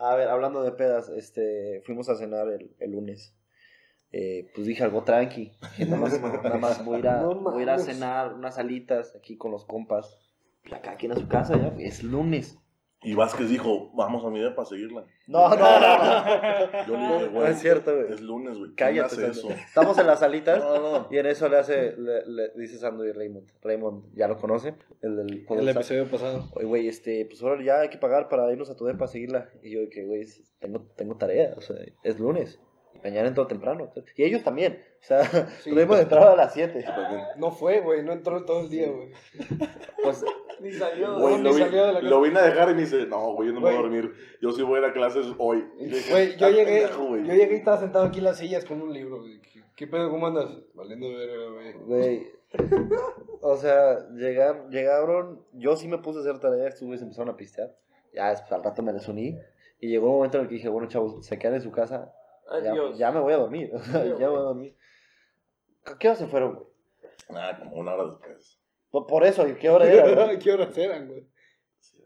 A 0.00 0.16
ver, 0.16 0.28
hablando 0.28 0.62
de 0.62 0.72
pedas, 0.72 1.08
este, 1.10 1.82
fuimos 1.84 2.08
a 2.08 2.16
cenar 2.16 2.48
el, 2.48 2.74
el 2.80 2.90
lunes. 2.92 3.34
Eh, 4.12 4.50
pues 4.54 4.66
dije 4.66 4.82
algo 4.82 5.04
tranqui. 5.04 5.52
Dije, 5.60 5.84
nada, 5.86 5.96
más, 5.98 6.20
nada 6.20 6.58
más 6.58 6.84
voy 6.84 6.96
a 6.96 6.98
ir 6.98 7.08
a, 7.08 7.20
No 7.20 7.34
voy 7.34 7.60
a, 7.60 7.62
ir 7.62 7.70
a 7.70 7.76
mames. 7.76 7.86
cenar 7.86 8.32
unas 8.34 8.58
alitas 8.58 9.14
aquí 9.14 9.36
con 9.36 9.50
los 9.52 9.64
compas. 9.64 10.18
Ya 10.70 10.80
cada 10.82 10.96
quien 10.96 11.12
a 11.12 11.16
su 11.16 11.28
casa, 11.28 11.56
ya, 11.56 11.74
es 11.78 12.02
lunes. 12.02 12.58
Y 13.02 13.14
Vázquez 13.14 13.48
dijo, 13.48 13.90
vamos 13.94 14.22
a 14.24 14.28
mi 14.28 14.40
depa 14.40 14.60
a 14.60 14.64
seguirla. 14.66 15.04
No, 15.26 15.48
no, 15.48 15.56
no, 15.56 15.80
no. 15.80 16.86
Yo 16.86 16.92
le 16.96 16.98
No, 16.98 17.14
dije, 17.14 17.26
no 17.26 17.30
güey, 17.40 17.52
es 17.52 17.58
cierto, 17.60 17.96
güey. 17.96 18.12
Es 18.12 18.20
lunes, 18.20 18.58
güey. 18.58 18.72
¿quién 18.72 18.76
Cállate, 18.76 19.06
hace 19.14 19.26
eso? 19.28 19.40
Sandro. 19.48 19.56
Estamos 19.56 19.98
en 19.98 20.06
las 20.06 20.18
salitas. 20.20 20.62
No, 20.64 20.78
no. 20.78 21.08
Y 21.10 21.16
en 21.16 21.26
eso 21.26 21.48
le 21.48 21.56
hace, 21.56 21.96
le, 21.96 22.26
le 22.26 22.50
dice 22.56 22.76
Sando 22.78 23.06
y 23.06 23.12
Raymond. 23.12 23.48
Raymond, 23.62 24.14
¿ya 24.14 24.28
lo 24.28 24.36
conoce? 24.36 24.74
El 25.00 25.16
del 25.16 25.46
El 25.48 25.68
episodio 25.70 26.06
pasado. 26.10 26.50
Oye, 26.54 26.66
güey, 26.66 26.88
este, 26.88 27.24
pues 27.24 27.42
ahora 27.42 27.64
ya 27.64 27.80
hay 27.80 27.88
que 27.88 27.96
pagar 27.96 28.28
para 28.28 28.52
irnos 28.52 28.68
a 28.68 28.76
tu 28.76 28.84
depa 28.84 29.06
a 29.06 29.08
seguirla. 29.08 29.48
Y 29.62 29.70
yo, 29.70 29.88
que, 29.88 30.04
güey, 30.04 30.26
tengo, 30.58 30.82
tengo 30.94 31.16
tarea, 31.16 31.54
o 31.56 31.60
sea, 31.62 31.76
es 32.02 32.18
lunes. 32.20 32.60
Mañana 33.02 33.28
entro 33.28 33.46
temprano. 33.46 33.90
Y 34.14 34.24
ellos 34.24 34.42
también. 34.42 34.84
O 35.00 35.04
sea, 35.06 35.24
Sí. 35.62 35.70
Raymond 35.74 36.02
entraba 36.02 36.34
a 36.34 36.36
las 36.36 36.52
7. 36.52 36.82
También. 36.82 37.22
No 37.38 37.50
fue, 37.50 37.80
güey, 37.80 38.02
no 38.04 38.12
entró 38.12 38.44
todo 38.44 38.60
el 38.60 38.68
día, 38.68 38.90
güey. 38.90 39.08
Pues, 40.02 40.22
Ni 40.62 40.72
salió. 40.72 41.18
Güey, 41.18 41.34
¿Dónde 41.34 41.48
lo, 41.50 41.54
vi- 41.56 41.60
salió 41.62 41.80
de 41.86 41.92
la 41.92 42.00
casa? 42.00 42.10
lo 42.10 42.20
vine 42.20 42.38
a 42.38 42.42
dejar 42.42 42.70
y 42.70 42.74
me 42.74 42.80
dice, 42.82 43.06
no, 43.06 43.32
güey, 43.34 43.48
yo 43.48 43.54
no 43.54 43.60
me 43.60 43.66
voy 43.70 43.74
a 43.78 43.82
dormir. 43.82 44.12
Yo 44.40 44.52
sí 44.52 44.62
voy 44.62 44.76
a 44.76 44.78
ir 44.80 44.84
a 44.86 44.92
clases 44.92 45.26
hoy. 45.38 45.64
Güey, 46.10 46.36
yo 46.36 46.46
"Ah, 46.46 46.50
llegué, 46.50 46.64
pendejo, 46.80 47.04
güey". 47.06 47.26
yo 47.26 47.34
llegué 47.34 47.52
y 47.54 47.58
estaba 47.58 47.78
sentado 47.78 48.04
aquí 48.04 48.18
en 48.18 48.24
las 48.24 48.38
sillas 48.38 48.64
con 48.64 48.80
un 48.82 48.92
libro, 48.92 49.20
güey. 49.20 49.40
¿Qué, 49.40 49.62
qué 49.76 49.86
pedo, 49.86 50.10
cómo 50.10 50.26
andas? 50.26 50.50
Valiendo 50.74 51.08
verga, 51.08 51.50
güey. 51.52 51.72
güey. 51.84 52.26
O 53.42 53.56
sea, 53.56 54.06
llegar, 54.10 54.68
llegaron. 54.68 55.42
Yo 55.52 55.74
sí 55.76 55.88
me 55.88 55.96
puse 55.98 56.18
a 56.18 56.22
hacer 56.22 56.38
tarea, 56.40 56.68
estos 56.68 56.82
güeyes 56.82 57.00
empezaron 57.02 57.30
a 57.32 57.36
pistear. 57.36 57.74
Ya 58.12 58.28
después, 58.30 58.52
al 58.52 58.62
rato 58.62 58.82
me 58.82 58.92
les 58.92 59.08
uní. 59.08 59.38
Y 59.78 59.88
llegó 59.88 60.08
un 60.08 60.16
momento 60.16 60.36
en 60.36 60.42
el 60.42 60.48
que 60.48 60.56
dije, 60.56 60.68
bueno, 60.68 60.88
chavos, 60.88 61.24
se 61.24 61.38
quedan 61.38 61.54
en 61.54 61.62
su 61.62 61.70
casa. 61.70 62.12
Ya, 62.62 62.74
ya 62.96 63.12
me 63.12 63.20
voy 63.20 63.32
a 63.32 63.36
dormir. 63.38 63.70
Ya 64.18 64.28
voy 64.28 64.38
a 64.38 64.42
dormir. 64.42 64.76
¿A 65.86 65.96
qué 65.96 66.08
hora 66.08 66.16
se 66.16 66.26
fueron, 66.26 66.54
güey? 66.56 66.66
Ah, 67.30 67.56
como 67.58 67.76
una 67.76 67.94
hora 67.94 68.06
después. 68.10 68.59
Por, 68.90 69.06
por 69.06 69.24
eso, 69.24 69.46
¿y 69.48 69.54
qué 69.54 69.70
hora 69.70 69.84
era? 69.92 70.38
¿Qué 70.38 70.52
horas 70.52 70.76
eran, 70.78 71.08
güey? 71.08 71.26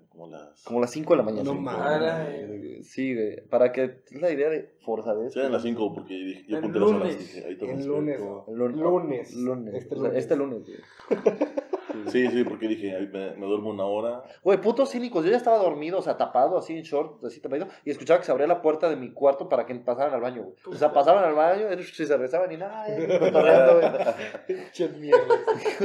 Como 0.08 0.28
las... 0.28 0.62
Como 0.62 0.80
las 0.80 0.92
5 0.92 1.12
de 1.12 1.16
la 1.16 1.22
mañana. 1.24 1.42
No 1.42 1.54
Sí. 1.54 1.58
mames. 1.58 2.88
Sí, 2.88 3.14
güey. 3.14 3.40
Para 3.48 3.72
que 3.72 4.02
es 4.10 4.20
la 4.20 4.30
idea 4.30 4.48
de 4.48 4.76
forzadez. 4.84 5.32
Sí, 5.32 5.40
eran 5.40 5.50
las 5.50 5.62
5 5.62 5.92
porque 5.92 6.44
yo 6.46 6.56
El 6.58 6.64
apunté 6.64 6.78
las 6.78 6.90
horas. 6.90 7.18
Dije, 7.18 7.44
ahí 7.44 7.58
El 7.60 7.86
lunes. 7.86 8.20
El 8.46 8.54
lunes. 8.54 9.34
Lunes. 9.34 9.74
Este 9.74 9.88
sea, 9.96 9.98
lunes. 10.04 10.14
Este 10.16 10.36
lunes, 10.36 10.60
güey. 10.60 10.78
Sí, 12.08 12.28
sí, 12.28 12.44
porque 12.44 12.68
dije, 12.68 12.98
me, 13.12 13.36
me 13.36 13.46
duermo 13.46 13.70
una 13.70 13.84
hora. 13.84 14.22
Güey, 14.42 14.60
putos 14.60 14.90
cínicos. 14.90 15.24
Yo 15.24 15.30
ya 15.30 15.36
estaba 15.36 15.58
dormido, 15.58 15.98
o 15.98 16.02
sea, 16.02 16.16
tapado, 16.16 16.58
así 16.58 16.76
en 16.76 16.82
short, 16.82 17.24
así 17.24 17.40
tapado. 17.40 17.68
Y 17.84 17.90
escuchaba 17.90 18.20
que 18.20 18.26
se 18.26 18.32
abría 18.32 18.46
la 18.46 18.62
puerta 18.62 18.88
de 18.88 18.96
mi 18.96 19.12
cuarto 19.12 19.48
para 19.48 19.66
que 19.66 19.74
pasaran 19.76 20.14
al 20.14 20.20
baño, 20.20 20.42
güey. 20.42 20.56
O 20.66 20.74
sea, 20.74 20.92
pasaban 20.92 21.24
al 21.24 21.34
baño, 21.34 21.66
y 21.72 21.82
se 21.82 22.04
regresaban 22.06 22.50
y 22.52 22.56
nada, 22.56 22.86
eh, 22.88 23.18
cotorreando, 23.18 23.80
güey. 23.80 24.60
Che 24.72 24.88
mierda. 24.88 25.34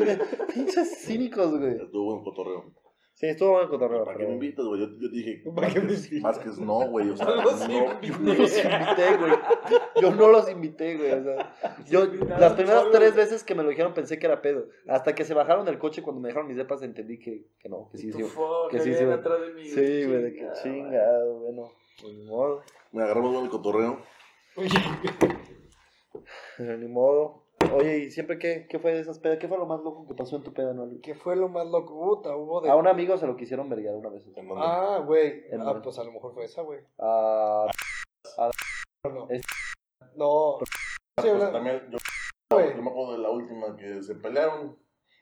Pinches 0.53 1.05
cínicos, 1.05 1.57
güey. 1.57 1.77
Estuvo 1.81 2.05
buen 2.05 2.23
cotorreo. 2.23 2.88
Sí, 3.19 3.27
estuvo 3.27 3.51
buen 3.51 3.67
cotorreo. 3.67 4.05
¿Para 4.05 4.17
qué 4.17 4.25
me 4.25 4.31
invitas, 4.35 4.65
güey? 4.65 4.79
Yo, 4.79 4.87
yo 4.97 5.09
dije, 5.09 5.43
¿Para 5.53 5.67
qué 5.67 5.81
me 5.81 5.87
Vázquez, 5.87 6.05
invitas? 6.09 6.37
Vázquez 6.37 6.57
no, 6.59 6.87
güey. 6.87 7.09
O 7.09 7.17
sea, 7.17 7.25
No 7.35 7.35
los 7.35 7.67
no. 7.67 8.01
Yo 8.01 8.17
no 8.17 8.33
los 8.33 8.57
invité, 8.63 9.17
güey. 9.17 9.33
Yo 10.01 10.15
no 10.15 10.27
los 10.29 10.49
invité, 10.49 10.95
güey. 10.95 11.11
O 11.11 11.23
sea, 11.25 11.55
yo 11.89 12.05
las 12.05 12.53
primeras 12.53 12.85
tres 12.93 13.15
veces 13.17 13.43
que 13.43 13.55
me 13.55 13.63
lo 13.63 13.71
dijeron 13.71 13.93
pensé 13.93 14.19
que 14.19 14.25
era 14.25 14.41
pedo. 14.41 14.67
Hasta 14.87 15.15
que 15.15 15.25
se 15.25 15.33
bajaron 15.33 15.65
del 15.65 15.77
coche 15.79 16.01
cuando 16.01 16.21
me 16.21 16.29
dejaron 16.29 16.47
mis 16.47 16.55
depas 16.55 16.81
entendí 16.81 17.19
que, 17.19 17.43
que 17.59 17.67
no, 17.67 17.89
que 17.91 17.97
sí, 17.97 18.09
sí. 18.13 18.23
Que 18.71 18.79
sí, 18.79 18.93
sí, 18.93 19.03
güey. 19.03 19.17
atrás 19.17 19.41
de 19.41 19.53
mí, 19.53 19.65
Sí, 19.65 20.05
güey, 20.05 20.23
de 20.23 20.33
que 20.35 20.47
chingado, 20.63 21.39
bueno. 21.39 21.63
Pues 22.01 22.13
ni 22.13 22.23
modo. 22.23 22.63
Me 22.93 23.03
agarramos 23.03 23.35
con 23.35 23.43
el 23.43 23.49
cotorreo. 23.49 23.99
Pero 26.57 26.77
ni 26.77 26.87
modo. 26.87 27.48
Oye, 27.73 27.99
¿y 27.99 28.11
siempre 28.11 28.39
qué, 28.39 28.65
qué 28.69 28.79
fue 28.79 28.93
de 28.93 29.01
esas 29.01 29.19
pedas? 29.19 29.37
¿Qué 29.37 29.47
fue 29.47 29.57
lo 29.57 29.65
más 29.65 29.81
loco 29.81 30.07
que 30.07 30.13
pasó 30.15 30.35
en 30.37 30.43
tu 30.43 30.53
peda, 30.53 30.73
no? 30.73 30.87
¿Qué 31.01 31.13
fue 31.15 31.35
lo 31.35 31.49
más 31.49 31.67
loco? 31.67 31.93
Puta, 31.99 32.35
hubo 32.35 32.61
de... 32.61 32.69
A 32.69 32.75
un 32.75 32.87
amigo 32.87 33.17
se 33.17 33.27
lo 33.27 33.35
quisieron 33.35 33.69
verguiar 33.69 33.95
una 33.95 34.09
vez. 34.09 34.25
Ah, 34.57 35.01
güey. 35.05 35.43
Ah, 35.59 35.79
pues 35.83 35.99
a 35.99 36.03
lo 36.03 36.11
mejor 36.11 36.33
fue 36.33 36.45
esa, 36.45 36.61
güey. 36.61 36.79
Ah, 36.99 37.67
No, 39.05 39.11
no. 39.11 39.27
Es- 39.29 39.41
No. 40.15 40.57
Pues 41.15 41.31
habla- 41.31 41.51
también, 41.51 41.81
yo, 41.91 41.97
Güey. 42.51 42.75
yo 42.75 42.81
me 42.81 42.89
acuerdo 42.89 43.11
de 43.13 43.17
la 43.19 43.29
última 43.29 43.75
que 43.77 44.01
se 44.01 44.15
pelearon. 44.15 44.77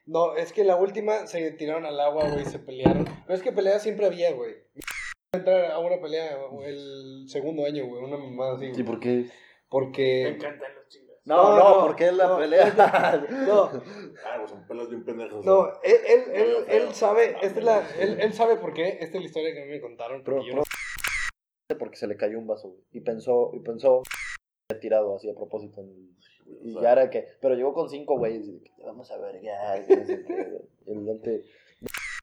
No, 0.06 0.34
es 0.36 0.52
que 0.52 0.64
la 0.64 0.76
última 0.76 1.26
se 1.26 1.50
tiraron 1.52 1.84
al 1.84 2.00
agua, 2.00 2.28
güey, 2.30 2.44
se 2.46 2.58
pelearon. 2.58 3.04
Pero 3.26 3.34
es 3.36 3.42
que 3.42 3.52
pelea 3.52 3.78
siempre 3.78 4.06
había, 4.06 4.32
güey. 4.32 4.54
Entrar 5.34 5.70
a 5.70 5.78
una 5.80 6.00
pelea 6.00 6.38
el 6.64 7.24
segundo 7.28 7.66
año, 7.66 7.84
güey, 7.86 8.02
una 8.02 8.16
mamada 8.16 8.54
así, 8.54 8.66
sí, 8.66 8.82
güey. 8.82 8.84
¿por 8.86 9.00
qué? 9.00 9.08
Me 9.16 9.30
Porque... 9.68 10.24
los 10.30 10.38
chingas. 10.38 10.77
No, 11.28 11.36
No, 11.50 11.58
no, 11.58 11.74
no, 11.80 11.86
porque 11.86 12.06
es 12.08 12.14
la 12.14 12.26
no. 12.28 12.38
pelea. 12.38 12.66
No, 13.46 13.64
Ah, 14.24 14.36
pues 14.38 14.50
son 14.50 14.66
pelas 14.66 14.88
bien 14.88 15.04
pendejas. 15.04 15.44
no, 15.44 15.68
él, 15.82 15.96
él, 16.06 16.22
él, 16.32 16.56
él 16.68 16.94
sabe, 16.94 17.36
esta 17.42 17.58
es 17.58 17.62
la, 17.64 17.86
él, 18.00 18.18
él 18.20 18.32
sabe 18.32 18.56
por 18.56 18.72
qué, 18.72 18.98
esta 19.00 19.18
es 19.18 19.22
la 19.22 19.26
historia 19.26 19.52
que 19.52 19.62
a 19.62 19.64
mí 19.66 19.70
me 19.72 19.80
contaron, 19.80 20.22
Pero, 20.24 20.36
porque 20.38 20.50
yo 20.50 20.56
no 20.56 20.62
porque 21.78 21.96
se 21.96 22.06
le 22.06 22.16
cayó 22.16 22.38
un 22.38 22.46
vaso, 22.46 22.68
güey. 22.70 22.80
Y 22.92 23.00
pensó, 23.00 23.50
y 23.52 23.60
pensó, 23.60 24.02
tirado 24.80 25.16
así 25.16 25.28
a 25.28 25.34
propósito. 25.34 25.82
en- 25.82 26.16
Y 26.64 26.80
ya 26.80 26.92
era 26.92 27.10
que, 27.10 27.26
pero 27.42 27.54
llegó 27.54 27.74
con 27.74 27.90
cinco 27.90 28.16
güeyes 28.16 28.48
y 28.48 28.60
que 28.60 28.70
"Te 28.76 28.84
vamos 28.84 29.10
a 29.10 29.18
que 29.86 30.24
qué, 30.24 30.44
güey. 30.44 30.62
Y 30.86 30.90
el 30.92 31.04
delante, 31.04 31.44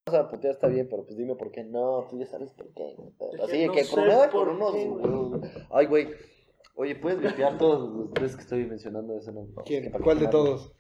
vamos 0.08 0.20
a 0.26 0.28
putear 0.30 0.54
está 0.54 0.68
bien, 0.68 0.88
pero 0.90 1.04
pues 1.04 1.16
dime 1.16 1.36
por 1.36 1.52
qué 1.52 1.64
no, 1.64 2.08
tú 2.10 2.18
ya 2.18 2.26
sabes 2.26 2.52
por 2.54 2.74
qué. 2.74 2.96
Así 3.44 3.68
que 3.68 3.72
que 3.72 3.84
sé 3.84 3.96
con 3.96 4.10
con 4.32 4.50
unos. 4.50 5.42
Ay, 5.70 5.86
güey. 5.86 6.10
Oye, 6.76 6.96
¿puedes 6.96 7.20
limpiar 7.20 7.58
todos 7.58 7.90
los 7.90 8.14
tres 8.14 8.36
que 8.36 8.42
estoy 8.42 8.66
mencionando? 8.66 9.18
Ese 9.18 9.32
no, 9.32 9.48
¿Quién? 9.66 9.92
¿Cuál 9.92 10.20
de 10.20 10.28
todos? 10.28 10.74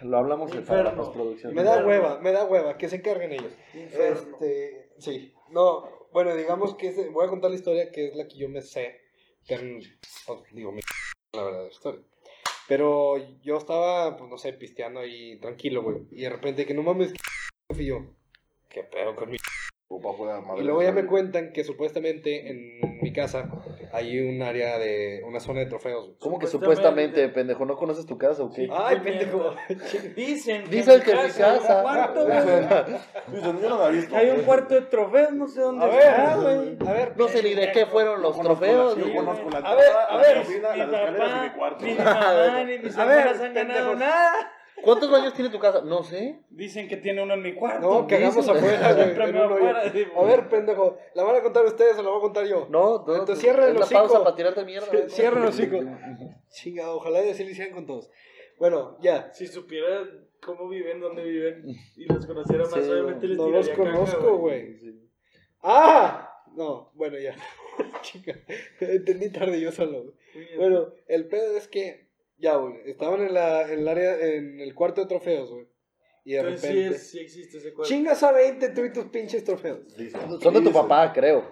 Lo 0.00 0.16
hablamos 0.18 0.52
en 0.54 0.64
la 0.84 0.94
postproducción. 0.94 1.52
Me 1.54 1.64
da 1.64 1.70
Inferno. 1.80 1.88
hueva, 1.88 2.20
me 2.20 2.30
da 2.30 2.44
hueva, 2.44 2.78
que 2.78 2.88
se 2.88 2.96
encarguen 2.96 3.32
ellos. 3.32 3.52
Inferno. 3.74 4.16
Este, 4.16 4.92
sí. 4.98 5.34
No, 5.50 5.88
bueno, 6.12 6.34
digamos 6.36 6.76
que 6.76 6.88
es- 6.88 7.12
voy 7.12 7.26
a 7.26 7.28
contar 7.28 7.50
la 7.50 7.56
historia 7.56 7.90
que 7.90 8.06
es 8.08 8.14
la 8.16 8.28
que 8.28 8.36
yo 8.38 8.48
me 8.48 8.62
sé. 8.62 9.00
Pero, 9.48 9.62
oh, 10.28 10.42
digo, 10.52 10.70
mi 10.70 10.80
la 11.32 11.42
verdad 11.42 11.62
la 11.64 11.68
historia. 11.68 12.00
Pero 12.68 13.16
yo 13.42 13.56
estaba, 13.56 14.16
pues 14.16 14.30
no 14.30 14.38
sé, 14.38 14.52
pisteando 14.52 15.00
ahí 15.00 15.40
tranquilo, 15.40 15.82
güey. 15.82 16.06
Y 16.12 16.22
de 16.22 16.30
repente 16.30 16.64
que 16.64 16.74
no 16.74 16.82
mames, 16.84 17.12
que 17.12 17.18
fui 17.74 17.86
yo. 17.86 18.06
¿Qué 18.68 18.84
pedo 18.84 19.16
con 19.16 19.30
mi 19.30 19.37
Papá 20.00 20.40
madre 20.40 20.62
Y 20.62 20.64
luego 20.64 20.82
ya 20.82 20.92
me 20.92 21.06
cuentan 21.06 21.52
que 21.52 21.64
supuestamente 21.64 22.50
en 22.50 22.98
mi 23.00 23.12
casa 23.12 23.48
hay 23.92 24.18
un 24.20 24.42
área 24.42 24.78
de, 24.78 25.22
una 25.26 25.40
zona 25.40 25.60
de 25.60 25.66
trofeos. 25.66 26.10
¿Cómo 26.20 26.38
que 26.38 26.46
Supuestamente. 26.46 27.28
pendejo? 27.28 27.64
¿No 27.64 27.76
conoces 27.76 28.04
tu 28.06 28.18
casa 28.18 28.42
o 28.42 28.52
qué? 28.52 28.68
Ay, 28.72 29.00
pendejo. 29.00 29.54
Dicen 30.14 30.64
Dicen 30.70 31.00
que 31.02 31.10
en 31.12 31.16
mi 31.16 31.22
hay 31.22 31.28
un 31.28 31.58
casa. 31.58 31.82
cuarto. 31.82 32.26
Dicen, 33.32 33.60
yo 33.62 33.68
no 33.68 33.78
la 33.78 33.88
he 33.88 33.92
visto. 33.92 34.16
Hay 34.16 34.30
un 34.30 34.42
cuarto 34.42 34.74
de 34.74 34.82
trofeos, 34.82 35.32
no 35.32 35.48
sé 35.48 35.60
dónde 35.60 35.84
A 35.84 35.88
ver, 35.88 35.98
está, 36.00 36.36
güey. 36.36 36.76
a 36.86 36.92
ver. 36.92 37.16
No 37.16 37.28
sé 37.28 37.42
ni 37.42 37.54
de 37.54 37.72
qué 37.72 37.86
fueron 37.86 38.20
los 38.22 38.38
trofeos. 38.40 38.96
Yo 38.96 39.14
conozco 39.14 39.50
la 39.50 39.58
A 39.58 39.74
ver, 39.74 39.84
a 40.10 40.16
ver, 40.18 40.36
Mi 40.48 40.58
las 40.60 40.76
escaleras 40.76 40.76
y 40.76 41.10
mi 41.10 41.48
papá, 41.48 41.54
cuarto. 41.56 41.84
ni 41.84 41.92
mi 41.92 41.98
mamá, 41.98 42.64
ni 42.64 42.78
mis 42.78 42.96
hermanas 42.98 43.40
han 43.40 43.54
ganado 43.54 43.94
nada. 43.96 44.52
¿Cuántos 44.82 45.10
baños 45.10 45.34
tiene 45.34 45.50
tu 45.50 45.58
casa? 45.58 45.82
No 45.82 46.02
sé. 46.02 46.40
Dicen 46.50 46.88
que 46.88 46.96
tiene 46.96 47.22
uno 47.22 47.34
en 47.34 47.42
mi 47.42 47.54
cuarto. 47.54 47.80
No, 47.80 48.06
que 48.06 48.16
hagamos 48.16 48.48
afuera, 48.48 48.92
güey. 48.94 50.06
A 50.16 50.22
ver, 50.24 50.48
pendejo. 50.48 50.96
¿La 51.14 51.24
van 51.24 51.36
a 51.36 51.42
contar 51.42 51.64
ustedes 51.64 51.98
o 51.98 52.02
la 52.02 52.10
voy 52.10 52.18
a 52.18 52.22
contar 52.22 52.46
yo? 52.46 52.66
No, 52.70 53.04
no. 53.06 53.14
Entonces 53.16 53.40
cierra 53.40 53.64
el 53.64 53.72
es 53.72 53.78
la 53.80 53.84
hocico. 53.86 54.00
pausa 54.00 54.24
para 54.24 54.36
tirarte 54.36 54.64
mierda. 54.64 54.86
güey. 54.90 55.10
Cierra 55.10 55.40
el 55.40 55.46
hocico. 55.48 55.78
Chinga, 56.50 56.90
ojalá 56.90 57.24
y 57.24 57.30
así 57.30 57.44
lo 57.44 57.50
hicieran 57.50 57.74
con 57.74 57.86
todos. 57.86 58.10
Bueno, 58.58 58.96
ya. 59.00 59.32
Si 59.32 59.46
supiera 59.46 60.04
cómo 60.44 60.68
viven, 60.68 61.00
dónde 61.00 61.22
viven, 61.24 61.64
y 61.96 62.04
los 62.12 62.26
conociera 62.26 62.64
más, 62.64 62.74
Sí, 62.74 62.90
obviamente 62.90 63.26
les 63.26 63.36
No 63.36 63.48
los 63.48 63.68
conozco, 63.70 64.36
güey. 64.38 64.76
¡Ah! 65.62 66.32
No, 66.54 66.90
bueno, 66.94 67.18
ya. 67.18 67.34
Chinga. 68.02 68.34
Entendí 68.80 69.30
tarde 69.30 69.60
yo 69.60 69.70
solo. 69.70 70.14
Bueno, 70.56 70.92
el 71.06 71.26
pedo 71.28 71.56
es 71.56 71.68
que, 71.68 72.07
ya, 72.38 72.56
güey, 72.56 72.74
estaban 72.86 73.20
en, 73.22 73.34
la, 73.34 73.62
en 73.70 73.80
el 73.80 73.88
área, 73.88 74.18
en 74.18 74.60
el 74.60 74.74
cuarto 74.74 75.02
de 75.02 75.08
trofeos, 75.08 75.50
güey. 75.50 75.66
Y 76.24 76.32
de 76.32 76.38
Entonces 76.40 76.60
sí, 76.60 76.68
repente... 76.68 76.96
es, 76.96 77.10
sí 77.10 77.18
existe 77.20 77.58
ese 77.58 77.72
cuarto. 77.72 77.88
Chingas 77.88 78.22
a 78.22 78.32
20 78.32 78.68
tú 78.70 78.84
y 78.84 78.92
tus 78.92 79.04
pinches 79.06 79.44
trofeos. 79.44 79.96
Dicen. 79.96 80.40
Son 80.40 80.54
de 80.54 80.60
tu 80.60 80.72
papá, 80.72 81.12
creo. 81.12 81.42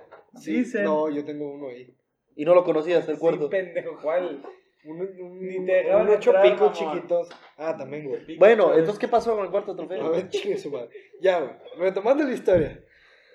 Dicen. 0.45 0.85
No, 0.85 1.09
yo 1.11 1.25
tengo 1.25 1.51
uno 1.51 1.69
ahí. 1.69 1.97
Y 2.35 2.45
no 2.45 2.55
lo 2.55 2.63
conocías, 2.65 3.09
el 3.09 3.19
cuarto. 3.19 3.45
Sí, 3.45 3.51
pendejo, 3.51 3.99
¿cuál? 4.03 4.45
Un, 4.85 5.01
un, 5.01 5.41
Ni 5.41 5.65
te 5.65 5.73
dejaban 5.73 6.07
un 6.07 6.15
ocho 6.15 6.33
picos 6.43 6.73
chiquitos. 6.79 7.29
Ah, 7.57 7.75
también, 7.77 8.07
güey. 8.07 8.37
Bueno, 8.37 8.73
entonces, 8.75 8.99
¿qué 8.99 9.09
pasó 9.09 9.35
con 9.35 9.45
el 9.47 9.51
cuarto 9.51 9.75
de 9.75 9.83
A 9.83 9.87
trofeo? 9.87 10.11
ver, 10.11 10.29
chingue 10.31 10.59
su 10.59 10.71
madre. 10.71 10.91
Ya, 11.21 11.41
güey. 11.41 11.53
Retomando 11.79 12.23
la 12.25 12.35
historia. 12.35 12.85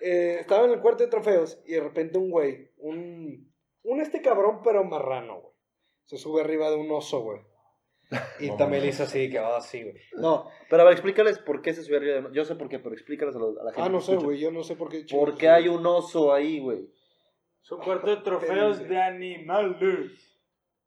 Eh, 0.02 0.38
estaba 0.40 0.66
en 0.66 0.72
el 0.72 0.80
cuarto 0.80 1.04
de 1.04 1.10
trofeos 1.10 1.62
y 1.66 1.74
de 1.74 1.82
repente 1.82 2.18
un 2.18 2.30
güey, 2.32 2.72
un, 2.78 3.52
un 3.84 4.02
este 4.02 4.22
cabrón, 4.22 4.62
pero 4.64 4.84
marrano, 4.84 5.42
güey. 5.42 5.54
Se 6.06 6.18
sube 6.18 6.42
arriba 6.42 6.70
de 6.70 6.76
un 6.78 6.92
oso, 6.92 7.22
güey. 7.22 7.40
Y 8.42 8.48
No 8.50 8.58
también 8.58 8.84
le 8.84 8.90
hizo 8.90 9.04
así, 9.04 9.30
que 9.30 9.40
va 9.40 9.56
así, 9.58 9.84
güey. 9.84 9.96
No, 10.18 10.50
Pero 10.70 10.82
a 10.82 10.86
ver, 10.86 10.94
explícales 10.94 11.40
por 11.40 11.62
qué 11.62 11.74
se 11.74 11.82
subió 11.84 11.98
arriba 11.98 12.22
de... 12.30 12.36
Yo 12.36 12.44
sé 12.44 12.56
por 12.56 12.68
qué, 12.68 12.78
pero 12.80 12.94
explícales 12.94 13.36
a, 13.36 13.40
los- 13.40 13.58
a 13.58 13.64
la 13.64 13.72
gente. 13.72 13.82
ah, 13.88 13.90
no 13.90 14.02
sé, 14.02 14.18
güey. 14.18 14.38
Yo 14.38 14.52
no 14.52 14.64
sé 14.64 14.76
por 14.76 14.90
qué. 14.90 15.06
¿Por 15.10 15.38
qué 15.38 15.48
hay 15.48 15.70
un 15.70 15.86
oso 15.86 16.34
ahí, 16.34 16.60
güey? 16.60 16.90
Es 17.64 17.72
un 17.72 17.80
cuarto 17.80 18.08
de 18.08 18.18
trofeos 18.18 18.80
de 18.88 18.98
animales. 19.02 20.12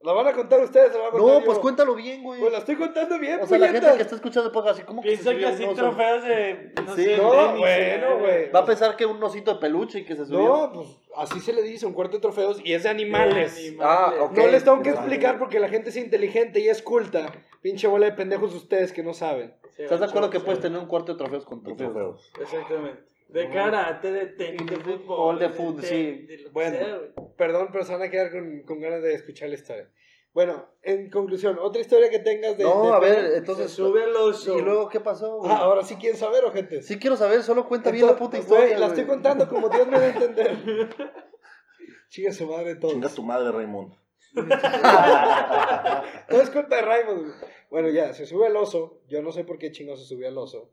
¿La 0.05 0.13
van 0.13 0.27
a 0.27 0.33
contar 0.33 0.61
ustedes? 0.61 0.93
¿La 0.93 0.99
van 0.99 1.09
a 1.09 1.11
contar 1.13 1.29
No, 1.29 1.39
yo? 1.41 1.45
pues 1.47 1.59
cuéntalo 1.59 1.95
bien, 1.95 2.23
güey. 2.23 2.39
Pues 2.39 2.53
la 2.53 2.59
estoy 2.59 2.77
contando 2.77 3.19
bien, 3.19 3.41
O 3.41 3.47
sea, 3.47 3.59
la 3.59 3.69
gente 3.69 3.89
que 3.97 4.03
está 4.03 4.15
escuchando 4.17 4.49
el 4.49 4.53
podcast, 4.53 4.77
así 4.79 4.87
como 4.87 5.01
que 5.01 5.17
se 5.17 5.23
Piensa 5.23 5.31
subió 5.33 5.49
que 5.49 5.55
así 5.55 5.75
trofeos 5.75 6.25
de. 6.25 6.73
No 6.85 6.95
Sí, 6.95 7.05
sé, 7.05 7.17
no, 7.17 7.31
tenis, 7.31 7.59
bueno, 7.59 8.07
eh, 8.07 8.19
güey. 8.21 8.51
Va 8.51 8.59
a 8.61 8.65
pensar 8.67 8.97
que 8.97 9.07
un 9.07 9.23
osito 9.23 9.55
de 9.55 9.61
peluche 9.61 10.01
y 10.01 10.05
que 10.05 10.15
se 10.15 10.27
subió. 10.27 10.41
No, 10.41 10.73
pues 10.75 10.89
así 11.17 11.41
se 11.41 11.53
le 11.55 11.63
dice, 11.63 11.87
un 11.87 11.95
cuarto 11.95 12.19
de 12.19 12.21
trofeos 12.21 12.61
y 12.63 12.75
es 12.75 12.83
de 12.83 12.91
animales. 12.91 13.75
Ah, 13.81 14.13
ok. 14.21 14.37
No 14.37 14.47
les 14.49 14.63
tengo 14.63 14.83
que 14.83 14.91
explicar 14.91 15.39
porque 15.39 15.59
la 15.59 15.69
gente 15.69 15.89
es 15.89 15.97
inteligente 15.97 16.61
y 16.61 16.69
es 16.69 16.83
culta. 16.83 17.33
Pinche 17.63 17.87
bola 17.87 18.05
de 18.07 18.13
pendejos 18.13 18.55
ustedes 18.55 18.93
que 18.93 19.03
no 19.03 19.15
saben. 19.15 19.55
Sí, 19.75 19.85
¿Estás 19.85 20.01
de 20.01 20.07
acuerdo 20.07 20.29
que 20.29 20.39
puedes 20.39 20.61
tener 20.61 20.79
un 20.79 20.87
cuarto 20.87 21.13
de 21.13 21.19
trofeos 21.19 21.45
con 21.47 21.63
trofeos. 21.63 22.31
Exactamente. 22.41 23.14
De 23.35 23.51
karate, 23.51 24.13
de 24.13 24.27
tenis, 24.27 24.67
de 24.67 24.77
fútbol. 24.77 25.39
de 25.39 25.51
fútbol, 25.51 25.83
sí. 25.83 26.27
de 26.27 26.49
Bueno. 26.53 26.77
sea. 26.77 27.01
Perdón, 27.37 27.69
pero 27.73 27.85
se 27.85 27.93
van 27.93 28.03
a 28.03 28.11
quedar 28.11 28.31
con, 28.31 28.63
con 28.63 28.81
ganas 28.81 29.03
de 29.03 29.13
escuchar 29.15 29.49
la 29.49 29.57
historia. 29.57 29.91
Bueno, 30.33 30.67
en 30.83 31.11
conclusión, 31.11 31.59
otra 31.61 31.81
historia 31.81 32.11
que 32.11 32.19
tengas 32.21 32.57
de. 32.57 32.65
No, 32.65 32.87
de 32.87 32.93
a 32.93 32.99
ver, 32.99 33.33
entonces. 33.35 33.71
Sube 33.71 34.03
al 34.05 34.15
oso. 34.17 34.59
¿Y 34.59 34.63
luego 34.63 34.89
qué 34.89 35.01
pasó, 35.01 35.39
güey? 35.39 35.51
Ah, 35.53 35.59
ahora 35.59 35.83
sí 35.85 35.97
quieren 35.97 36.19
saber, 36.19 36.45
ojete. 36.45 36.83
Sí 36.83 36.99
quiero 36.99 37.17
saber, 37.17 37.43
solo 37.43 37.69
cuenta 37.69 37.91
bien 37.91 38.07
la 38.07 38.17
puta 38.17 38.39
historia. 38.39 38.67
güey, 38.67 38.79
La 38.81 38.87
estoy 38.87 39.05
contando 39.05 39.49
como 39.49 39.69
Dios 39.69 39.87
me 39.87 39.99
da 39.99 40.07
a 40.07 40.09
entender. 40.11 40.57
Chica 42.09 42.33
su 42.33 42.47
madre 42.47 42.77
todo. 42.77 42.93
Chinga 42.93 43.09
tu 43.09 43.23
madre, 43.23 43.51
Raymond. 43.51 43.95
Todo 46.29 46.43
es 46.43 46.51
culpa 46.51 46.77
de 46.77 46.83
Raymond. 46.83 47.21
güey. 47.21 47.33
Bueno, 47.71 47.89
ya, 47.91 48.13
se 48.13 48.27
sube 48.27 48.47
al 48.47 48.57
oso. 48.57 49.01
Yo 49.09 49.23
no 49.23 49.31
sé 49.33 49.45
por 49.45 49.59
qué 49.59 49.71
chingo 49.73 49.97
se 49.97 50.05
subió 50.05 50.29
al 50.29 50.39
oso. 50.39 50.71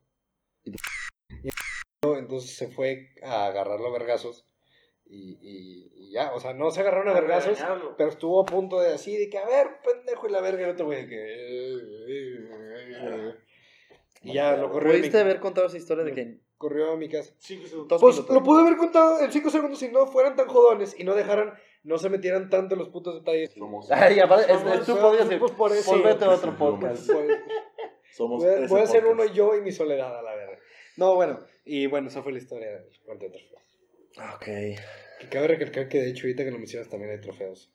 Entonces 2.12 2.56
se 2.56 2.68
fue 2.68 3.10
a 3.24 3.46
agarrarlo 3.46 3.88
a 3.88 3.92
vergazos. 3.92 4.46
Y, 5.06 5.38
y- 5.42 5.92
y 5.96 6.12
ya, 6.14 6.34
o 6.34 6.40
sea, 6.40 6.54
no 6.54 6.72
se 6.72 6.82
agarraron 6.82 7.10
a 7.10 7.14
vergazos, 7.14 7.60
pero 7.98 8.10
estuvo 8.10 8.42
a 8.42 8.46
punto 8.46 8.80
de 8.80 8.94
así, 8.94 9.16
de 9.18 9.30
que, 9.30 9.38
a 9.38 9.46
ver, 9.46 9.68
pendejo, 9.84 10.28
y 10.28 10.32
la 10.32 10.42
verga, 10.42 10.62
y 10.62 10.64
el 10.64 10.70
otro 10.72 10.86
güey, 10.88 11.06
de 11.06 11.10
que... 11.10 12.52
Y 14.24 14.34
ya, 14.34 14.56
lo 14.56 14.72
corrió, 14.72 14.92
a 14.92 14.94
mi, 14.94 15.00
¿Pudiste 15.00 15.20
haber 15.20 15.40
contado 15.40 15.68
esa 15.68 15.78
historia 15.78 16.04
de 16.04 16.14
que 16.14 16.40
corrió 16.58 16.92
a 16.92 16.98
mi 16.98 17.10
casa. 17.10 17.34
Cinco 17.40 17.68
segundos. 17.68 18.02
Pues 18.02 18.16
minutos. 18.16 18.36
lo 18.36 18.44
pude 18.44 18.62
haber 18.62 18.78
contado 18.78 19.20
en 19.20 19.32
5 19.32 19.50
segundos 19.50 19.80
si 19.80 19.90
no 19.90 20.06
fueran 20.08 20.36
tan 20.36 20.48
jodones 20.48 20.96
y 21.00 21.04
no 21.04 21.16
dejaran, 21.16 21.54
no 21.84 21.98
se 21.98 22.10
metieran 22.10 22.50
tanto 22.50 22.76
en 22.76 22.80
los 22.80 22.90
putos 22.90 23.16
detalles. 23.16 23.52
Somos, 23.54 23.88
Ay, 23.92 24.20
aparte, 24.20 24.54
Somos- 24.54 24.80
es- 24.80 24.86
tú 24.86 24.98
podías 24.98 25.24
decir, 25.28 25.40
pues 25.40 25.52
por 25.54 25.72
eso. 25.72 25.92
volvete 25.92 26.26
a 26.26 26.30
otro 26.30 26.56
podcast. 26.58 27.10
Somos 28.12 28.44
Voy 28.44 28.68
voy 28.68 28.82
a 28.82 28.84
hacer 28.84 29.04
podcast. 29.04 29.22
uno 29.22 29.26
yo 29.34 29.56
y 29.56 29.62
mi 29.62 29.72
soledad, 29.72 30.18
a 30.18 30.22
la 30.22 30.36
verga. 30.36 30.58
No, 30.98 31.16
bueno, 31.16 31.40
y 31.66 31.88
bueno, 31.88 32.08
esa 32.10 32.24
fue 32.24 32.32
la 32.32 32.40
historia 32.40 32.72
del 32.72 33.00
cuarto 33.04 33.26
de 33.26 33.32
trofeos. 33.32 33.80
Ok. 34.36 34.46
Que 35.20 35.30
cabe 35.30 35.48
recalcar 35.48 35.88
que 35.88 36.00
de 36.02 36.10
hecho 36.10 36.26
ahorita 36.28 36.44
que 36.44 36.52
lo 36.52 36.58
mencionas 36.58 36.90
también 36.90 37.12
hay 37.12 37.22
trofeos. 37.22 37.72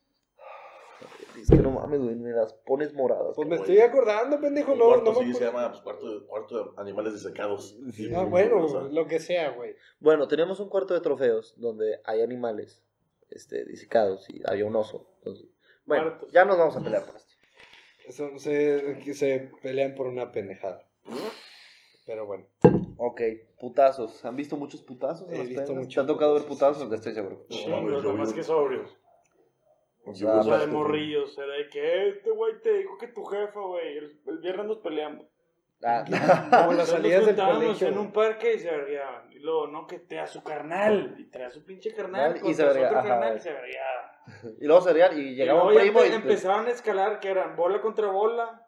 Es 1.40 1.48
que 1.50 1.56
no 1.56 1.70
mames, 1.70 2.00
güey, 2.00 2.14
me 2.16 2.30
las 2.30 2.54
pones 2.54 2.94
moradas. 2.94 3.34
Pues 3.36 3.46
me 3.46 3.58
güey. 3.58 3.68
estoy 3.70 3.86
acordando, 3.86 4.40
pendejo, 4.40 4.74
no, 4.74 4.86
cuarto 4.86 5.12
no 5.12 5.20
me 5.20 5.26
sí 5.26 5.34
se 5.34 5.44
acuerdo. 5.44 5.52
llama 5.58 5.70
pues, 5.70 5.82
cuarto, 5.82 6.20
de, 6.20 6.26
cuarto 6.26 6.64
de 6.64 6.70
animales 6.80 7.12
disecados. 7.12 7.78
Ah, 8.14 8.24
bueno, 8.24 8.88
lo 8.88 9.06
que 9.06 9.20
sea, 9.20 9.50
güey. 9.50 9.76
Bueno, 10.00 10.26
tenemos 10.28 10.58
un 10.60 10.70
cuarto 10.70 10.94
de 10.94 11.00
trofeos 11.00 11.54
donde 11.58 12.00
hay 12.04 12.22
animales 12.22 12.82
este, 13.30 13.64
disecados 13.66 14.28
y 14.30 14.40
había 14.46 14.64
un 14.64 14.76
oso. 14.76 15.10
Entonces, 15.18 15.46
bueno, 15.84 16.04
Muertos. 16.04 16.32
ya 16.32 16.46
nos 16.46 16.56
vamos 16.56 16.76
a 16.76 16.82
pelear 16.82 17.04
por 17.04 17.16
esto. 17.16 17.34
Eso, 18.06 18.38
se, 18.38 19.00
que 19.04 19.12
se 19.12 19.50
pelean 19.62 19.94
por 19.94 20.06
una 20.06 20.32
pendejada. 20.32 20.88
Pero 22.06 22.24
bueno. 22.26 22.46
Ok, 22.98 23.20
putazos. 23.58 24.24
¿Han 24.24 24.36
visto 24.36 24.56
muchos 24.56 24.82
putazos? 24.82 25.28
en 25.28 25.40
He 25.40 25.44
visto 25.46 25.74
muchos 25.74 25.94
¿Te 25.94 26.00
ha 26.00 26.06
tocado 26.06 26.34
ver 26.34 26.44
putazos. 26.44 26.84
putazos? 26.84 26.92
Estoy 26.94 27.12
seguro. 27.14 27.44
Sí, 27.50 27.66
No, 27.68 28.00
demás 28.00 28.28
vi- 28.32 28.36
que 28.38 28.42
sobrios. 28.44 28.96
sea, 30.14 30.28
creo 30.28 30.40
O 30.40 30.42
sea, 30.44 30.54
que- 30.60 30.66
de 30.66 30.72
morrillos. 30.72 31.36
Era 31.36 31.52
de 31.54 31.68
que 31.68 32.08
este 32.10 32.30
güey 32.30 32.60
te 32.62 32.72
dijo 32.78 32.96
que 32.96 33.08
tu 33.08 33.24
jefa, 33.24 33.60
güey. 33.60 33.98
El, 33.98 34.20
el 34.26 34.38
viernes 34.38 34.66
nos 34.66 34.78
peleamos. 34.78 35.26
Ah, 35.82 36.04
Como 36.06 36.14
las 36.72 36.88
Entonces 36.88 36.88
salidas 36.88 37.18
nos 37.18 37.26
del 37.26 37.36
juntábamos 37.36 37.64
colegio. 37.64 37.88
en 37.88 37.98
un 37.98 38.12
parque 38.12 38.54
y 38.54 38.58
se 38.60 38.70
vergueaban. 38.70 39.32
Y 39.32 39.38
luego, 39.40 39.66
no, 39.66 39.86
que 39.86 39.98
te 39.98 40.18
a 40.20 40.26
su 40.26 40.42
carnal. 40.44 41.16
Y 41.18 41.24
trae 41.24 41.46
a 41.46 41.50
su 41.50 41.64
pinche 41.64 41.92
carnal. 41.92 42.36
Y 42.36 42.40
contra 42.40 42.54
se 42.54 42.62
su 42.72 42.78
verga- 42.78 42.86
otro 42.88 42.98
ajá. 43.00 43.08
carnal 43.08 43.36
y 43.36 43.40
se 43.40 43.52
vergueaba. 43.52 44.12
y 44.60 44.64
luego 44.66 44.80
cereal 44.82 45.18
y 45.18 45.22
Y 45.22 45.34
llegaba 45.34 45.58
luego 45.64 45.68
un 45.70 45.74
ya 45.74 45.80
primo 45.82 46.00
empe- 46.00 46.10
y... 46.10 46.14
empezaban 46.14 46.66
a 46.66 46.70
escalar 46.70 47.20
que 47.20 47.28
eran 47.28 47.56
bola 47.56 47.80
contra 47.82 48.06
bola. 48.10 48.65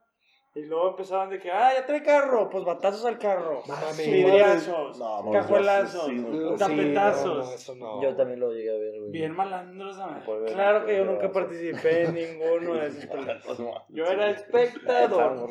Y 0.58 0.66
luego 0.66 0.90
empezaban 0.90 1.30
de 1.30 1.38
que, 1.38 1.50
ah, 1.50 1.72
ya 1.74 1.86
trae 1.86 2.02
carro. 2.02 2.50
Pues 2.50 2.64
batazos 2.64 3.04
al 3.04 3.18
carro. 3.18 3.62
Vidriazos. 3.96 4.98
No, 4.98 5.22
no, 5.22 5.30
cajuelazos. 5.30 6.12
no, 6.12 6.28
no, 6.50 6.56
tapetazos. 6.56 7.68
no, 7.68 7.74
no, 7.74 7.96
no. 7.96 8.02
Yo 8.02 8.16
también 8.16 8.40
lo 8.40 8.52
llegué 8.52 8.70
a 8.70 8.78
ver, 8.78 8.98
güey. 8.98 9.10
Bien 9.12 9.32
malandros, 9.34 9.96
ver- 9.98 10.52
Claro 10.52 10.84
que 10.86 10.96
yo 10.96 11.04
nunca 11.04 11.30
participé 11.30 12.04
en 12.04 12.14
ninguno 12.14 12.74
de 12.74 12.86
esos 12.88 13.06
peleas. 13.06 13.44
Yo 13.88 14.04
era 14.04 14.30
espectador. 14.30 15.48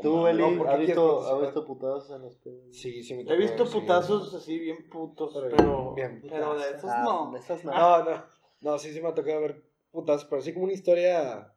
¿Tú, 0.00 0.26
Eli, 0.26 0.40
No, 0.40 0.56
¿por 0.58 0.66
qué 0.68 0.72
has 0.72 0.78
visto, 0.80 1.34
has 1.34 1.40
visto 1.42 1.66
putazos 1.66 2.10
en? 2.10 2.72
Sí, 2.72 3.02
sí 3.02 3.14
me 3.14 3.22
He 3.30 3.36
visto 3.36 3.66
sí. 3.66 3.80
putazos 3.80 4.34
así 4.34 4.58
bien 4.58 4.88
putos, 4.88 5.32
Pero 5.34 5.54
pero, 5.56 5.92
bien 5.94 6.22
pero 6.22 6.54
de 6.54 6.72
putazos. 6.72 6.74
esos 6.78 6.90
Ah, 6.90 7.02
no. 7.04 7.36
esas 7.36 7.64
no. 7.64 7.72
No, 7.72 8.04
no. 8.10 8.24
No, 8.62 8.78
sí, 8.78 8.92
sí 8.94 9.02
me 9.02 9.08
ha 9.08 9.14
tocado 9.14 9.42
ver 9.42 9.62
putas, 9.90 10.24
pero 10.24 10.40
así 10.40 10.54
como 10.54 10.64
una 10.64 10.72
historia 10.72 11.52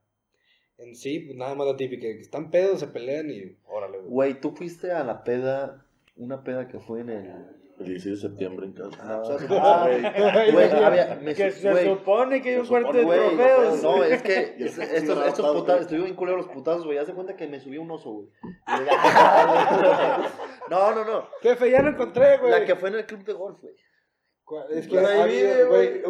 en 0.80 0.96
sí, 0.96 1.20
pues 1.20 1.38
nada 1.38 1.56
más 1.56 1.68
la 1.68 1.76
típica, 1.78 2.02
que 2.04 2.20
están 2.20 2.50
pedos, 2.52 2.80
se 2.80 2.88
pelean 2.88 3.30
y 3.30 3.56
órale, 3.68 3.98
güey. 4.00 4.10
Güey, 4.10 4.42
tú 4.42 4.52
fuiste 4.52 4.92
a 4.92 5.04
la 5.04 5.24
peda, 5.24 5.84
una 6.16 6.44
peda 6.44 6.68
que 6.68 6.80
fue 6.80 7.02
en 7.02 7.10
el... 7.10 7.32
El 7.80 7.86
16 7.90 8.16
de 8.24 8.28
septiembre 8.30 8.66
en 8.66 8.74
casa. 8.74 8.98
Ah, 9.02 9.24
sea, 9.24 9.38
ah, 9.62 9.88
güey. 9.88 10.52
Güey, 10.52 10.72
había... 10.84 11.20
me 11.22 11.36
Que 11.36 11.52
su- 11.52 11.60
se 11.62 11.70
güey, 11.72 11.86
supone 11.86 12.42
que 12.42 12.50
hay 12.50 12.56
se 12.56 12.62
un 12.62 12.68
cuarto 12.68 12.88
supone, 12.88 13.00
de 13.00 13.06
Güey, 13.06 13.20
trofeos. 13.38 13.84
no, 13.84 14.04
es 14.04 14.22
que 14.24 14.34
es- 14.58 14.80
que 14.80 14.98
estos, 14.98 15.28
estos 15.28 15.56
putazos, 15.56 15.82
estuvieron 15.82 16.06
bien 16.06 16.16
culeros 16.16 16.46
los 16.48 16.56
putazos, 16.56 16.86
güey. 16.86 16.98
Haz 16.98 17.06
de 17.06 17.14
cuenta 17.14 17.36
que 17.36 17.46
me 17.48 17.60
subí 17.60 17.78
un 17.78 17.92
oso, 17.92 18.10
güey. 18.12 18.28
No, 20.70 20.92
no, 20.94 21.06
no. 21.06 21.28
Jefe, 21.42 21.72
ya 21.72 21.82
lo 21.82 21.90
encontré, 21.92 22.38
güey. 22.40 22.52
La 22.52 22.66
que 22.66 22.76
fue 22.76 22.90
en 22.90 22.96
el 22.96 23.06
club 23.06 23.24
de 23.24 23.34
golf, 23.34 23.62
güey. 23.62 23.74
Es 24.70 24.88
que 24.88 24.94
Pues 24.96 25.06
ahí 25.06 25.30
vive, 25.36 25.64
güey. 25.66 26.02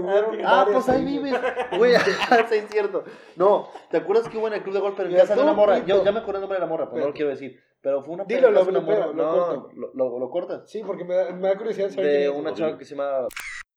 Ah, 0.45 0.67
pues 0.71 0.87
ahí 0.89 1.03
vives. 1.03 1.33
Güey, 1.77 1.93
sí, 2.49 2.55
es 2.55 2.69
cierto. 2.69 3.03
No, 3.35 3.69
¿te 3.89 3.97
acuerdas 3.97 4.29
que 4.29 4.37
hubo 4.37 4.47
en 4.47 4.53
el 4.53 4.61
club 4.63 4.75
de 4.75 4.79
golf, 4.79 4.95
pero 4.95 5.09
en 5.09 5.15
casa 5.15 5.35
de 5.35 5.41
una 5.41 5.53
morra? 5.53 5.83
Yo 5.85 6.03
ya 6.03 6.11
me 6.11 6.19
acordé 6.19 6.37
el 6.37 6.41
nombre 6.41 6.57
de 6.57 6.65
la 6.65 6.69
morra, 6.69 6.87
pero 6.89 7.01
no 7.01 7.07
lo 7.07 7.13
quiero 7.13 7.29
decir. 7.31 7.59
Pero 7.81 8.01
fue 8.03 8.15
una 8.15 8.25
Dilo, 8.25 8.47
peda 8.49 8.49
en 8.49 8.53
lo 8.55 8.69
una 8.69 8.79
morra. 8.81 9.07
blopeo, 9.07 9.13
lo 9.13 9.23
No, 9.23 9.45
corto. 9.47 9.69
lo, 9.75 9.91
lo, 9.93 10.19
lo 10.19 10.29
cortas. 10.29 10.69
Sí, 10.69 10.81
porque 10.85 11.03
me 11.03 11.15
da, 11.15 11.31
me 11.31 11.47
da 11.47 11.57
curiosidad 11.57 11.89
saber 11.89 12.21
De 12.21 12.29
una 12.29 12.53
chava 12.53 12.77
que 12.77 12.85
se 12.85 12.95
llama... 12.95 13.27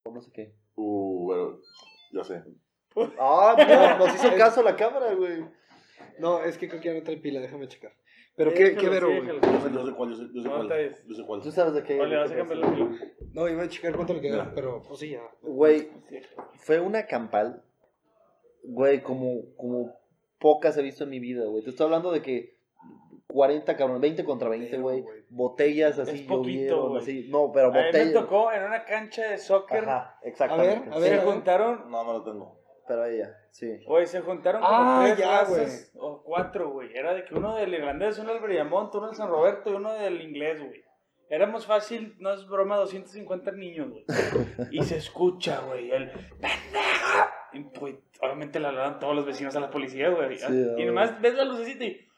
No 0.05 0.21
sé 0.21 0.31
qué. 0.33 0.55
Uh, 0.75 1.25
bueno, 1.27 1.59
ya 2.13 2.25
sé. 2.25 2.43
Ah, 3.19 3.55
mira, 3.57 3.99
nos 3.99 4.15
hizo 4.15 4.29
caso 4.37 4.63
la 4.63 4.75
cámara, 4.77 5.15
güey. 5.15 5.45
No, 6.19 6.41
es 6.43 6.59
que 6.59 6.69
creo 6.69 6.81
que 6.81 6.89
ya 6.89 6.95
no 6.95 7.03
trae 7.03 7.19
pila, 7.19 7.41
déjame 7.41 7.69
checar. 7.69 7.93
Pero 8.43 8.55
qué, 8.55 8.75
qué 8.75 8.89
vero, 8.89 9.09
güey. 9.09 9.27
Yo 9.27 9.85
sé, 9.87 9.93
cuál, 9.93 10.11
yo 10.11 10.17
sé, 10.17 10.23
yo 10.33 10.41
sé 10.43 10.49
No, 10.49 10.55
cuál. 10.55 10.63
está 10.63 10.77
bien. 10.77 10.97
Yo 11.07 11.15
sé 11.15 11.25
cuál. 11.27 11.43
Tú 11.43 11.53
sabes 11.53 11.75
de 11.75 11.83
qué. 11.83 12.01
Oye, 12.01 12.17
vas 12.17 12.31
a 12.31 12.37
cambiar 12.37 12.59
la 12.59 12.71
pila. 12.73 12.89
No, 13.35 13.49
iba 13.49 13.63
a 13.63 13.69
checar 13.69 13.95
cuánto 13.95 14.15
le 14.15 14.21
queda, 14.23 14.39
Mira. 14.45 14.53
pero 14.55 14.83
pues 14.83 14.99
sí, 15.01 15.11
ya. 15.11 15.21
Güey, 15.43 15.89
fue 16.55 16.81
una 16.81 17.07
campal, 17.07 17.63
güey, 18.65 19.03
como, 19.03 19.55
como 19.57 19.95
pocas 20.39 20.75
he 20.79 20.83
visto 20.83 21.05
en 21.05 21.11
mi 21.11 21.21
vida, 21.21 21.45
güey. 21.45 21.63
Te 21.63 21.69
estoy 21.71 21.85
hablando 21.85 22.11
de 22.13 22.23
que 22.23 22.57
40 23.29 23.77
cabrón, 23.77 24.01
20 24.01 24.25
contra 24.25 24.49
20, 24.49 24.71
Pero, 24.71 24.83
güey. 24.83 25.05
Botellas 25.29 25.99
así 25.99 26.21
Es 26.21 26.23
poquito, 26.23 26.77
llovieron, 26.77 26.97
así. 26.97 27.29
No, 27.31 27.53
pero 27.53 27.67
A 27.69 27.71
mí 27.73 27.79
me 27.79 27.87
botellas. 27.87 28.13
tocó 28.15 28.51
en 28.53 28.63
una 28.65 28.85
cancha 28.85 29.29
de 29.31 29.37
soccer. 29.39 29.85
Ajá, 29.85 30.19
exactamente. 30.23 30.91
A 30.91 30.99
ver, 30.99 31.09
Se 31.11 31.15
a 31.15 31.19
ver. 31.19 31.25
juntaron, 31.27 31.91
No, 31.91 32.03
no 32.05 32.13
lo 32.15 32.23
tengo. 32.25 32.59
Pero 32.87 33.05
ella, 33.05 33.37
sí. 33.51 33.85
güey, 33.87 34.07
se 34.07 34.21
juntaron 34.21 34.61
como 34.63 34.75
Ah, 34.75 35.03
tres 35.07 35.19
ya, 35.19 35.41
razas, 35.41 35.93
o 35.97 36.23
cuatro, 36.23 36.71
güey. 36.71 36.91
Era 36.97 37.15
de 37.15 37.25
que 37.25 37.35
uno 37.35 37.55
del 37.57 37.73
irlandés, 37.75 38.19
uno 38.19 38.33
del 38.33 38.43
Brillamonte, 38.43 38.99
uno 38.99 39.07
del 39.09 39.17
San 39.17 39.29
Roberto 39.29 39.71
y 39.71 39.75
uno 39.75 39.93
del 39.93 40.21
inglés, 40.21 40.61
güey. 40.61 40.83
Éramos 41.29 41.67
fácil, 41.67 42.17
no 42.19 42.33
es 42.33 42.47
broma, 42.49 42.77
250 42.77 43.53
niños, 43.53 43.89
güey. 43.91 44.05
Y 44.73 44.83
se 44.83 44.97
escucha, 44.97 45.61
güey, 45.61 45.91
el 45.93 46.11
¡pendejo! 46.11 47.31
Y 47.53 47.61
pues, 47.65 47.97
obviamente 48.21 48.59
le 48.59 48.67
hablaron 48.67 48.99
todos 48.99 49.15
los 49.15 49.25
vecinos 49.27 49.55
a 49.55 49.61
la 49.61 49.71
policía, 49.71 50.09
güey. 50.09 50.37
Sí, 50.39 50.67
y 50.79 50.85
nomás 50.85 51.21
ves 51.21 51.35
la 51.35 51.45
lucecita 51.45 51.85
y 51.85 52.09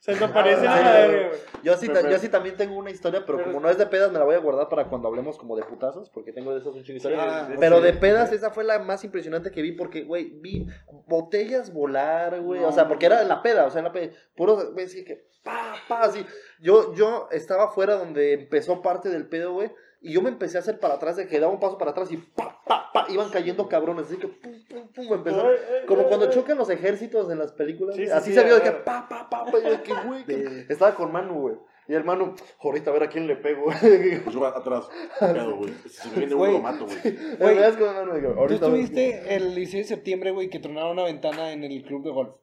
se 0.00 0.12
desaparece 0.12 0.66
Ah, 0.66 0.70
la 0.70 0.78
sí, 0.78 0.84
madre, 0.84 1.06
güey. 1.16 1.28
güey. 1.28 1.40
Yo 1.62 1.76
sí, 1.76 1.88
ta- 1.88 2.08
yo 2.10 2.18
sí 2.18 2.28
también 2.28 2.56
tengo 2.56 2.74
una 2.76 2.90
historia, 2.90 3.24
pero, 3.26 3.38
pero- 3.38 3.48
como 3.50 3.60
no 3.60 3.68
es 3.70 3.78
de 3.78 3.86
pedas, 3.86 4.10
me 4.10 4.18
la 4.18 4.24
voy 4.24 4.34
a 4.34 4.38
guardar 4.38 4.68
para 4.68 4.88
cuando 4.88 5.06
hablemos 5.08 5.36
como 5.38 5.56
de 5.56 5.62
putazos, 5.62 6.10
porque 6.10 6.32
tengo 6.32 6.52
de 6.52 6.58
esas 6.60 6.74
un 6.74 6.82
chingo 6.82 6.94
de 6.94 6.96
historias. 6.96 7.20
Ah, 7.22 7.46
Sí, 7.50 7.56
Pero 7.60 7.76
sí. 7.78 7.82
de 7.84 7.92
pedas, 7.92 8.32
esa 8.32 8.50
fue 8.50 8.64
la 8.64 8.78
más 8.80 9.04
impresionante 9.04 9.50
que 9.50 9.62
vi 9.62 9.72
porque, 9.72 10.02
güey, 10.04 10.30
vi 10.40 10.66
botellas 11.06 11.72
volar, 11.72 12.40
güey. 12.40 12.60
No. 12.60 12.68
O 12.68 12.72
sea, 12.72 12.88
porque 12.88 13.06
era 13.06 13.22
en 13.22 13.28
la 13.28 13.42
peda, 13.42 13.66
o 13.66 13.70
sea, 13.70 13.80
en 13.80 13.84
la 13.84 13.92
peda. 13.92 14.12
Puro, 14.34 14.72
güey, 14.72 14.86
así 14.86 15.04
que, 15.04 15.26
pa, 15.42 15.74
pa, 15.88 16.00
así. 16.02 16.24
Yo, 16.60 16.94
yo 16.94 17.28
estaba 17.30 17.68
fuera 17.70 17.94
donde 17.94 18.32
empezó 18.34 18.82
parte 18.82 19.08
del 19.08 19.28
pedo, 19.28 19.52
güey. 19.52 19.70
Y 20.02 20.14
yo 20.14 20.22
me 20.22 20.30
empecé 20.30 20.56
a 20.56 20.60
hacer 20.60 20.80
para 20.80 20.94
atrás, 20.94 21.16
de 21.16 21.26
que 21.26 21.38
daba 21.40 21.52
un 21.52 21.60
paso 21.60 21.76
para 21.76 21.90
atrás 21.90 22.10
y 22.10 22.16
pa, 22.16 22.62
pa, 22.66 22.90
pa, 22.92 23.06
iban 23.10 23.28
cayendo 23.30 23.68
cabrones. 23.68 24.06
Así 24.06 24.16
que, 24.16 24.28
pum, 24.28 24.52
pum, 24.68 24.88
pum, 24.94 25.22
ay, 25.26 25.86
Como 25.86 26.00
ay, 26.02 26.06
cuando 26.08 26.26
ay. 26.26 26.32
chocan 26.32 26.56
los 26.56 26.70
ejércitos 26.70 27.30
en 27.30 27.38
las 27.38 27.52
películas. 27.52 27.96
Sí, 27.96 28.02
güey. 28.02 28.10
sí, 28.10 28.16
así 28.16 28.30
sí, 28.30 28.36
se 28.38 28.44
vio 28.44 28.54
de 28.56 28.62
que 28.62 28.70
pa, 28.72 29.06
pa, 29.08 29.28
pa, 29.28 29.44
pa. 29.44 29.58
y 29.58 29.62
yo 29.62 29.70
de 29.70 29.82
que, 29.82 29.92
güey, 30.06 30.24
que- 30.24 30.66
estaba 30.70 30.94
con 30.94 31.12
Manu, 31.12 31.40
güey. 31.40 31.56
Y 31.88 31.94
el 31.94 32.04
mano, 32.04 32.34
ahorita 32.60 32.90
a 32.90 32.92
ver 32.92 33.02
a 33.02 33.08
quién 33.08 33.26
le 33.26 33.34
pego. 33.36 33.64
Pues 34.24 34.32
yo 34.34 34.46
atrás, 34.46 34.88
pedo, 35.18 35.56
güey. 35.56 35.72
Si 35.88 36.08
me 36.10 36.16
viene 36.18 36.34
uno, 36.34 36.44
Güey. 36.44 36.52
lo 36.52 36.58
mato, 36.60 36.86
güey. 36.86 38.46
¿Tú 38.48 38.54
estuviste 38.54 39.34
el 39.34 39.54
16 39.56 39.88
de 39.88 39.96
septiembre, 39.96 40.30
güey, 40.30 40.48
que 40.50 40.60
tronaron 40.60 40.92
una 40.92 41.04
ventana 41.04 41.52
en 41.52 41.64
el 41.64 41.82
club 41.82 42.04
de 42.04 42.10
golf? 42.10 42.36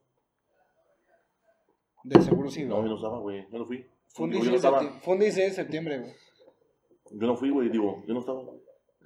De 2.03 2.22
seguro 2.22 2.49
sí, 2.49 2.66
No, 2.66 2.76
güey. 2.76 2.84
yo 2.86 2.89
no 2.89 2.95
estaba, 2.97 3.20
güey. 3.20 3.47
Yo 3.51 3.60
no 3.60 3.66
fui. 3.66 3.86
Fue 4.10 4.26
un 4.26 4.32
Digo, 4.32 4.43
yo 4.43 4.49
16 4.51 4.51
no 4.51 4.51
de 4.51 4.58
estaba. 4.58 4.80
septiembre, 4.80 5.01
fue 5.05 5.14
un 5.14 5.20
16 5.20 5.49
de 5.49 5.55
septiembre, 5.55 5.99
güey. 5.99 6.14
Yo 7.12 7.28
no 7.28 7.36
fui, 7.36 7.49
güey. 7.49 7.70
Digo, 7.70 8.03
yo 8.08 8.14
no 8.14 8.20
estaba. 8.20 8.41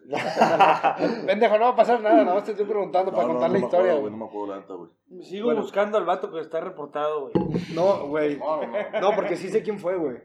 Pendejo, 1.27 1.57
no 1.57 1.65
va 1.65 1.69
a 1.69 1.75
pasar 1.75 2.01
nada, 2.01 2.23
nada 2.23 2.35
más 2.35 2.43
te 2.43 2.51
estoy 2.51 2.65
preguntando 2.65 3.11
para 3.11 3.27
No, 3.27 3.33
contar 3.33 3.49
no 3.49 3.53
la 3.53 3.59
me 3.59 3.65
historia, 3.65 3.91
acuerdo, 3.93 4.01
güey. 4.01 4.11
No 4.11 4.17
me 4.17 4.25
acuerdo 4.25 4.47
la 4.55 4.59
neta, 4.61 4.73
güey. 4.73 4.89
Sigo 5.23 5.45
Bueno. 5.45 5.61
buscando 5.61 5.97
al 5.97 6.05
vato 6.05 6.31
que 6.31 6.39
está 6.39 6.59
reportado, 6.59 7.29
güey. 7.29 7.33
No, 7.73 8.07
güey. 8.07 8.37
No, 8.37 8.65
no, 8.65 8.71
no. 8.91 8.99
No, 9.01 9.11
porque 9.15 9.35
sí 9.35 9.49
sé 9.49 9.61
quién 9.61 9.79
fue, 9.79 9.95
güey. 9.97 10.17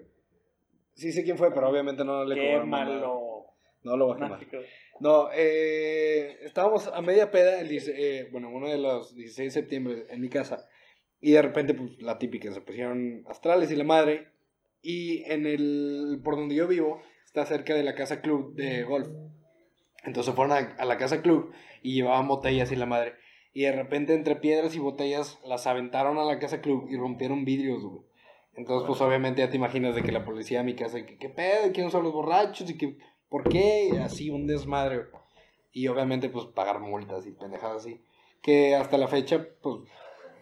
Sí 0.94 1.12
sé 1.12 1.24
quién 1.24 1.36
fue, 1.36 1.52
pero 1.52 1.68
obviamente 1.68 2.04
no 2.04 2.24
le 2.24 2.34
Qué 2.34 2.40
cobraron 2.40 2.70
nada. 2.70 2.84
malo. 2.86 3.22
No 3.82 3.96
lo 3.96 4.06
voy 4.06 4.16
a 4.16 4.28
No, 4.28 4.38
quemar. 4.38 4.64
No, 4.98 5.28
eh, 5.34 6.38
estábamos 6.42 6.88
a 6.88 7.00
media 7.02 7.30
peda, 7.30 7.60
el, 7.60 7.68
dice- 7.68 7.94
eh, 7.96 8.28
bueno, 8.32 8.48
uno 8.50 8.68
de 8.68 8.78
los 8.78 9.14
16 9.14 9.52
de 9.54 9.60
septiembre 9.60 10.06
en 10.08 10.20
mi 10.22 10.28
casa. 10.30 10.66
Y 11.20 11.32
de 11.32 11.42
repente, 11.42 11.74
pues, 11.74 12.00
la 12.02 12.18
típica, 12.18 12.50
se 12.50 12.60
pusieron 12.62 13.22
astrales 13.28 13.70
y 13.70 13.76
la 13.76 13.84
madre. 13.84 14.28
Y 14.82 15.22
en 15.30 15.46
el, 15.46 16.20
por 16.24 16.36
donde 16.36 16.54
yo 16.54 16.66
vivo, 16.66 17.00
está 17.36 17.44
cerca 17.46 17.74
de 17.74 17.82
la 17.82 17.94
casa 17.94 18.22
club 18.22 18.54
de 18.54 18.82
golf. 18.84 19.08
Entonces 20.04 20.34
fueron 20.34 20.52
a, 20.56 20.74
a 20.78 20.84
la 20.86 20.96
casa 20.96 21.20
club 21.20 21.52
y 21.82 21.94
llevaban 21.94 22.28
botellas 22.28 22.72
y 22.72 22.76
la 22.76 22.86
madre. 22.86 23.14
Y 23.52 23.62
de 23.62 23.72
repente, 23.72 24.14
entre 24.14 24.36
piedras 24.36 24.74
y 24.74 24.78
botellas, 24.78 25.38
las 25.44 25.66
aventaron 25.66 26.18
a 26.18 26.24
la 26.24 26.38
casa 26.38 26.60
club 26.62 26.86
y 26.90 26.96
rompieron 26.96 27.44
vidrios, 27.44 27.82
güey. 27.82 28.02
Entonces, 28.54 28.86
pues, 28.86 29.00
obviamente 29.02 29.42
ya 29.42 29.50
te 29.50 29.56
imaginas 29.56 29.94
de 29.94 30.02
que 30.02 30.12
la 30.12 30.24
policía 30.24 30.60
a 30.60 30.62
mi 30.62 30.74
casa, 30.74 31.04
que 31.04 31.18
qué 31.18 31.28
pedo, 31.28 31.72
quiénes 31.74 31.92
son 31.92 32.04
los 32.04 32.12
borrachos 32.14 32.70
y 32.70 32.78
que, 32.78 32.96
¿por 33.28 33.46
qué? 33.48 33.90
Y 33.92 33.96
así, 33.98 34.30
un 34.30 34.46
desmadre. 34.46 34.96
güey. 34.96 35.22
Y 35.72 35.88
obviamente, 35.88 36.30
pues, 36.30 36.46
pagar 36.46 36.80
multas 36.80 37.26
y 37.26 37.32
pendejadas 37.32 37.82
así. 37.84 38.00
Que 38.42 38.74
hasta 38.74 38.96
la 38.96 39.08
fecha, 39.08 39.46
pues, 39.62 39.80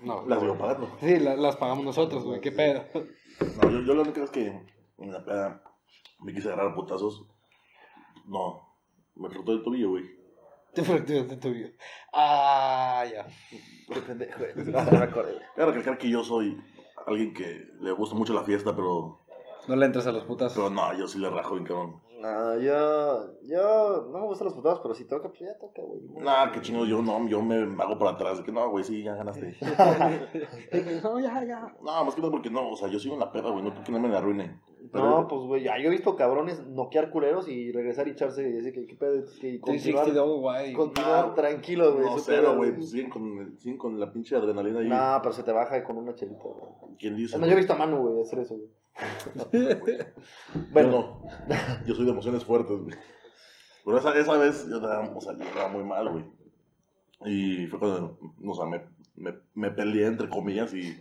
no. 0.00 0.24
Las 0.28 0.38
sigo 0.40 0.56
pagando. 0.56 0.96
Sí, 1.00 1.18
la- 1.18 1.34
las 1.36 1.56
pagamos 1.56 1.84
nosotros, 1.84 2.24
güey, 2.24 2.40
qué 2.40 2.52
pedo. 2.52 2.84
No, 3.62 3.70
yo, 3.70 3.80
yo 3.82 3.94
la 3.94 4.02
única 4.02 4.20
vez 4.20 4.30
que 4.30 4.46
en 4.98 5.12
la 5.12 5.24
peda 5.24 5.62
me 6.24 6.32
quise 6.32 6.48
agarrar 6.48 6.72
a 6.72 6.74
putazos. 6.74 7.26
No. 8.26 8.62
Me 9.14 9.28
frotó 9.28 9.52
el 9.52 9.62
tobillo, 9.62 9.90
güey. 9.90 10.04
Te 10.72 10.82
fracturaste 10.82 11.36
tu 11.36 11.50
vida. 11.50 11.68
Ah, 12.12 13.04
ya. 13.10 13.26
Qué 13.92 14.00
pendejo, 14.00 14.40
güey. 14.40 14.54
No 14.72 14.98
me 14.98 15.04
acordé, 15.04 15.34
güey. 15.34 15.44
Claro 15.54 15.72
que 15.72 15.98
que 15.98 16.10
yo 16.10 16.24
soy 16.24 16.60
alguien 17.06 17.32
que 17.32 17.68
le 17.80 17.92
gusta 17.92 18.16
mucho 18.16 18.34
la 18.34 18.42
fiesta, 18.42 18.74
pero. 18.74 19.20
No 19.68 19.76
le 19.76 19.86
entras 19.86 20.06
a 20.06 20.12
los 20.12 20.24
putas. 20.24 20.52
Pero 20.54 20.70
no, 20.70 20.96
yo 20.98 21.06
sí 21.06 21.18
le 21.18 21.30
rajo 21.30 21.54
bien 21.54 21.66
cabrón. 21.66 22.02
No, 22.20 22.58
yo, 22.58 23.38
yo 23.42 24.08
no 24.10 24.18
me 24.18 24.26
gustan 24.26 24.46
los 24.46 24.54
putados, 24.54 24.80
pero 24.82 24.94
si 24.94 25.04
toca, 25.04 25.28
pues 25.28 25.40
ya 25.40 25.58
toca, 25.58 25.82
güey. 25.82 26.00
Nah, 26.24 26.50
qué 26.50 26.62
chingo, 26.62 26.86
yo 26.86 27.02
no, 27.02 27.28
yo 27.28 27.42
me 27.42 27.56
hago 27.82 27.98
por 27.98 28.08
atrás. 28.08 28.38
De 28.38 28.44
que 28.44 28.50
no, 28.50 28.70
güey, 28.70 28.82
sí, 28.82 29.02
ya 29.02 29.14
ganaste. 29.14 29.54
no, 31.02 31.20
ya, 31.20 31.44
ya. 31.44 31.76
No, 31.82 32.04
más 32.04 32.14
que 32.14 32.22
nada 32.22 32.30
porque 32.30 32.48
no, 32.48 32.70
o 32.70 32.76
sea, 32.76 32.88
yo 32.88 32.98
sigo 32.98 33.14
en 33.14 33.20
la 33.20 33.30
peda, 33.30 33.50
güey, 33.50 33.62
no 33.62 33.74
porque 33.74 33.92
no 33.92 34.00
me 34.00 34.08
la 34.08 34.18
arruinen. 34.18 34.58
Pero- 34.94 35.10
No, 35.10 35.28
pues, 35.28 35.42
güey, 35.42 35.62
ya 35.64 35.76
yo 35.78 35.88
he 35.88 35.90
visto 35.90 36.14
cabrones 36.16 36.64
noquear 36.68 37.10
culeros 37.10 37.48
y 37.48 37.72
regresar 37.72 38.06
y 38.06 38.12
echarse 38.12 38.48
y 38.48 38.52
decir 38.52 38.72
que 38.72 38.86
qué 38.86 38.94
pedo, 38.94 39.24
que 39.40 39.60
continuar, 39.60 40.04
360 40.04 40.12
double 40.12 40.48
wide. 40.48 40.72
continuar 40.72 41.34
tranquilo, 41.34 41.92
güey. 41.94 42.04
No, 42.06 42.18
cero, 42.18 42.54
güey, 42.56 42.72
pues 42.76 42.90
siguen 42.90 43.10
con, 43.10 43.58
siguen 43.58 43.76
con 43.76 43.98
la 43.98 44.12
pinche 44.12 44.36
adrenalina 44.36 44.78
ahí. 44.78 44.88
No, 44.88 45.18
pero 45.20 45.32
se 45.34 45.42
te 45.42 45.50
baja 45.52 45.82
con 45.82 45.96
una 45.98 46.14
chelita, 46.14 46.44
güey. 46.44 46.96
¿Quién 46.98 47.16
dice? 47.16 47.36
No, 47.38 47.44
yo 47.46 47.52
he 47.52 47.56
visto 47.56 47.72
a 47.72 47.76
Manu, 47.76 47.98
güey, 47.98 48.22
hacer 48.22 48.38
eso, 48.38 48.54
güey. 48.56 48.70
Bueno, 50.72 50.90
no. 50.90 51.22
Yo 51.86 51.94
soy 51.94 52.04
de 52.04 52.12
emociones 52.12 52.44
fuertes, 52.44 52.78
güey. 52.78 52.94
Pero 53.84 53.98
esa, 53.98 54.16
esa 54.18 54.38
vez 54.38 54.66
yo 54.68 54.76
estaba, 54.76 55.00
o 55.14 55.20
sea, 55.20 55.36
yo 55.36 55.42
estaba 55.44 55.68
muy 55.68 55.82
mal, 55.84 56.08
güey. 56.10 56.24
Y 57.26 57.66
fue 57.66 57.78
cuando, 57.78 58.18
o 58.46 58.54
sea, 58.54 58.66
me, 58.66 58.80
me, 59.16 59.34
me 59.54 59.70
peleé, 59.70 60.06
entre 60.06 60.28
comillas, 60.28 60.72
y, 60.74 60.94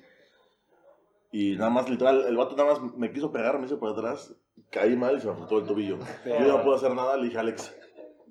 y 1.34 1.56
nada 1.58 1.72
más, 1.72 1.90
literal, 1.90 2.26
el 2.28 2.38
vato 2.38 2.56
nada 2.56 2.74
más 2.74 2.96
me 2.96 3.12
quiso 3.12 3.32
pegar, 3.32 3.58
me 3.58 3.66
hizo 3.66 3.80
por 3.80 3.90
atrás, 3.90 4.36
caí 4.70 4.96
mal 4.96 5.18
y 5.18 5.20
se 5.20 5.26
me 5.26 5.34
afectó 5.34 5.58
el 5.58 5.66
tobillo. 5.66 5.98
Yo 6.26 6.32
ya 6.32 6.48
no 6.48 6.62
puedo 6.62 6.76
hacer 6.76 6.94
nada, 6.94 7.18
le 7.18 7.26
dije 7.26 7.38
a 7.38 7.42
Alex, 7.42 7.76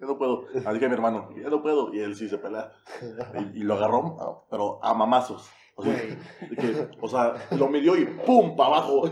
yo 0.01 0.07
no 0.07 0.17
puedo. 0.17 0.47
Le 0.55 0.73
dije 0.73 0.87
a 0.87 0.89
mi 0.89 0.95
hermano, 0.95 1.31
yo 1.35 1.51
no 1.51 1.63
puedo. 1.63 1.93
Y 1.93 1.99
él 1.99 2.15
sí 2.15 2.29
se 2.29 2.39
pelea. 2.39 2.73
Y, 3.55 3.59
y 3.59 3.63
lo 3.65 3.75
agarró, 3.75 4.17
ah, 4.21 4.45
pero 4.49 4.79
a 4.85 4.95
mamazos. 4.95 5.51
O 5.75 5.83
sea, 5.83 5.95
de 5.95 6.57
que, 6.57 6.91
o 7.01 7.09
sea, 7.09 7.35
lo 7.53 7.69
midió 7.69 7.97
y 7.97 8.05
¡pum! 8.05 8.55
para 8.57 8.77
abajo. 8.77 9.05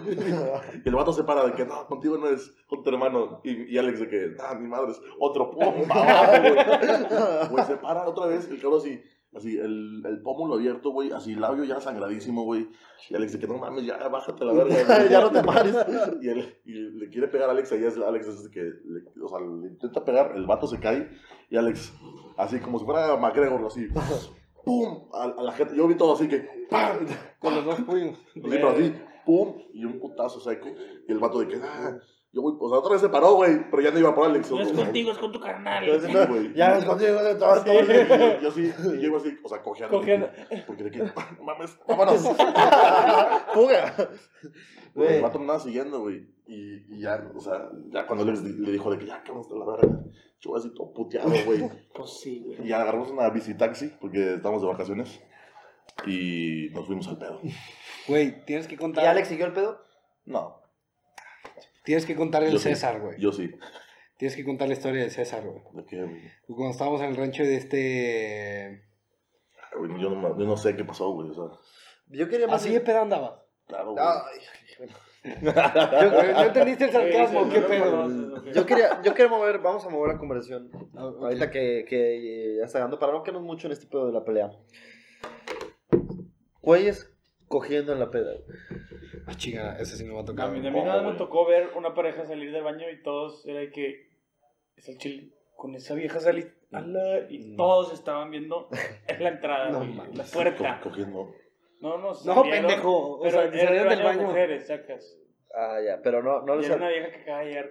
Y 0.85 0.89
el 0.89 0.95
vato 0.95 1.13
se 1.13 1.25
para 1.25 1.45
de 1.47 1.55
que 1.55 1.65
no, 1.65 1.87
contigo 1.87 2.19
no 2.19 2.29
es 2.29 2.55
con 2.69 2.83
tu 2.83 2.91
hermano. 2.91 3.41
Y, 3.43 3.75
y 3.75 3.79
Alex 3.79 4.01
de 4.01 4.09
que, 4.09 4.37
ah, 4.41 4.55
mi 4.55 4.69
madre 4.69 4.93
es 4.93 5.01
otro 5.19 5.51
¡pum! 5.51 5.89
para 5.89 6.21
abajo, 6.21 6.43
güey. 6.43 7.49
Güey, 7.51 7.65
se 7.65 7.77
para 7.77 8.07
otra 8.07 8.27
vez, 8.27 8.49
el 8.49 8.61
cabrón 8.61 8.81
así, 8.81 9.03
así, 9.35 9.57
el, 9.57 10.03
el 10.05 10.23
pómulo 10.23 10.55
abierto, 10.55 10.91
güey, 10.91 11.13
así, 11.13 11.35
labio 11.35 11.65
ya 11.65 11.81
sangradísimo, 11.81 12.45
güey. 12.45 12.69
Y 13.09 13.15
Alex 13.15 13.33
de 13.33 13.39
que 13.39 13.47
no 13.47 13.59
mames, 13.59 13.85
ya 13.85 14.09
bájate 14.09 14.45
la 14.45 14.53
verga. 14.53 15.09
ya 15.11 15.21
no 15.21 15.31
te 15.31 15.43
pares. 15.43 15.75
Y, 16.23 16.29
él, 16.29 16.55
y 16.65 16.73
le 16.73 17.09
quiere 17.09 17.29
pegar 17.29 17.49
a 17.49 17.53
Alex 17.53 17.73
y 17.73 17.85
es 17.85 17.97
Alex 17.97 18.27
es 18.29 18.49
que, 18.49 18.61
le, 18.63 19.23
o 19.23 19.29
sea, 19.29 19.41
le 19.41 19.69
intenta 19.69 20.05
pegar, 20.05 20.33
el 20.37 20.47
vato 20.47 20.67
se 20.67 20.79
cae 20.81 21.09
y 21.49 21.57
Alex, 21.57 21.93
así 22.37 22.61
como 22.61 22.79
si 22.79 22.85
fuera 22.85 23.17
McGregor, 23.17 23.65
así, 23.67 23.89
¡pum! 24.65 25.09
A, 25.13 25.25
a 25.25 25.43
la 25.43 25.53
gente, 25.53 25.77
yo 25.77 25.89
vi 25.89 25.95
todo 25.97 26.15
así 26.15 26.29
que, 26.29 26.67
¡pam! 26.69 27.07
Con 27.39 27.55
los 27.55 27.65
dos 27.65 27.81
puños. 27.87 28.19
Así, 28.31 28.41
pero 28.43 28.71
así, 28.71 28.95
¡pum! 29.25 29.55
Y 29.73 29.85
un 29.85 29.99
putazo 29.99 30.41
seco. 30.41 30.69
Y 31.09 31.13
el 31.13 31.19
vato 31.19 31.41
de 31.41 31.49
que, 31.49 31.57
ah, 31.63 31.99
yo 32.33 32.43
voy, 32.43 32.55
o 32.61 32.69
sea, 32.69 32.79
otra 32.79 32.93
vez 32.93 33.01
se 33.01 33.09
paró, 33.09 33.35
güey, 33.35 33.69
pero 33.71 33.83
ya 33.83 33.91
no 33.91 33.99
iba 33.99 34.15
por 34.15 34.27
Alex. 34.27 34.51
No 34.53 34.61
es 34.61 34.73
contigo, 34.73 35.11
es 35.11 35.19
con 35.19 35.33
tu 35.33 35.41
carnal. 35.41 35.85
Sí, 36.01 36.13
güey. 36.29 36.55
Ya 36.55 36.75
ves 36.75 36.85
contigo, 36.85 37.23
de 37.23 37.35
todo, 37.35 37.65
todo. 37.65 37.83
Yo, 37.83 38.41
yo 38.41 38.51
sí, 38.53 38.73
y 38.85 38.97
llego 38.99 39.17
así, 39.17 39.37
o 39.43 39.49
sea, 39.49 39.61
cojeando. 39.63 39.99
Cojeando. 39.99 40.31
Porque 40.67 40.85
de 40.85 40.91
que, 40.93 40.99
no 40.99 41.13
mames, 41.43 41.77
vámonos. 41.89 42.21
Fuga. 43.55 43.95
Güey, 44.95 45.07
Güey. 45.09 45.17
el 45.17 45.23
vato 45.23 45.39
me 45.39 45.45
andaba 45.45 45.59
siguiendo, 45.61 46.01
güey. 46.01 46.29
Y, 46.47 46.95
y 46.95 47.01
ya, 47.01 47.31
o 47.35 47.41
sea, 47.41 47.69
ya 47.89 48.07
cuando 48.07 48.25
Alex 48.25 48.43
le 48.43 48.73
dijo 48.73 48.91
de 48.91 48.99
que 48.99 49.07
ya, 49.07 49.23
que 49.23 49.33
vamos 49.33 49.51
a 49.51 49.57
la 49.57 49.65
verga. 49.65 50.01
Yo 50.41 50.57
así 50.57 50.73
todo 50.73 50.93
puteado, 50.93 51.31
güey. 51.45 51.69
Pues 51.93 52.19
sí, 52.21 52.43
güey. 52.45 52.65
Y 52.65 52.69
ya 52.69 52.81
agarramos 52.83 53.11
una 53.11 53.29
bici 53.31 53.55
taxi, 53.55 53.93
porque 54.01 54.35
estábamos 54.35 54.63
de 54.63 54.69
vacaciones. 54.69 55.21
Y 56.07 56.69
nos 56.73 56.87
fuimos 56.87 57.09
al 57.09 57.19
pedo. 57.19 57.41
Güey, 58.09 58.45
tienes 58.45 58.67
que 58.67 58.77
contar. 58.77 59.05
¿Y 59.05 59.07
Alex 59.09 59.29
siguió 59.29 59.47
el 59.47 59.53
pedo? 59.53 59.81
No, 60.25 60.60
Tienes 61.85 62.07
que 62.07 62.15
contar 62.15 62.43
el 62.43 62.53
Yo 62.53 62.59
sí. 62.59 62.69
César, 62.71 63.01
güey. 63.01 63.19
yo 63.19 63.33
sí. 63.33 63.51
Tienes 64.17 64.37
que 64.37 64.45
contar 64.45 64.69
la 64.69 64.75
historia 64.75 65.03
de 65.03 65.11
César, 65.11 65.43
güey. 65.47 65.63
¿De 65.73 65.87
qué, 65.87 66.03
güey? 66.03 66.21
Cuando 66.47 66.71
estábamos 66.73 67.01
en 67.01 67.11
el 67.11 67.17
rancho 67.17 67.43
de 67.43 67.57
este. 67.57 68.85
Ay, 69.73 69.79
güey, 69.79 70.03
Yo 70.03 70.11
no, 70.11 70.39
yo 70.39 70.47
no 70.47 70.57
sé 70.57 70.77
qué 70.77 70.85
pasó, 70.85 71.11
güey. 71.13 71.31
O 71.31 71.35
sea, 71.35 71.59
Yo 72.09 72.29
quería 72.29 72.47
más. 72.47 72.63
Así 72.63 72.73
de 72.73 72.81
pedo 72.81 73.01
andaba. 73.01 73.47
claro, 73.67 73.93
güey. 73.93 74.05
Ay, 74.05 74.91
¿No 75.23 76.43
entendiste 76.43 76.85
el 76.85 76.93
sarcasmo? 76.93 77.49
¿Qué 77.51 77.61
pedo? 77.61 78.45
yo 78.53 78.67
quería, 78.67 79.03
yo 79.03 79.13
quería 79.15 79.31
mover, 79.31 79.59
vamos 79.59 79.85
a 79.85 79.89
mover 79.91 80.15
la 80.15 80.19
conversación. 80.19 80.71
Ah. 80.95 81.13
Ahorita 81.21 81.51
que, 81.51 81.85
que 81.89 82.57
ya 82.59 82.65
está 82.65 82.79
dando, 82.79 82.99
para 82.99 83.13
no 83.13 83.23
quedarnos 83.23 83.45
mucho 83.45 83.67
en 83.67 83.73
este 83.73 83.87
pedo 83.87 84.07
de 84.07 84.13
la 84.13 84.25
pelea. 84.25 84.51
Güeyes 86.63 87.11
cogiendo 87.51 87.93
en 87.93 87.99
la 87.99 88.11
peda. 88.13 88.33
Ah, 89.27 89.35
chinga, 89.37 89.77
ese 89.79 89.97
sí 89.97 90.05
no 90.05 90.13
me 90.15 90.21
ha 90.21 90.23
A 90.23 90.25
tocado. 90.25 90.53
mí, 90.53 90.61
a 90.61 90.71
mí 90.71 90.71
¿Cómo, 90.71 90.87
nada 90.87 91.03
me 91.03 91.19
tocó 91.19 91.45
ver 91.47 91.71
una 91.77 91.93
pareja 91.95 92.25
salir 92.25 92.53
del 92.53 92.63
baño 92.63 92.89
y 92.89 93.03
todos 93.03 93.45
era 93.45 93.59
de 93.59 93.71
que 93.73 94.09
es 94.77 94.89
el 94.89 94.99
chile. 94.99 95.33
Con 95.57 95.75
esa 95.75 95.95
vieja 95.95 96.21
salí 96.21 96.47
ala, 96.73 97.27
y 97.29 97.57
todos 97.57 97.93
estaban 97.93 98.31
viendo 98.31 98.69
en 99.09 99.23
la 99.23 99.29
entrada, 99.31 99.69
No 99.71 99.85
la 100.15 100.25
puerta. 100.25 100.81
Co- 100.81 100.91
Cogiendo. 100.91 101.35
No, 101.81 101.99
no, 101.99 102.09
No, 102.11 102.15
salieron, 102.15 102.51
pendejo. 102.51 103.17
O 103.17 103.21
Pero 103.23 103.33
sea, 103.43 103.51
salieron 103.51 103.73
el 103.75 103.79
del 103.81 103.89
baño 103.89 103.99
de 103.99 104.05
baño. 104.17 104.27
mujeres, 104.29 104.67
sacas. 104.69 105.20
Ah, 105.55 105.79
ya, 105.85 106.01
pero 106.03 106.23
no, 106.23 106.43
no 106.43 106.57
les 106.57 106.67
era 106.67 106.77
una 106.77 106.89
vieja 106.89 107.11
que 107.11 107.23
acaba 107.23 107.41
de 107.41 107.47
llegar. 107.47 107.71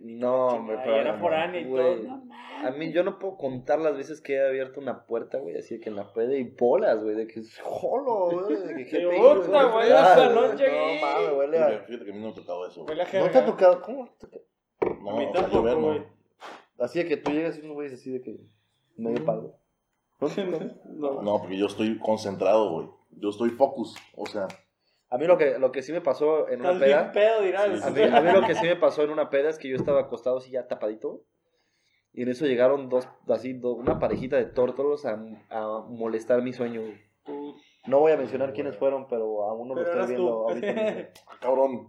No, 0.00 0.46
hombre, 0.48 0.76
pero. 0.84 0.96
era 0.96 1.18
foránea 1.18 1.60
y 1.60 1.64
güey, 1.64 2.02
todo. 2.04 2.16
No, 2.16 2.66
A 2.66 2.70
mí 2.70 2.92
yo 2.92 3.02
no 3.02 3.18
puedo 3.18 3.36
contar 3.36 3.80
las 3.80 3.96
veces 3.96 4.20
que 4.20 4.34
he 4.34 4.46
abierto 4.46 4.80
una 4.80 5.04
puerta, 5.06 5.38
güey, 5.38 5.56
así 5.56 5.74
de 5.74 5.80
que 5.80 5.88
en 5.88 5.96
la 5.96 6.12
peda 6.12 6.36
y 6.36 6.44
bolas, 6.44 7.02
güey, 7.02 7.16
de 7.16 7.26
que 7.26 7.40
es 7.40 7.58
jolo, 7.60 8.30
güey, 8.30 8.56
de 8.62 8.76
que 8.76 8.84
Qué 8.90 9.00
gente- 9.00 9.16
puta, 9.16 9.64
güey, 9.64 9.90
hasta 9.90 10.26
Ah, 10.26 10.28
noche 10.28 10.68
No 10.70 10.78
ahí. 10.86 11.00
mames, 11.00 11.32
huele 11.36 11.56
Fíjate 11.56 11.74
a... 11.74 11.80
fíjate 11.80 12.04
que 12.04 12.10
a 12.10 12.14
mí 12.14 12.20
no 12.20 12.26
me 12.26 12.32
ha 12.32 12.34
tocado 12.36 12.66
eso. 12.68 12.84
Güey. 12.84 12.96
la 12.96 13.04
¿No 13.04 13.30
te 13.30 13.38
ha 13.38 13.46
tocado? 13.46 13.82
¿Cómo? 13.82 14.08
No, 15.02 15.10
A 15.10 15.18
mí 15.18 15.28
tampoco, 15.32 15.56
llover, 15.56 15.76
no. 15.78 15.86
güey. 15.88 16.02
Así 16.78 17.00
de 17.00 17.06
que 17.08 17.16
tú 17.16 17.32
llegas 17.32 17.58
y 17.58 17.62
unos 17.62 17.74
güeyes 17.74 17.94
así 17.94 18.10
de 18.12 18.22
que 18.22 18.38
medio 18.96 19.24
palo. 19.24 19.56
¿No? 20.20 20.28
No. 20.86 21.22
No, 21.22 21.38
porque 21.40 21.56
yo 21.56 21.66
estoy 21.66 21.98
concentrado, 21.98 22.70
güey. 22.70 22.88
Yo 23.10 23.30
estoy 23.30 23.50
focus. 23.50 23.96
O 24.14 24.26
sea, 24.26 24.46
A 25.10 25.16
mí 25.18 25.26
lo 25.26 25.38
que, 25.38 25.58
lo 25.58 25.72
que 25.72 25.82
sí 25.82 25.92
me 25.92 26.00
pasó 26.02 26.48
en 26.48 26.60
una 26.60 26.78
peda... 26.78 27.12
pedo, 27.12 27.42
dirás. 27.42 27.80
Sí, 27.80 27.82
A 27.86 27.90
mí, 27.90 28.02
a 28.02 28.20
mí 28.20 28.32
lo 28.32 28.46
que 28.46 28.54
sí 28.54 28.66
me 28.66 28.76
pasó 28.76 29.02
en 29.02 29.10
una 29.10 29.30
peda 29.30 29.48
es 29.48 29.58
que 29.58 29.68
yo 29.68 29.76
estaba 29.76 30.00
acostado 30.00 30.36
así 30.38 30.50
ya 30.50 30.66
tapadito. 30.66 31.22
Y 32.12 32.22
en 32.22 32.28
eso 32.28 32.46
llegaron 32.46 32.88
dos, 32.88 33.08
así, 33.28 33.52
do- 33.54 33.74
una 33.74 33.98
parejita 33.98 34.36
de 34.36 34.46
tórtolos 34.46 35.06
a, 35.06 35.18
a 35.50 35.84
molestar 35.88 36.42
mi 36.42 36.52
sueño. 36.52 36.82
No 37.86 38.00
voy 38.00 38.12
a 38.12 38.16
mencionar 38.18 38.52
quiénes 38.52 38.76
fueron, 38.76 39.06
pero 39.08 39.44
a 39.44 39.54
uno 39.54 39.74
lo 39.74 39.82
estoy 39.82 40.06
viendo 40.08 40.26
tú. 40.26 40.48
ahorita. 40.48 40.72
mismo. 40.72 41.08
Cabrón. 41.40 41.88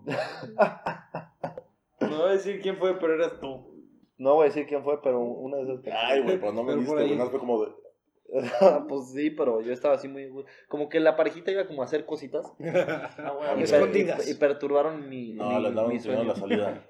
No 2.02 2.18
voy 2.20 2.30
a 2.30 2.32
decir 2.34 2.62
quién 2.62 2.78
fue, 2.78 2.98
pero 3.00 3.16
eras 3.16 3.40
tú. 3.40 3.76
No 4.18 4.36
voy 4.36 4.44
a 4.44 4.48
decir 4.48 4.66
quién 4.68 4.84
fue, 4.84 5.02
pero 5.02 5.20
una 5.20 5.58
de 5.58 5.64
esas 5.64 5.80
personas. 5.82 6.04
Ay, 6.12 6.22
güey, 6.22 6.40
pero 6.40 6.52
no 6.54 6.64
me 6.64 6.74
Pero 6.74 6.80
viste, 6.80 7.16
güey. 7.16 7.30
Fue 7.30 7.40
como 7.40 7.66
de. 7.66 7.72
pues 8.88 9.12
sí, 9.14 9.30
pero 9.32 9.62
yo 9.62 9.74
estaba 9.74 9.96
así 9.96 10.08
muy... 10.08 10.30
Como 10.68 10.88
que 10.90 11.00
la 11.00 11.16
parejita 11.16 11.52
iba 11.52 11.66
como 11.68 11.82
a 11.82 11.86
hacer 11.86 12.06
cositas. 12.06 12.46
Ah, 12.60 13.56
Y, 13.58 13.64
Escondidas. 13.64 14.20
per- 14.20 14.30
y 14.30 14.34
perturbaron 14.36 15.10
mi, 15.10 15.34
No, 15.34 15.50
mi, 15.50 15.62
le 15.62 15.68
andaban 15.70 15.92
mi 15.92 16.00
sueño. 16.00 16.24
la 16.24 16.36
salida. 16.36 16.84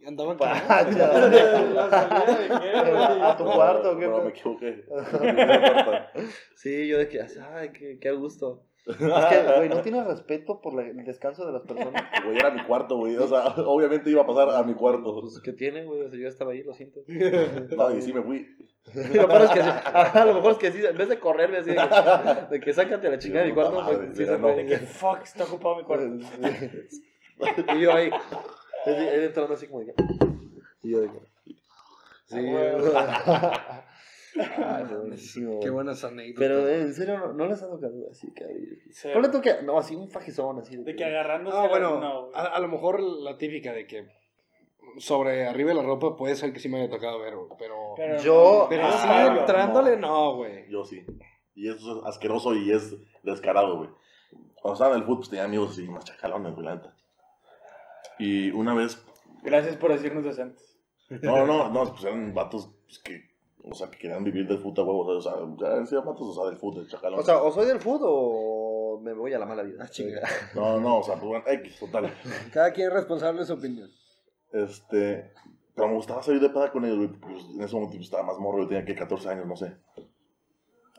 Y 0.00 0.06
Andaban 0.06 0.36
Vaya. 0.38 0.64
¿La 0.68 1.90
salida 1.90 2.38
de 2.38 2.48
qué, 2.48 2.90
güey? 2.90 3.22
A 3.22 3.36
tu 3.36 3.44
cuarto, 3.44 3.98
¿qué 3.98 4.06
pedo? 4.06 4.22
me 4.22 4.30
equivoqué. 4.30 4.84
Sí, 6.54 6.88
yo 6.88 6.98
de 6.98 7.08
que, 7.08 7.20
ay, 7.54 7.70
qué, 7.72 7.98
qué 8.00 8.10
gusto. 8.12 8.64
Es 8.86 8.96
que, 8.96 9.42
güey, 9.56 9.68
no 9.68 9.82
tienes 9.82 10.06
respeto 10.06 10.60
por 10.62 10.72
la- 10.74 10.86
el 10.88 11.04
descanso 11.04 11.44
de 11.46 11.52
las 11.52 11.62
personas. 11.62 12.02
Güey, 12.24 12.36
era 12.38 12.50
mi 12.50 12.62
cuarto, 12.62 12.96
güey. 12.96 13.16
O 13.16 13.26
sea, 13.28 13.44
obviamente 13.66 14.08
iba 14.10 14.22
a 14.22 14.26
pasar 14.26 14.48
a 14.50 14.62
mi 14.62 14.74
cuarto. 14.74 15.20
Pues, 15.20 15.40
¿qué 15.44 15.52
tiene, 15.52 15.84
güey? 15.84 16.00
O 16.02 16.08
sea, 16.08 16.18
yo 16.18 16.26
estaba 16.28 16.52
ahí, 16.52 16.62
lo 16.62 16.72
siento. 16.72 17.00
No, 17.76 17.90
y 17.94 18.00
sí 18.00 18.12
me 18.14 18.22
fui. 18.22 18.46
Y 18.94 19.14
lo 19.16 19.28
peor 19.28 19.42
es 19.42 19.50
que 19.50 19.62
sí, 19.62 19.68
ajá, 19.68 20.24
lo 20.24 20.34
mejor 20.34 20.52
es 20.52 20.58
que 20.58 20.72
sí, 20.72 20.84
en 20.84 20.96
vez 20.96 21.08
de 21.08 21.18
correrme 21.18 21.58
así, 21.58 21.70
de 21.70 21.76
que, 21.76 22.46
de 22.50 22.60
que 22.60 22.72
sácate 22.72 23.06
a 23.06 23.10
la 23.10 23.18
chingada 23.18 23.42
de 23.44 23.50
mi 23.50 23.54
cuarto, 23.54 23.80
madre, 23.82 23.96
pues, 23.98 24.16
sí 24.16 24.24
se 24.24 24.32
no. 24.32 24.38
fue. 24.38 24.54
De 24.54 24.66
que 24.66 24.78
fuck, 24.78 25.22
está 25.22 25.44
ocupado 25.44 25.76
mi 25.76 25.84
cuarto. 25.84 26.06
Y 27.76 27.80
yo 27.80 27.92
ahí, 27.94 28.10
él, 28.86 28.94
él 28.94 29.24
entrando 29.24 29.54
así 29.54 29.68
como 29.68 29.80
de 29.84 29.94
que, 29.94 30.02
y 30.82 30.90
yo 30.90 31.00
de 31.02 31.08
que, 31.08 31.20
sí, 32.26 32.36
Ah, 32.96 34.76
Ay, 34.76 34.84
buenísimo, 34.84 35.60
Qué 35.62 35.70
buenas 35.70 36.02
anécdotas. 36.04 36.38
Pero 36.38 36.68
eh, 36.68 36.80
en 36.82 36.94
serio, 36.94 37.18
no, 37.18 37.32
no 37.32 37.46
les 37.46 37.62
ha 37.62 37.68
tocado 37.68 37.94
así, 38.10 38.32
cabrón. 38.32 38.56
Sí. 38.90 39.08
¿Cuál 39.12 39.22
le 39.22 39.28
toca? 39.30 39.62
No, 39.62 39.78
así 39.78 39.94
un 39.94 40.08
fajizón, 40.10 40.58
así. 40.58 40.76
De 40.76 40.94
que 40.96 41.04
agarrándose. 41.04 41.56
Ah, 41.56 41.68
bueno, 41.68 42.00
no, 42.00 42.30
a, 42.34 42.46
a 42.46 42.60
lo 42.60 42.68
mejor 42.68 43.00
la 43.00 43.36
típica 43.36 43.72
de 43.72 43.86
que 43.86 44.06
sobre 44.98 45.46
arriba 45.46 45.70
de 45.70 45.76
la 45.76 45.82
ropa 45.82 46.16
puede 46.16 46.34
ser 46.36 46.52
que 46.52 46.60
sí 46.60 46.68
me 46.68 46.78
haya 46.80 46.90
tocado 46.90 47.18
ver, 47.20 47.36
güey, 47.36 47.48
pero... 47.58 47.94
Pero 47.96 48.18
yo- 48.22 48.66
Pero 48.68 48.84
Ah, 48.84 48.88
así 49.24 49.30
no. 49.34 49.40
entrándole, 49.40 49.96
no, 49.96 50.36
güey. 50.36 50.68
Yo 50.70 50.84
sí. 50.84 51.04
Y 51.54 51.68
eso 51.70 51.98
es 52.00 52.04
asqueroso 52.06 52.54
y 52.54 52.70
es 52.72 52.94
descarado, 53.22 53.76
güey. 53.78 53.90
Cuando 54.60 54.74
estaba 54.74 54.94
en 54.94 55.00
el 55.00 55.04
fútbol, 55.04 55.18
pues 55.18 55.30
tenía 55.30 55.44
amigos 55.44 55.70
así, 55.72 55.88
más 55.88 56.04
chacalones, 56.04 56.54
güey. 56.54 56.66
Y 58.18 58.50
una 58.50 58.74
vez, 58.74 59.04
Gracias 59.42 59.76
por 59.76 59.92
decirnos 59.92 60.24
decentes. 60.24 60.76
no, 61.08 61.46
no, 61.46 61.68
no, 61.70 61.84
pues 61.92 62.04
eran 62.04 62.34
vatos 62.34 62.68
pues, 62.86 62.98
que, 62.98 63.22
o 63.64 63.74
sea, 63.74 63.88
que 63.90 63.98
querían 63.98 64.24
vivir 64.24 64.46
del 64.48 64.58
fútbol, 64.58 64.86
huevos, 64.86 65.26
o 65.26 65.30
sea, 65.30 65.40
ya 65.58 65.78
decían 65.80 66.04
vatos, 66.04 66.26
o 66.28 66.34
sea, 66.34 66.50
del 66.50 66.58
fútbol, 66.58 66.86
chacalones. 66.88 67.22
O 67.24 67.26
sea, 67.26 67.40
o 67.42 67.52
soy 67.52 67.66
del 67.66 67.78
fútbol 67.80 68.08
o 68.12 69.00
me 69.02 69.12
voy 69.14 69.32
a 69.32 69.38
la 69.38 69.46
mala 69.46 69.62
vida. 69.62 69.78
Ah, 69.84 69.88
chinga. 69.90 70.20
no, 70.54 70.80
no, 70.80 70.98
o 70.98 71.02
sea, 71.04 71.14
pues 71.14 71.26
bueno, 71.26 71.44
X, 71.46 71.78
total. 71.78 72.12
Cada 72.52 72.72
quien 72.72 72.88
es 72.88 72.92
responsable 72.94 73.40
de 73.40 73.46
su 73.46 73.54
opinión. 73.54 73.90
Este, 74.52 75.32
pero 75.74 75.88
me 75.88 75.94
gustaba 75.94 76.22
salir 76.22 76.40
de 76.40 76.48
peda 76.50 76.70
con 76.72 76.84
ellos, 76.84 76.96
güey, 76.98 77.08
pues 77.20 77.44
en 77.54 77.62
ese 77.62 77.74
momento 77.74 77.96
estaba 77.98 78.22
más 78.24 78.38
morro, 78.38 78.62
yo 78.62 78.68
tenía 78.68 78.84
que 78.84 78.94
14 78.94 79.28
años, 79.28 79.46
no 79.46 79.56
sé. 79.56 79.76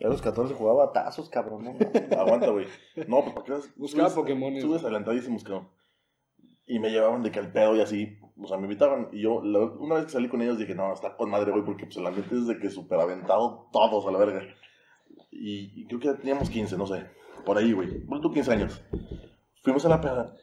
A 0.04 0.08
los 0.08 0.22
14 0.22 0.54
jugaba 0.54 0.86
a 0.86 0.92
tazos, 0.94 1.30
cabrón, 1.30 1.64
¿no? 1.66 1.72
Aguanta, 2.18 2.50
güey. 2.50 2.68
No, 3.08 3.22
pues, 3.22 3.34
¿para 3.34 3.46
qué? 3.46 3.52
vas- 3.54 3.76
Buscaba 3.76 4.10
Pokémones. 4.10 4.64
Subes 4.64 4.82
adelantadísimos, 4.84 5.44
cabrón. 5.44 5.70
Y 6.66 6.80
me 6.80 6.90
llevaban 6.92 7.22
de 7.24 7.32
que 7.32 7.40
al 7.40 7.52
pedo 7.52 7.76
y 7.76 7.82
así. 7.82 8.18
O 8.42 8.48
sea, 8.48 8.56
me 8.58 8.64
invitaban. 8.64 9.10
Y 9.12 9.22
yo, 9.24 9.44
la- 9.44 9.60
una 9.60 9.96
vez 9.96 10.06
que 10.06 10.12
salí 10.12 10.30
con 10.30 10.42
ellos, 10.42 10.58
dije, 10.58 10.74
no, 10.76 10.94
está 10.94 11.18
con 11.18 11.30
madre, 11.30 11.52
güey, 11.52 11.66
porque 11.66 11.86
pues 11.86 11.98
el 11.98 12.06
ambiente 12.08 12.34
es 12.36 12.48
de 12.48 12.58
que 12.60 12.70
súper 12.70 13.00
aventado 13.02 13.68
todos 13.74 14.06
a 14.08 14.12
la 14.12 14.20
verga. 14.20 14.42
Y, 15.32 15.82
y 15.82 15.88
creo 15.88 16.00
que 16.00 16.14
teníamos 16.14 16.50
15, 16.50 16.78
no 16.78 16.88
sé. 16.88 17.06
Por 17.46 17.58
ahí, 17.58 17.74
güey. 17.74 18.00
Bueno, 18.06 18.22
tú 18.22 18.32
15 18.32 18.52
años. 18.54 18.82
Fuimos 19.64 19.86
a 19.86 19.90
la 19.90 20.00
peda. 20.00 20.34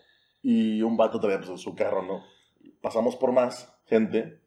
Y 0.42 0.82
un 0.82 0.98
vato 0.98 1.18
traía 1.18 1.40
pues, 1.40 1.58
su 1.60 1.74
carro, 1.74 2.02
¿no? 2.02 2.20
Pasamos 2.86 3.16
por 3.16 3.32
más 3.32 3.76
gente. 3.86 4.40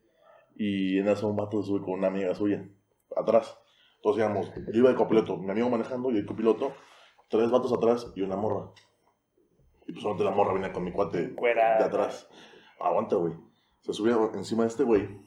Y 0.56 0.98
en 0.98 1.10
eso 1.10 1.28
un 1.28 1.36
vato 1.36 1.62
sube 1.62 1.82
con 1.82 1.96
una 1.96 2.08
amiga 2.08 2.34
suya. 2.34 2.66
Atrás. 3.14 3.60
Entonces 3.98 4.24
íbamos, 4.24 4.54
yo 4.56 4.80
iba 4.80 4.90
de 4.90 4.96
copiloto, 4.96 5.36
mi 5.36 5.52
amigo 5.52 5.70
manejando 5.70 6.10
y 6.10 6.20
el 6.20 6.26
copiloto, 6.26 6.72
tres 7.28 7.52
vatos 7.52 7.74
atrás 7.74 8.14
y 8.16 8.22
una 8.22 8.38
morra. 8.38 8.72
Y 9.88 9.92
pues 9.92 10.02
solamente 10.02 10.24
la 10.24 10.32
morra 10.32 10.54
venía 10.54 10.72
con 10.72 10.86
mi 10.86 10.94
cuate 10.94 11.36
de 11.36 11.84
atrás. 11.84 12.30
Aguanta, 12.80 13.18
güey. 13.18 13.34
Se 13.82 13.92
subía 13.92 14.16
encima 14.34 14.64
de 14.64 14.70
este 14.70 14.84
güey. 14.86 15.20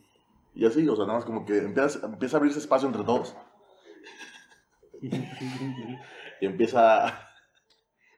Y 0.55 0.65
así, 0.65 0.89
o 0.89 0.97
sea, 0.97 1.05
nada 1.05 1.19
más 1.19 1.27
como 1.27 1.45
que 1.45 1.59
empieza, 1.59 2.07
empieza 2.07 2.37
a 2.37 2.39
abrirse 2.39 2.61
espacio 2.61 2.89
entre 2.89 3.05
todos. 3.05 3.37
y 5.03 6.47
empieza... 6.47 7.29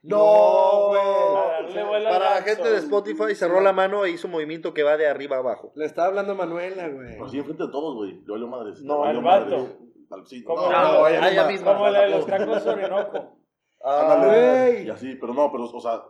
No, 0.04 0.88
güey. 0.88 2.04
Para 2.04 2.30
la 2.36 2.42
gente 2.42 2.70
de 2.70 2.76
Spotify 2.78 3.34
cerró 3.34 3.60
la 3.60 3.72
mano 3.72 4.04
e 4.04 4.10
hizo 4.10 4.26
un 4.28 4.32
movimiento 4.32 4.74
que 4.74 4.82
va 4.82 4.96
de 4.96 5.06
arriba 5.06 5.36
a 5.36 5.38
abajo. 5.40 5.72
Le 5.74 5.86
estaba 5.86 6.08
hablando 6.08 6.32
a 6.32 6.34
Manuela, 6.36 6.88
güey. 6.88 7.18
Así 7.20 7.38
enfrente 7.38 7.64
de 7.64 7.70
todos, 7.70 7.94
güey. 7.94 8.20
Le 8.24 8.32
valió 8.32 8.46
madres. 8.48 8.82
No, 8.82 9.02
al 9.04 9.22
vato. 9.22 9.68
Al- 10.10 10.26
sí, 10.26 10.44
Como 10.44 10.60
no, 10.62 10.70
la- 10.70 12.00
de 12.02 12.08
los 12.10 12.26
tacos 12.26 12.66
Orinoco. 12.66 13.38
Ándale. 13.82 14.70
Güey. 14.72 14.86
Y 14.86 14.90
así, 14.90 15.14
pero 15.16 15.32
no, 15.34 15.50
pero, 15.50 15.64
o 15.64 15.80
sea, 15.80 16.02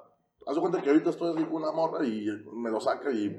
haz 0.46 0.54
de 0.54 0.60
cuenta 0.60 0.82
que 0.82 0.90
ahorita 0.90 1.10
estoy 1.10 1.34
así 1.36 1.44
con 1.44 1.62
una 1.62 1.72
morra 1.72 2.04
y 2.04 2.26
me 2.52 2.70
lo 2.70 2.80
saca 2.80 3.10
y 3.12 3.34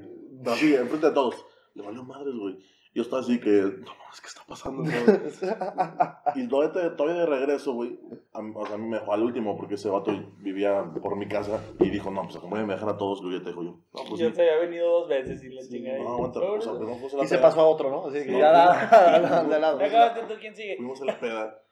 así, 0.46 0.74
enfrente 0.74 1.06
de 1.08 1.12
todos. 1.12 1.34
Le 1.74 1.82
valió 1.84 2.02
madres, 2.02 2.34
güey. 2.34 2.58
Yo 2.96 3.02
estaba 3.02 3.20
así 3.20 3.38
que, 3.38 3.50
no 3.50 3.92
mames, 3.98 4.20
¿qué 4.22 4.26
está 4.26 4.40
pasando? 4.48 4.82
güey? 4.82 4.94
y 6.44 6.48
todavía, 6.48 6.96
todavía 6.96 7.20
de 7.20 7.26
regreso, 7.26 7.74
güey, 7.74 8.00
a, 8.32 8.40
mí- 8.40 8.54
o 8.56 8.64
sea, 8.64 8.76
a 8.76 8.78
mí 8.78 8.88
me 8.88 8.98
dejó 8.98 9.12
al 9.12 9.22
último 9.22 9.54
porque 9.56 9.74
ese 9.74 9.90
vato 9.90 10.12
vivía 10.38 10.82
por 11.02 11.14
mi 11.16 11.28
casa 11.28 11.60
y 11.78 11.90
dijo, 11.90 12.10
no, 12.10 12.22
pues 12.22 12.38
como 12.38 12.56
me 12.56 12.72
dejar 12.74 12.88
a 12.88 12.96
todos, 12.96 13.20
yo 13.22 13.30
ya 13.30 13.40
te 13.40 13.50
dejo 13.50 13.62
yo. 13.64 13.70
No, 13.92 14.00
pues 14.08 14.18
Yo 14.18 14.30
sí. 14.30 14.36
se 14.36 14.42
había 14.48 14.56
venido 14.66 14.88
dos 15.00 15.08
veces 15.10 15.44
y 15.44 15.50
la 15.50 15.60
chingada. 15.68 15.98
No, 15.98 16.14
aguanta, 16.14 16.40
o 16.40 16.60
sea, 16.60 16.72
no 16.72 16.78
a 16.78 16.88
la 17.18 17.24
Y 17.24 17.26
se 17.26 17.34
peda. 17.36 17.42
pasó 17.42 17.60
a 17.60 17.66
otro, 17.68 17.90
¿no? 17.90 18.06
Así 18.06 18.18
que 18.24 18.30
Sí. 18.32 18.38
ya 18.38 18.50
da 18.50 19.42
de 19.50 19.60
lado. 19.60 19.78
Ya 19.78 19.86
acabaste 19.86 20.20
tú, 20.22 20.40
¿quién 20.40 20.56
sigue? 20.56 20.76
Fuimos 20.78 21.02
a 21.02 21.04
la 21.04 21.20
peda 21.20 21.62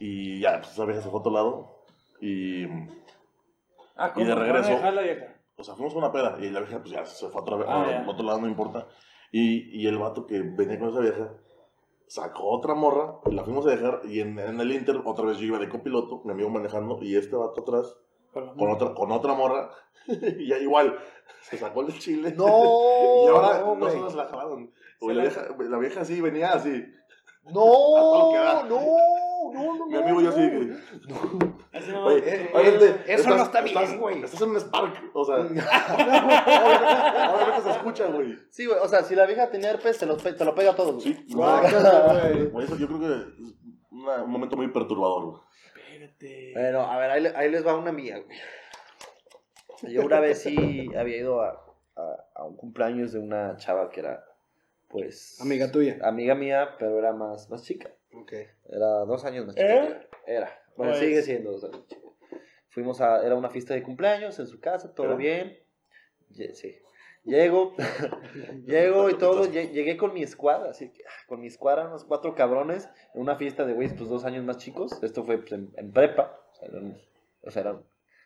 y 0.00 0.40
ya, 0.40 0.58
pues 0.58 0.72
esa 0.72 0.84
vieja 0.84 1.00
se 1.00 1.08
fue 1.10 1.18
a 1.18 1.20
otro 1.20 1.32
lado 1.32 1.84
y... 2.20 2.64
Ah, 3.96 4.12
Y 4.16 4.24
de 4.24 4.32
¿cómo? 4.32 4.44
regreso- 4.44 4.62
¿Van 4.64 4.72
a 4.72 4.76
dejar 4.78 4.94
la 4.94 5.02
vieja? 5.02 5.26
O 5.58 5.62
sea, 5.64 5.74
fuimos 5.76 5.94
a 5.94 5.98
una 5.98 6.12
peda 6.12 6.36
y 6.40 6.50
la 6.50 6.58
vieja 6.60 6.78
pues 6.80 6.90
ya 6.90 7.06
se 7.06 7.28
fue 7.28 7.40
a 7.40 7.42
otro, 7.44 7.64
Ah, 7.68 8.02
a 8.04 8.10
otro 8.10 8.26
lado, 8.26 8.40
no 8.40 8.48
importa. 8.48 8.86
Y, 9.32 9.80
y 9.82 9.86
el 9.86 9.98
vato 9.98 10.26
que 10.26 10.40
venía 10.40 10.78
con 10.78 10.90
esa 10.90 11.00
vieja 11.00 11.32
sacó 12.06 12.44
otra 12.50 12.74
morra 12.74 13.16
y 13.26 13.32
la 13.34 13.42
fuimos 13.44 13.66
a 13.66 13.70
dejar 13.70 14.02
y 14.04 14.20
en, 14.20 14.38
en 14.38 14.60
el 14.60 14.70
Inter 14.72 15.02
otra 15.04 15.26
vez 15.26 15.38
yo 15.38 15.46
iba 15.46 15.58
de 15.58 15.68
copiloto, 15.68 16.22
mi 16.24 16.30
amigo 16.32 16.48
manejando 16.50 16.98
y 17.02 17.16
este 17.16 17.34
vato 17.34 17.62
atrás 17.62 17.96
con 18.32 18.70
otra, 18.70 18.94
con 18.94 19.10
otra 19.10 19.34
morra 19.34 19.70
y 20.06 20.46
ya 20.46 20.58
igual 20.58 20.96
se 21.42 21.58
sacó 21.58 21.82
el 21.82 21.98
chile 21.98 22.32
No, 22.36 22.46
y 23.24 23.26
ahora 23.28 23.58
no, 23.60 23.74
no, 23.74 23.90
se 23.90 23.98
nos 23.98 24.14
la 24.14 24.26
jalaron. 24.26 24.70
La- 25.16 25.22
vieja, 25.22 25.48
la 25.58 25.78
vieja 25.78 26.00
así 26.02 26.20
venía 26.20 26.52
así. 26.52 26.84
No, 27.52 28.32
no, 28.34 28.64
no, 28.64 29.76
no. 29.76 29.86
Mi 29.86 29.96
amigo 29.96 30.20
y 30.20 30.24
yo 30.24 30.30
así 30.30 30.40
de 30.42 30.50
que, 30.50 30.76
Así 31.78 31.90
no, 31.92 32.04
Oye, 32.06 32.18
eh, 32.18 32.50
eh, 32.54 33.04
eso 33.06 33.30
no 33.30 33.42
está 33.42 33.60
bien, 33.60 33.76
estás- 33.78 33.98
güey. 33.98 34.22
Estás 34.22 34.40
en 34.42 34.50
un 34.50 34.56
Spark, 34.60 34.94
o 35.14 35.24
sea, 35.24 35.36
obviamente 37.34 37.62
se 37.62 37.70
escucha, 37.70 38.06
güey. 38.06 38.36
Sí, 38.50 38.66
güey, 38.66 38.78
o 38.80 38.88
sea, 38.88 39.02
si 39.02 39.14
la 39.14 39.26
vieja 39.26 39.50
tenía 39.50 39.70
herpes, 39.70 39.98
te 39.98 40.06
lo, 40.06 40.16
te 40.16 40.44
lo 40.44 40.54
pega 40.54 40.74
todo. 40.74 40.94
güey. 40.94 41.02
Sí, 41.04 41.24
Guácala, 41.34 42.30
güey. 42.52 42.64
Eso 42.64 42.76
yo 42.76 42.86
creo 42.88 43.00
que 43.00 43.06
es 43.06 43.54
una- 43.90 44.22
un 44.24 44.30
momento 44.30 44.56
muy 44.56 44.68
perturbador, 44.68 45.24
güey. 45.26 45.40
Espérate. 45.92 46.52
Bueno, 46.54 46.80
a 46.90 46.98
ver, 46.98 47.10
ahí, 47.10 47.26
ahí 47.36 47.50
les 47.50 47.66
va 47.66 47.74
una 47.76 47.92
mía, 47.92 48.18
güey. 48.18 49.92
Yo 49.94 50.02
una 50.04 50.20
vez 50.20 50.42
sí 50.42 50.88
había 50.96 51.18
ido 51.18 51.42
a, 51.42 51.50
a, 51.96 52.16
a 52.36 52.44
un 52.44 52.56
cumpleaños 52.56 53.12
de 53.12 53.18
una 53.18 53.56
chava 53.56 53.90
que 53.90 54.00
era, 54.00 54.24
pues... 54.88 55.40
Amiga 55.40 55.70
tuya. 55.70 55.98
Amiga 56.02 56.34
mía, 56.34 56.76
pero 56.78 56.98
era 56.98 57.12
más, 57.12 57.48
más 57.50 57.62
chica. 57.62 57.90
Ok. 58.14 58.32
Era 58.68 58.86
dos 59.06 59.24
años 59.24 59.46
más 59.46 59.54
chica. 59.54 59.74
¿Eh? 59.84 59.88
que 59.88 59.94
yo. 59.94 60.08
Era. 60.26 60.62
Bueno, 60.76 60.92
Pues- 60.92 61.04
sigue 61.04 61.22
siendo 61.22 61.52
dos 61.52 61.64
años 61.64 61.86
chica. 61.86 62.00
Fuimos 62.68 63.00
a... 63.00 63.24
Era 63.24 63.34
una 63.34 63.50
fiesta 63.50 63.74
de 63.74 63.82
cumpleaños 63.82 64.38
en 64.38 64.46
su 64.46 64.60
casa, 64.60 64.92
todo 64.94 65.06
¿Era? 65.08 65.16
bien. 65.16 65.58
Sí. 66.54 66.76
Llego, 67.24 67.74
llego 68.66 69.10
y 69.10 69.14
todo, 69.18 69.46
lle- 69.46 69.70
llegué 69.72 69.96
con 69.96 70.12
mi 70.14 70.22
escuadra, 70.22 70.70
así 70.70 70.90
que, 70.92 71.02
ah, 71.04 71.24
con 71.26 71.40
mi 71.40 71.48
escuadra, 71.48 71.86
unos 71.88 72.04
cuatro 72.04 72.34
cabrones, 72.36 72.88
en 73.14 73.20
una 73.22 73.34
fiesta 73.36 73.64
de 73.64 73.72
güeyes, 73.72 73.94
pues 73.94 74.08
dos 74.08 74.24
años 74.24 74.44
más 74.44 74.58
chicos, 74.58 75.02
esto 75.02 75.24
fue 75.24 75.38
pues, 75.38 75.50
en, 75.52 75.72
en 75.76 75.92
prepa, 75.92 76.38
o 76.52 76.54
sea, 76.54 76.68
eran, 76.68 76.96
o 77.42 77.50
sea, 77.50 77.62
eran- 77.62 77.82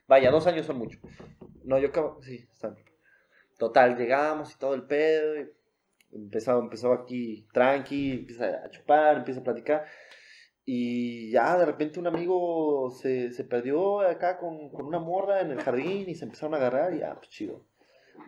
vaya, 0.07 0.31
dos 0.31 0.47
años 0.47 0.67
son 0.67 0.77
mucho. 0.77 0.99
No, 1.65 1.79
yo 1.79 1.89
acabo, 1.89 2.21
sí, 2.23 2.47
están. 2.53 2.77
Total, 3.59 3.97
llegamos 3.97 4.53
y 4.55 4.59
todo 4.59 4.75
el 4.75 4.83
pedo, 4.83 5.41
y 5.41 5.51
empezó, 6.13 6.59
empezó 6.59 6.93
aquí 6.93 7.47
tranqui, 7.53 8.13
empieza 8.13 8.65
a 8.65 8.71
chupar, 8.71 9.19
empieza 9.19 9.41
a 9.41 9.45
platicar, 9.45 9.85
y 10.65 11.31
ya 11.31 11.57
de 11.59 11.67
repente 11.67 11.99
un 11.99 12.07
amigo 12.07 12.91
se, 12.91 13.33
se 13.33 13.45
perdió 13.45 14.01
acá 14.01 14.39
con, 14.39 14.71
con 14.71 14.87
una 14.87 14.99
morra 14.99 15.41
en 15.41 15.51
el 15.51 15.61
jardín 15.61 16.09
y 16.09 16.15
se 16.15 16.25
empezaron 16.25 16.55
a 16.55 16.59
agarrar 16.59 16.95
y 16.95 16.99
ya, 17.01 17.15
pues 17.15 17.29
chido. 17.31 17.65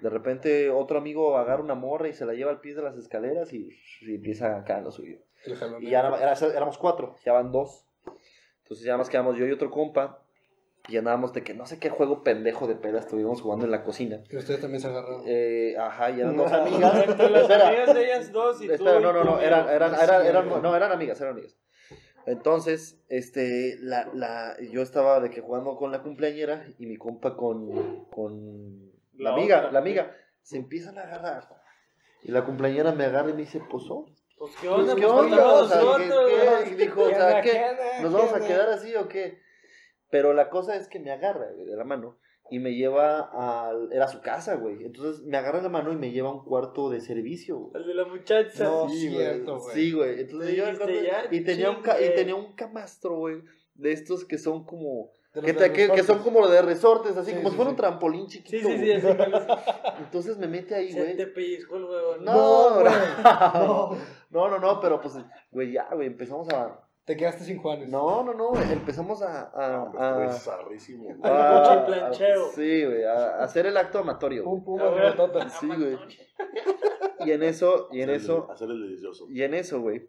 De 0.00 0.08
repente 0.10 0.70
otro 0.70 0.98
amigo 0.98 1.36
agarra 1.36 1.62
una 1.62 1.74
morra 1.74 2.08
y 2.08 2.12
se 2.14 2.24
la 2.24 2.32
lleva 2.34 2.50
al 2.50 2.60
pie 2.60 2.74
de 2.74 2.82
las 2.82 2.96
escaleras 2.96 3.52
y, 3.52 3.68
y 4.00 4.14
empieza 4.14 4.56
acá 4.56 4.78
en 4.78 4.84
lo 4.84 4.90
suyo. 4.92 5.18
Y 5.82 5.90
ya 5.90 6.00
era- 6.00 6.16
era- 6.32 6.56
éramos 6.56 6.78
cuatro, 6.78 7.16
ya 7.24 7.32
van 7.32 7.52
dos. 7.52 7.86
Entonces 8.62 8.86
ya 8.86 8.96
nos 8.96 9.08
quedamos 9.10 9.36
yo 9.36 9.46
y 9.46 9.52
otro 9.52 9.70
compa. 9.70 10.21
Y 10.88 10.96
andábamos 10.96 11.32
de 11.32 11.44
que 11.44 11.54
no 11.54 11.64
sé 11.64 11.78
qué 11.78 11.90
juego 11.90 12.24
pendejo 12.24 12.66
de 12.66 12.74
peda 12.74 12.98
estuvimos 12.98 13.40
jugando 13.40 13.64
en 13.64 13.70
la 13.70 13.84
cocina. 13.84 14.20
Que 14.28 14.36
ustedes 14.38 14.60
también 14.60 14.80
se 14.80 14.88
agarraron. 14.88 15.22
Eh, 15.26 15.76
ajá, 15.78 16.10
y 16.10 16.20
eran 16.20 16.36
dos 16.36 16.50
amigas. 16.52 16.94
Las 17.08 17.08
Espera, 17.42 17.68
amigas 17.68 17.94
de 17.94 18.04
ellas 18.04 18.32
dos 18.32 18.60
y 18.62 18.66
tú. 18.66 18.72
Espera, 18.72 18.98
y 18.98 19.02
no, 19.02 19.12
no, 19.12 19.22
no, 19.24 19.40
eran, 19.40 19.68
eran, 19.68 19.94
eran, 19.94 20.26
eran- 20.26 20.48
no, 20.62 20.74
eran 20.76 20.90
amigas, 20.90 21.20
eran 21.20 21.34
amigas. 21.34 21.56
Entonces, 22.26 23.00
este, 23.08 23.76
la, 23.80 24.08
la, 24.14 24.56
yo 24.70 24.82
estaba 24.82 25.20
de 25.20 25.30
que 25.30 25.40
jugando 25.40 25.76
con 25.76 25.90
la 25.92 26.02
cumpleañera 26.02 26.66
y 26.78 26.86
mi 26.86 26.96
compa 26.96 27.36
con, 27.36 28.04
con 28.10 28.90
la, 29.14 29.30
La 29.30 29.36
amiga, 29.36 29.58
otra. 29.58 29.72
la 29.72 29.78
amiga, 29.80 30.16
se 30.42 30.56
empiezan 30.56 30.98
a 30.98 31.02
agarrar. 31.02 31.48
Y 32.22 32.30
la 32.30 32.44
cumpleañera 32.44 32.92
me 32.92 33.04
agarra 33.04 33.30
y 33.30 33.34
me 33.34 33.40
dice, 33.40 33.60
pues, 33.70 33.84
oh, 33.90 34.06
Pues 34.38 34.52
qué 34.60 34.68
pues, 34.68 34.80
onda, 34.80 34.94
¿qué 34.94 35.00
pues 35.02 35.12
onda? 35.12 35.36
faltamos 35.36 35.62
O 35.62 35.68
sea, 35.68 35.78
¿qué- 35.80 36.06
nosotros, 36.08 36.30
qué? 36.64 36.70
Y 36.70 36.74
dijo, 36.74 37.02
o 37.02 37.08
¿Qué 37.08 37.14
sea, 37.14 37.26
onda, 37.26 37.40
onda, 37.40 38.00
¿Nos 38.02 38.12
vamos 38.12 38.30
a 38.30 38.34
onda? 38.34 38.46
quedar 38.46 38.68
así 38.70 38.94
o 38.96 39.08
qué? 39.08 39.40
Pero 40.12 40.32
la 40.34 40.48
cosa 40.50 40.76
es 40.76 40.86
que 40.88 41.00
me 41.00 41.10
agarra 41.10 41.50
güey, 41.54 41.64
de 41.66 41.74
la 41.74 41.84
mano 41.84 42.18
y 42.50 42.58
me 42.58 42.74
lleva 42.74 43.30
al... 43.32 43.90
Era 43.92 44.08
su 44.08 44.20
casa, 44.20 44.56
güey. 44.56 44.84
Entonces 44.84 45.22
me 45.24 45.38
agarra 45.38 45.62
la 45.62 45.70
mano 45.70 45.90
y 45.90 45.96
me 45.96 46.10
lleva 46.10 46.28
a 46.28 46.32
un 46.34 46.44
cuarto 46.44 46.90
de 46.90 47.00
servicio, 47.00 47.56
güey. 47.58 47.82
El 47.82 47.88
de 47.88 47.94
la 47.94 48.04
muchacha. 48.04 48.64
No, 48.64 48.88
Sí, 48.90 49.08
cierto, 49.08 49.52
güey. 49.58 49.62
güey. 49.64 49.74
Sí, 49.74 49.92
güey. 49.92 50.20
Entonces 50.20 50.54
yo 50.54 50.64
me 50.66 50.70
dijiste, 50.72 50.84
acuerdo- 51.00 51.02
"Ya 51.30 51.34
y 51.36 51.40
tenía 51.44 51.70
un 51.70 51.80
ca- 51.82 51.98
y 51.98 52.02
chingue". 52.02 52.14
tenía 52.16 52.34
un 52.34 52.52
camastro, 52.54 53.16
güey, 53.16 53.42
de 53.74 53.92
estos 53.92 54.26
que 54.26 54.36
son 54.36 54.64
como 54.66 55.10
que, 55.32 55.40
de 55.40 55.52
te- 55.54 55.72
que, 55.72 55.72
que 55.72 55.82
resortes. 55.86 56.06
son 56.06 56.18
como 56.18 56.46
de 56.46 56.60
resortes, 56.60 57.16
así 57.16 57.30
Sí, 57.30 57.36
como 57.38 57.48
sí, 57.48 57.52
si 57.52 57.56
fuera 57.56 57.70
sí. 57.70 57.72
un 57.72 57.76
trampolín 57.76 58.28
Sí, 58.28 58.38
chiquito. 58.42 58.68
sí, 58.68 58.78
sí, 58.80 58.90
es. 58.90 59.04
Entonces 60.00 60.36
me 60.36 60.46
mete 60.46 60.74
ahí, 60.74 60.92
güey. 60.92 61.16
te 61.16 61.26
pellizcó 61.28 61.76
el 61.76 61.84
huevo. 61.84 62.16
No, 62.20 62.82
No, 62.82 62.82
no, 64.30 64.48
no, 64.50 64.58
no, 64.58 64.80
pero 64.80 65.00
pues, 65.00 65.14
güey, 65.50 65.72
ya, 65.72 65.88
güey, 65.94 66.06
empezamos 66.08 66.48
a, 66.50 66.78
Te 67.04 67.16
quedaste 67.16 67.44
sin 67.44 67.58
Juanes. 67.58 67.88
no, 67.88 68.22
no, 68.22 68.32
no, 68.32 68.52
empezamos 68.60 69.22
a, 69.22 69.50
a, 69.54 69.90
No, 69.92 69.98
a- 69.98 70.24
a- 70.26 72.12
sí, 72.54 72.84
güey, 72.84 73.04
a, 73.04 73.12
a 73.40 73.44
hacer 73.44 73.66
el 73.66 73.76
acto 73.76 73.98
amatorio. 73.98 74.44
Pum, 74.44 74.62
pum. 74.64 74.80
Sí, 75.60 75.66
güey. 75.66 75.98
Y 77.24 77.32
en 77.32 77.42
eso, 77.42 77.88
y 77.90 78.02
en 78.02 78.10
Hacer 78.10 78.14
el- 78.16 78.20
eso, 78.22 78.50
Hacer 78.50 78.70
el 78.70 78.80
delicioso. 78.82 79.26
Y 79.28 79.42
en 79.42 79.54
eso, 79.54 79.80
güey. 79.80 80.08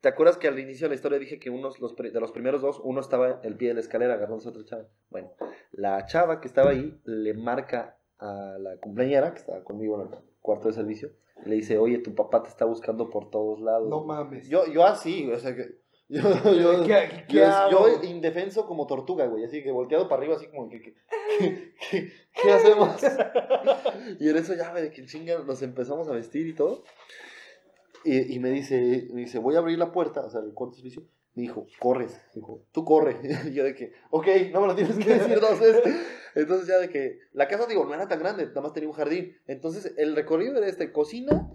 ¿Te 0.00 0.08
acuerdas 0.08 0.36
que 0.36 0.48
al 0.48 0.58
inicio 0.58 0.84
de 0.84 0.90
la 0.90 0.94
historia 0.96 1.18
dije 1.18 1.38
que 1.38 1.48
unos 1.48 1.80
los, 1.80 1.96
de 1.96 2.20
los 2.20 2.30
primeros 2.32 2.60
dos, 2.60 2.78
uno 2.84 3.00
estaba 3.00 3.30
en 3.30 3.36
el 3.44 3.56
pie 3.56 3.68
de 3.68 3.74
la 3.74 3.80
escalera 3.80 4.14
agarrándose 4.14 4.48
a 4.48 4.50
otra 4.50 4.64
chava? 4.64 4.84
Bueno, 5.08 5.32
la 5.72 6.04
chava 6.04 6.42
que 6.42 6.48
estaba 6.48 6.70
ahí 6.72 7.00
le 7.04 7.32
marca 7.32 7.96
a 8.18 8.56
la 8.58 8.76
cumpleañera, 8.76 9.32
que 9.32 9.38
estaba 9.40 9.64
conmigo 9.64 9.94
en 10.02 10.12
el 10.12 10.18
cuarto 10.42 10.68
de 10.68 10.74
servicio, 10.74 11.08
le 11.44 11.56
dice, 11.56 11.78
oye, 11.78 11.98
tu 11.98 12.14
papá 12.14 12.42
te 12.42 12.48
está 12.48 12.64
buscando 12.64 13.10
por 13.10 13.30
todos 13.30 13.60
lados. 13.60 13.88
No 13.88 14.04
mames. 14.04 14.48
Yo, 14.48 14.66
yo 14.66 14.84
así, 14.86 15.30
o 15.30 15.38
sea 15.38 15.54
que... 15.54 15.82
Yo, 16.08 16.20
yo, 16.54 16.84
¿Qué, 16.84 17.24
qué 17.28 17.46
yo, 17.70 17.86
indefenso 18.02 18.66
como 18.66 18.86
tortuga, 18.86 19.26
güey, 19.26 19.44
así 19.44 19.62
que 19.62 19.72
volteado 19.72 20.06
para 20.08 20.20
arriba, 20.20 20.36
así 20.36 20.46
como 20.48 20.68
que, 20.68 20.80
que- 20.82 20.94
que- 21.38 21.74
que- 21.90 22.12
¿qué 22.42 22.52
hacemos? 22.52 22.90
y 24.20 24.28
en 24.28 24.36
eso 24.36 24.54
ya, 24.54 24.70
güey, 24.70 24.82
de 24.84 24.90
que 24.90 25.06
chinga, 25.06 25.38
nos 25.40 25.62
empezamos 25.62 26.06
a 26.08 26.12
vestir 26.12 26.46
y 26.46 26.54
todo. 26.54 26.84
Y, 28.04 28.34
y 28.34 28.38
me 28.38 28.50
dice, 28.50 29.08
me 29.12 29.22
dice, 29.22 29.38
voy 29.38 29.54
a 29.56 29.60
abrir 29.60 29.78
la 29.78 29.92
puerta, 29.92 30.20
o 30.24 30.30
sea, 30.30 30.40
el 30.42 30.52
cuarto 30.52 30.76
servicio. 30.76 31.04
Me 31.34 31.42
dijo, 31.42 31.66
corres. 31.80 32.20
Dijo, 32.34 32.62
tú 32.72 32.84
corre. 32.84 33.18
Y 33.44 33.52
yo 33.54 33.64
de 33.64 33.74
que, 33.74 33.92
ok, 34.10 34.26
no 34.52 34.60
me 34.60 34.66
lo 34.68 34.74
tienes 34.74 34.96
que 34.96 35.14
decir 35.18 35.40
dos 35.40 35.58
veces. 35.58 35.82
Entonces 36.34 36.66
ya 36.66 36.78
de 36.78 36.88
que, 36.88 37.18
la 37.32 37.48
casa, 37.48 37.66
digo, 37.66 37.84
no 37.84 37.94
era 37.94 38.08
tan 38.08 38.18
grande, 38.18 38.46
nada 38.46 38.60
más 38.60 38.72
tenía 38.72 38.88
un 38.88 38.94
jardín. 38.94 39.36
Entonces 39.46 39.94
el 39.96 40.14
recorrido 40.16 40.56
era 40.58 40.66
este, 40.66 40.92
cocina, 40.92 41.50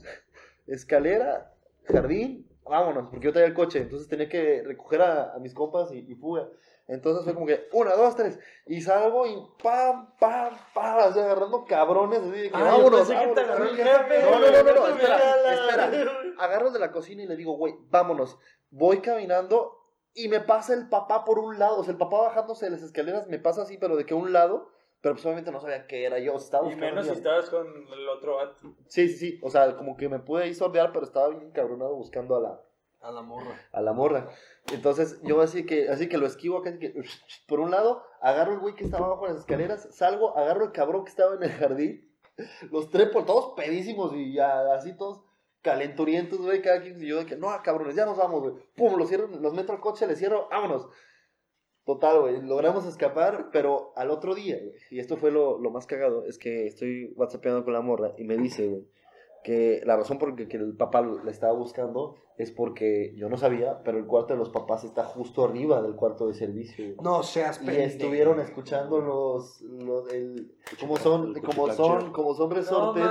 escalera, 0.68 1.54
jardín, 1.86 2.48
vámonos, 2.64 3.10
porque 3.10 3.26
yo 3.26 3.34
traía 3.34 3.48
el 3.48 3.54
coche. 3.54 3.80
Entonces 3.80 4.08
tenía 4.08 4.30
que 4.30 4.64
recoger 4.64 5.02
a, 5.02 5.34
a 5.34 5.40
mis 5.40 5.54
compas 5.54 5.92
y, 5.92 6.00
y 6.00 6.16
fuga. 6.16 6.50
Entonces 6.88 7.24
fue 7.24 7.36
como 7.36 7.46
que, 7.46 7.68
una, 7.74 7.94
dos, 7.94 8.16
tres. 8.16 8.40
Y 8.66 8.82
salgo 8.82 9.28
y 9.28 9.36
pam, 9.62 10.16
pam, 10.20 10.58
pam, 10.74 10.98
así 11.00 11.20
agarrando 11.20 11.64
cabrones, 11.66 12.20
así 12.22 12.32
de 12.32 12.50
que, 12.50 12.56
Ah, 12.58 12.60
yo 12.60 12.66
vámonos, 12.66 13.08
pensé 13.08 13.14
que 13.14 13.34
te 13.36 13.42
vámonos, 13.48 13.78
vámonos". 13.78 13.78
jefe. 13.78 14.22
No, 14.24 14.32
no, 14.32 14.52
no, 14.52 14.64
no, 14.64 14.74
no, 14.74 14.88
espera, 14.88 15.86
espera. 15.86 16.12
Agarro 16.40 16.72
de 16.72 16.80
la 16.80 16.92
cocina 16.92 17.22
y 17.22 17.28
le 17.28 17.36
digo, 17.36 17.58
güey, 17.58 17.76
vámonos. 17.92 18.40
Voy 18.72 19.00
caminando 19.02 19.76
y 20.14 20.28
me 20.28 20.40
pasa 20.42 20.74
el 20.74 20.90
papá 20.90 21.26
por 21.26 21.40
un 21.40 21.60
lado. 21.60 21.80
O 21.80 21.84
sea, 21.84 21.92
el 21.92 21.98
papá 21.98 22.22
bajándose 22.22 22.66
de 22.66 22.72
las 22.72 22.82
escaleras 22.82 23.28
me 23.28 23.40
pasa 23.40 23.64
así, 23.64 23.78
pero 23.78 23.96
de 23.96 24.06
que 24.06 24.14
a 24.14 24.18
un 24.18 24.34
lado. 24.34 24.70
Pero 25.02 25.16
pues 25.16 25.26
obviamente 25.26 25.52
no 25.52 25.62
sabía 25.62 25.88
qué 25.88 26.04
era 26.06 26.20
yo. 26.20 26.36
Estaba 26.36 26.70
Y 26.70 26.76
menos 26.76 27.06
si 27.08 27.14
estabas 27.14 27.50
con 27.50 27.66
el 27.68 28.10
otro 28.10 28.36
vato. 28.36 28.76
Sí, 28.88 29.08
sí, 29.08 29.18
sí. 29.18 29.40
O 29.42 29.50
sea, 29.50 29.78
como 29.78 29.96
que 29.96 30.10
me 30.10 30.20
pude 30.20 30.44
ahí 30.44 30.54
sordear, 30.54 30.92
pero 30.92 31.06
estaba 31.06 31.30
bien 31.30 31.52
cabronado 31.52 31.96
buscando 31.96 32.36
a 32.36 32.42
la, 32.42 32.62
A 33.00 33.12
la 33.12 33.22
morra. 33.22 33.58
a 33.72 33.82
la 33.82 33.94
morra. 33.94 34.30
Entonces 34.74 35.22
yo 35.24 35.40
así 35.42 35.66
que, 35.66 35.88
así 35.88 36.10
que 36.10 36.18
lo 36.18 36.28
esquivo 36.28 36.62
casi 36.62 36.80
que 36.80 36.94
por 37.48 37.62
un 37.62 37.72
lado, 37.72 38.04
agarro 38.22 38.52
el 38.52 38.60
güey 38.60 38.76
que 38.76 38.84
estaba 38.84 39.06
abajo 39.06 39.26
de 39.26 39.32
las 39.32 39.40
escaleras, 39.42 39.88
salgo, 39.92 40.38
agarro 40.38 40.66
el 40.66 40.74
cabrón 40.74 41.06
que 41.06 41.12
estaba 41.12 41.34
en 41.36 41.44
el 41.44 41.52
jardín, 41.52 42.14
los 42.70 42.90
trepo, 42.90 43.24
todos 43.24 43.54
pedísimos 43.56 44.14
y 44.14 44.34
ya 44.34 44.74
así 44.74 44.96
todos 44.98 45.24
calenturientos, 45.62 46.40
güey, 46.40 46.62
cada 46.62 46.82
quien 46.82 47.02
y 47.02 47.08
yo 47.08 47.20
de 47.20 47.26
que, 47.26 47.36
no, 47.36 47.50
cabrones, 47.64 47.96
ya 47.96 48.06
nos 48.06 48.18
vamos, 48.18 48.42
güey. 48.42 48.54
Pum, 48.76 48.98
los 48.98 49.10
cierro, 49.10 49.28
los 49.28 49.54
meto 49.54 49.72
al 49.72 49.80
coche, 49.80 50.08
les 50.08 50.20
cierro, 50.20 50.48
vámonos. 50.50 50.88
Total, 51.86 52.20
güey, 52.22 52.42
logramos 52.42 52.86
escapar, 52.86 53.50
pero 53.52 53.94
al 53.96 54.12
otro 54.12 54.36
día, 54.36 54.58
güey, 54.58 54.76
y 54.92 55.00
esto 55.00 55.18
fue 55.18 55.32
lo, 55.32 55.60
lo 55.60 55.72
más 55.72 55.88
cagado, 55.88 56.26
es 56.26 56.38
que 56.38 56.68
estoy 56.68 57.14
whatsappeando 57.16 57.64
con 57.64 57.74
la 57.74 57.82
morra 57.82 58.14
y 58.18 58.24
me 58.24 58.38
dice, 58.38 58.68
güey, 58.68 58.88
que 59.44 59.82
la 59.86 59.96
razón 59.98 60.18
por 60.20 60.40
la 60.40 60.48
que 60.48 60.58
el 60.58 60.76
papá 60.76 61.02
le 61.02 61.32
estaba 61.32 61.54
buscando 61.54 62.16
es 62.38 62.52
porque 62.52 63.14
yo 63.18 63.28
no 63.28 63.36
sabía, 63.38 63.82
pero 63.84 63.98
el 63.98 64.06
cuarto 64.06 64.34
de 64.34 64.40
los 64.40 64.50
papás 64.50 64.84
está 64.86 65.04
justo 65.04 65.44
arriba 65.44 65.82
del 65.82 65.96
cuarto 65.96 66.28
de 66.28 66.34
servicio. 66.34 66.96
No 67.02 67.22
seas 67.24 67.62
Y 67.62 67.66
pendejo. 67.66 67.88
estuvieron 67.88 68.40
escuchando 68.40 69.00
los, 69.02 69.62
los 69.62 70.12
el, 70.14 70.56
como 70.80 70.96
son, 70.98 71.34
como 71.42 71.72
son, 71.74 72.12
como 72.14 72.34
son 72.36 72.52
resortes, 72.52 73.04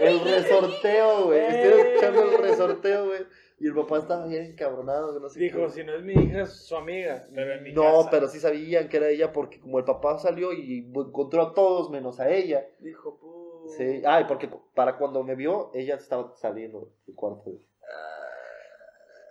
el 0.00 0.20
resorteo, 0.20 1.26
güey. 1.26 1.38
Eh. 1.38 1.46
Estuvieron 1.48 1.86
escuchando 1.86 2.22
el 2.24 2.38
resorteo, 2.42 3.06
güey. 3.06 3.20
Y 3.58 3.68
el 3.68 3.74
papá 3.74 3.98
estaba 3.98 4.26
bien 4.26 4.44
encabronado, 4.46 5.14
que 5.14 5.20
no 5.20 5.28
sé 5.30 5.40
Dijo, 5.40 5.60
qué. 5.66 5.70
si 5.70 5.84
no 5.84 5.94
es 5.94 6.02
mi 6.02 6.12
hija, 6.12 6.42
es 6.42 6.50
su 6.66 6.76
amiga. 6.76 7.24
Pero 7.34 7.54
en 7.54 7.62
mi 7.62 7.72
No, 7.72 7.82
casa. 7.98 8.10
pero 8.10 8.28
sí 8.28 8.38
sabían 8.38 8.88
que 8.88 8.98
era 8.98 9.08
ella 9.08 9.32
porque 9.32 9.60
como 9.60 9.78
el 9.78 9.84
papá 9.84 10.18
salió 10.18 10.52
y 10.52 10.90
encontró 10.94 11.40
a 11.42 11.54
todos 11.54 11.88
menos 11.90 12.20
a 12.20 12.28
ella. 12.30 12.66
Dijo, 12.80 13.16
pu. 13.16 13.45
Sí, 13.68 14.02
ay, 14.06 14.24
porque 14.28 14.50
para 14.74 14.96
cuando 14.98 15.22
me 15.24 15.34
vio, 15.34 15.70
ella 15.74 15.96
estaba 15.96 16.32
saliendo 16.36 16.90
del 17.06 17.14
cuarto. 17.16 17.52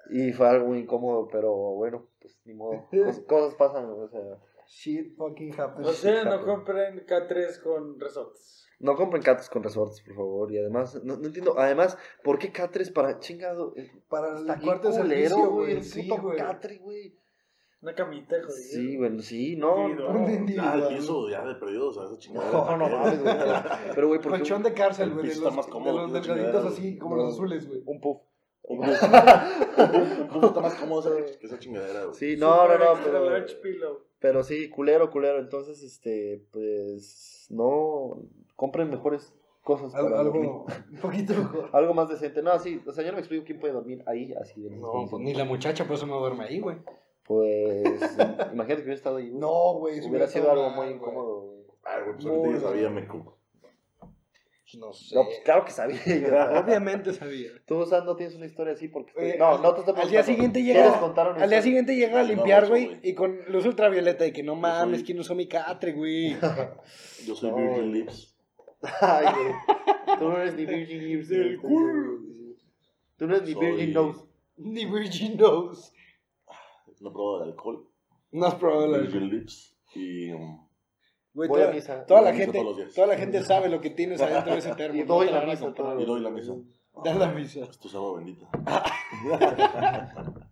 Y 0.10 0.32
fue 0.34 0.48
algo 0.48 0.76
incómodo, 0.76 1.28
pero 1.28 1.52
bueno, 1.54 2.08
pues 2.22 2.40
ni 2.46 2.54
modo. 2.54 2.88
Cos- 2.92 3.22
cosas 3.28 3.56
pasan, 3.56 3.86
o 3.90 4.08
sea. 4.08 4.22
Shit 4.68 5.16
fucking 5.16 5.60
happens. 5.60 5.88
O 5.88 5.94
sea, 5.94 6.24
no 6.26 6.44
compren 6.44 7.06
K3 7.06 7.62
con 7.62 8.00
resortes. 8.00 8.68
No 8.80 8.96
compren 8.96 9.24
catres 9.24 9.50
con 9.50 9.64
resortes, 9.64 10.02
por 10.02 10.16
favor. 10.16 10.52
Y 10.52 10.58
además, 10.58 11.02
no, 11.04 11.16
no 11.18 11.28
entiendo. 11.28 11.58
Además, 11.58 11.98
¿por 12.24 12.38
qué 12.40 12.52
catres 12.52 12.92
para 12.92 13.20
chingado? 13.20 13.74
Para 14.10 14.38
Está 14.40 14.54
el 14.54 14.60
bien 14.60 14.70
cuarto 14.70 14.90
de 14.90 15.02
culero, 15.02 15.30
servicio, 15.30 15.52
güey. 15.52 15.84
Sí, 15.84 16.04
puto 16.10 16.22
güey. 16.24 16.38
catre, 16.38 16.78
güey. 16.80 17.18
Una 17.86 17.94
camita, 17.94 18.36
joder. 18.42 18.52
Sí, 18.52 18.98
güey, 18.98 19.20
sí, 19.22 19.56
no. 19.58 19.88
No, 19.90 20.10
Un 20.10 20.18
Ah, 20.18 20.26
el 20.28 20.34
individual. 20.40 20.88
piso 20.90 21.30
ya 21.30 21.46
de 21.46 21.54
perdido, 21.54 21.90
o 21.90 21.94
sea, 21.94 22.06
esa 22.06 22.18
chingada. 22.18 22.52
no, 22.52 22.78
no 22.78 22.90
mames, 22.90 23.22
güey. 23.22 23.36
Pero, 23.94 24.08
güey, 24.08 24.20
porque 24.22 24.40
Colchón 24.40 24.64
de 24.64 24.74
cárcel, 24.74 25.10
el 25.10 25.14
güey. 25.14 25.28
De 25.28 25.36
los, 25.36 25.38
está 25.44 25.52
más 25.52 25.66
de 25.68 25.72
cómodo 25.72 26.02
los 26.08 26.14
delgaditos 26.14 26.66
así, 26.66 26.98
como 26.98 27.16
No. 27.16 27.24
los 27.26 27.34
azules, 27.34 27.68
güey. 27.68 27.84
un 27.86 28.02
puff. 28.02 28.18
Un 28.68 28.80
poco 28.80 28.92
está 30.48 30.62
más 30.62 30.74
cómodo 30.74 31.16
que 31.40 31.46
esa 31.46 31.60
chingadera, 31.60 32.06
güey. 32.06 32.16
Sí, 32.16 32.36
no, 32.38 32.68
no, 32.68 32.78
no, 32.80 32.86
pero, 33.04 33.46
pero 34.20 34.44
sí, 34.44 34.68
culero, 34.70 35.12
culero. 35.12 35.38
Entonces, 35.38 35.84
este, 35.84 36.44
pues, 36.52 37.46
no, 37.52 38.20
compren 38.56 38.90
mejores 38.90 39.32
cosas. 39.64 39.94
Al- 39.94 40.06
para 40.06 40.22
algo 40.22 40.66
un 40.92 41.00
poquito 41.00 41.34
mejor. 41.36 41.70
Algo 41.74 41.94
más 41.94 42.10
decente. 42.10 42.42
No, 42.42 42.58
sí, 42.58 42.82
o 42.88 42.92
sea, 42.92 43.04
yo 43.04 43.12
no 43.12 43.18
me 43.18 43.20
explico 43.20 43.46
quién 43.46 43.60
puede 43.60 43.74
dormir 43.74 44.04
ahí, 44.08 44.34
así. 44.42 44.66
esas 44.66 44.80
No, 44.80 45.06
pues 45.10 45.22
ni 45.22 45.36
la 45.36 45.46
muchacha, 45.46 45.86
por 45.86 45.96
eso 45.98 46.08
no 46.08 46.20
duerme 46.20 46.46
ahí, 46.46 46.60
güey. 46.60 46.78
Pues, 47.26 47.84
imagínate 48.54 48.76
que 48.76 48.82
hubiera 48.84 48.94
estado 48.94 49.18
ahí. 49.18 49.32
No, 49.34 49.74
güey. 49.80 50.00
hubiera 50.08 50.28
sido 50.28 50.52
algo 50.52 50.70
mal, 50.70 50.76
muy 50.88 50.96
incómodo. 50.96 51.42
güey. 51.42 51.66
Ay, 51.84 52.02
güey, 52.04 52.14
pues 52.16 52.26
ahorita 52.28 52.52
mal. 52.52 52.62
sabía, 52.62 52.90
me 52.90 53.02
No 54.78 54.92
sé. 54.94 55.16
No, 55.16 55.24
pues 55.26 55.40
claro 55.44 55.64
que 55.66 55.72
sabía. 55.72 56.00
yo. 56.06 56.60
Obviamente 56.60 57.14
sabía. 57.14 57.50
Tú, 57.66 57.86
Sam, 57.86 58.06
no 58.06 58.16
tienes 58.16 58.36
una 58.36 58.46
historia 58.46 58.74
así 58.74 58.88
porque... 58.90 59.12
estoy- 59.12 59.26
Oye, 59.30 59.38
no, 59.38 59.46
al- 59.48 59.62
no 59.62 59.74
te 59.74 59.80
estoy 59.82 59.94
al 59.96 60.10
día 60.10 60.24
preguntando. 60.24 60.26
siguiente 60.34 60.60
¿Quieres 60.64 60.84
llega- 60.86 61.00
contar 61.00 61.28
una 61.32 61.44
Al 61.44 61.50
día 61.50 61.58
historia? 61.60 61.62
siguiente 61.62 61.96
llega 61.96 62.20
a 62.20 62.24
No, 62.24 62.28
limpiar, 62.30 62.64
eso, 62.64 62.72
güey, 62.72 62.86
güey. 62.88 63.00
y 63.04 63.14
con 63.16 63.40
luz 63.48 63.66
ultravioleta 63.66 64.26
y 64.28 64.32
que 64.34 64.44
no 64.44 64.56
mames, 64.56 65.00
soy- 65.00 65.06
¿quién 65.06 65.20
usó 65.20 65.34
mi 65.36 65.48
catre, 65.48 65.94
güey? 65.94 66.36
Yo 67.28 67.36
soy 67.36 67.52
No, 67.52 67.58
Virgin 67.58 67.76
güey. 67.76 67.92
Lips. 67.94 68.36
Ay, 69.02 69.26
güey. 69.34 70.18
Tú 70.20 70.30
no 70.30 70.38
eres 70.38 70.56
ni 70.56 70.66
Virgin 70.66 71.04
Lips. 71.04 71.30
Del 71.30 71.58
culo. 71.60 72.20
Tú 73.18 73.28
no 73.28 73.36
eres 73.36 73.48
ni 73.48 73.54
Soy- 73.54 73.66
Virgin 73.66 73.94
Nose. 73.94 74.26
Ni 74.58 74.86
Virgin 74.86 75.38
Nose. 75.38 75.92
No 77.02 77.12
pruebo 77.14 77.40
de 77.40 77.46
alcohol. 77.46 77.88
No 78.32 78.46
has 78.46 78.56
probado 78.56 78.90
Virgin 78.92 79.30
Lips. 79.30 79.78
Y. 79.96 80.32
um, 80.32 80.66
Güey, 81.34 81.50
Voy 81.50 81.60
a 81.60 81.64
toda, 81.64 81.76
misa. 81.76 82.06
toda 82.06 82.22
la 82.22 82.34
gente, 82.34 82.64
toda 82.96 83.08
la 83.08 83.18
gente 83.18 83.44
sabe 83.44 83.68
lo 83.68 83.82
que 83.82 83.90
tienes 83.90 84.22
adentro 84.22 84.54
de 84.54 84.60
ese 84.60 84.74
termo. 84.78 84.98
Y 85.02 85.04
doy 85.04 85.30
la 85.30 85.46
misa. 85.46 85.74
Y 86.00 86.06
doy 86.06 86.22
la 86.22 86.30
misa. 86.30 86.54
Da 87.04 87.14
la 87.14 87.28
misa. 87.28 87.60
es 87.66 87.78
tu 87.78 87.90
agua 87.98 88.20
bendita. 88.20 88.50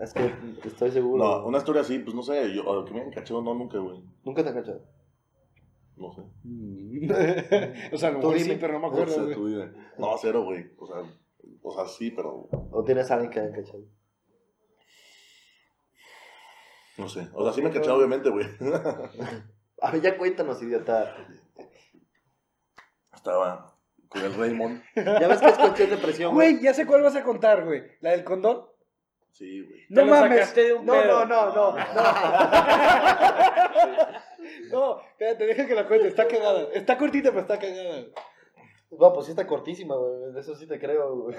Es 0.00 0.12
que 0.14 0.32
estoy 0.64 0.90
seguro. 0.90 1.22
No, 1.22 1.46
una 1.46 1.58
historia 1.58 1.82
así, 1.82 1.98
pues 2.00 2.14
no 2.14 2.22
sé, 2.22 2.52
yo, 2.54 2.84
que 2.84 2.92
me 2.92 3.00
hayan 3.00 3.12
cachado, 3.12 3.40
no, 3.40 3.54
nunca, 3.54 3.78
güey. 3.78 4.02
Nunca 4.24 4.42
te 4.42 4.48
han 4.48 4.56
cachado. 4.56 4.82
No 5.96 6.12
sé. 6.12 6.22
o 7.92 7.96
sea, 7.96 8.08
a 8.08 8.12
lo 8.12 8.18
mejor 8.18 8.38
sí, 8.40 8.56
pero 8.60 8.72
no 8.72 8.80
me 8.80 8.86
No 8.88 8.92
acuerdo, 8.92 9.14
sé, 9.14 9.20
güey. 9.22 9.34
tú 9.34 9.46
dime. 9.46 9.70
No, 9.98 10.14
cero, 10.20 10.42
güey. 10.44 10.72
O 10.78 10.86
sea, 10.86 10.96
o 11.62 11.72
sea, 11.72 11.86
sí, 11.86 12.10
pero 12.10 12.48
¿O 12.72 12.82
tienes 12.84 13.10
a 13.10 13.14
alguien 13.14 13.30
que 13.30 13.38
hayan 13.40 13.52
cachado? 13.52 13.84
No 17.02 17.08
sé. 17.08 17.28
O 17.34 17.44
sea, 17.44 17.52
sí 17.52 17.60
me 17.62 17.68
han 17.68 17.74
cachado, 17.74 17.96
obviamente, 17.96 18.30
güey. 18.30 18.46
A 19.82 19.90
ver, 19.90 20.00
ya 20.00 20.16
cuéntanos, 20.16 20.62
idiota. 20.62 21.14
Estaba 23.14 23.74
con 24.08 24.22
el 24.22 24.34
Raymond. 24.34 24.82
Ya 24.96 25.28
ves 25.28 25.40
que 25.40 25.46
es 25.48 25.58
cuestión 25.58 25.90
de 25.90 25.96
presión, 25.96 26.34
güey. 26.34 26.52
Güey, 26.52 26.64
ya 26.64 26.74
sé 26.74 26.86
cuál 26.86 27.02
vas 27.02 27.16
a 27.16 27.22
contar, 27.22 27.64
güey. 27.64 27.82
¿La 28.00 28.10
del 28.12 28.24
condón? 28.24 28.66
Sí, 29.32 29.62
güey. 29.66 29.82
No 29.88 30.04
mames. 30.06 30.40
sacaste 30.40 30.64
de 30.64 30.74
un 30.74 30.86
No, 30.86 30.92
pedo. 30.92 31.24
no, 31.26 31.46
no, 31.46 31.54
no, 31.54 31.72
no. 31.72 31.76
No, 34.70 35.00
espérate, 35.00 35.46
deja 35.46 35.66
que 35.66 35.74
la 35.74 35.86
cuente. 35.86 36.08
Está 36.08 36.26
cagada. 36.26 36.68
Está 36.72 36.98
cortita, 36.98 37.30
pero 37.30 37.42
está 37.42 37.58
cagada. 37.58 38.04
No, 38.90 39.12
pues 39.12 39.26
sí 39.26 39.32
está 39.32 39.46
cortísima, 39.46 39.94
güey. 39.96 40.32
De 40.32 40.40
eso 40.40 40.54
sí 40.56 40.66
te 40.66 40.78
creo, 40.78 41.16
güey. 41.16 41.36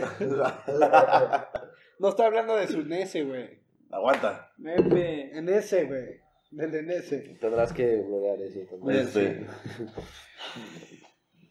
No 1.99 2.09
está 2.09 2.25
hablando 2.25 2.55
de 2.55 2.67
su 2.67 2.83
nese, 2.83 3.23
güey. 3.23 3.62
Aguanta. 3.93 4.51
Pepe. 4.61 5.37
En 5.37 5.49
ese, 5.49 5.85
güey. 5.85 6.21
Del 6.51 6.71
de 6.71 6.83
nese. 6.83 7.19
Tendrás 7.39 7.73
que 7.73 7.95
bloguear 7.97 8.39
eso 8.41 8.59
también. 8.69 8.99
Este. 9.01 9.47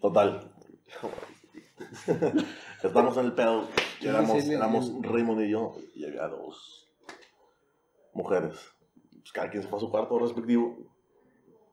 Total. 0.00 0.52
Estamos 2.82 3.16
en 3.16 3.24
el 3.26 3.32
pedo. 3.32 3.68
Éramos, 4.00 4.42
Sí, 4.44 4.52
éramos 4.52 4.92
Raymond 5.00 5.40
y 5.42 5.50
yo. 5.50 5.74
Y 5.94 6.04
había 6.04 6.28
dos 6.28 6.88
mujeres. 8.12 8.58
Pues 9.10 9.32
cada 9.32 9.50
quien 9.50 9.62
se 9.62 9.68
fue 9.68 9.78
a 9.78 9.80
su 9.80 9.90
cuarto 9.90 10.18
respectivo. 10.18 10.76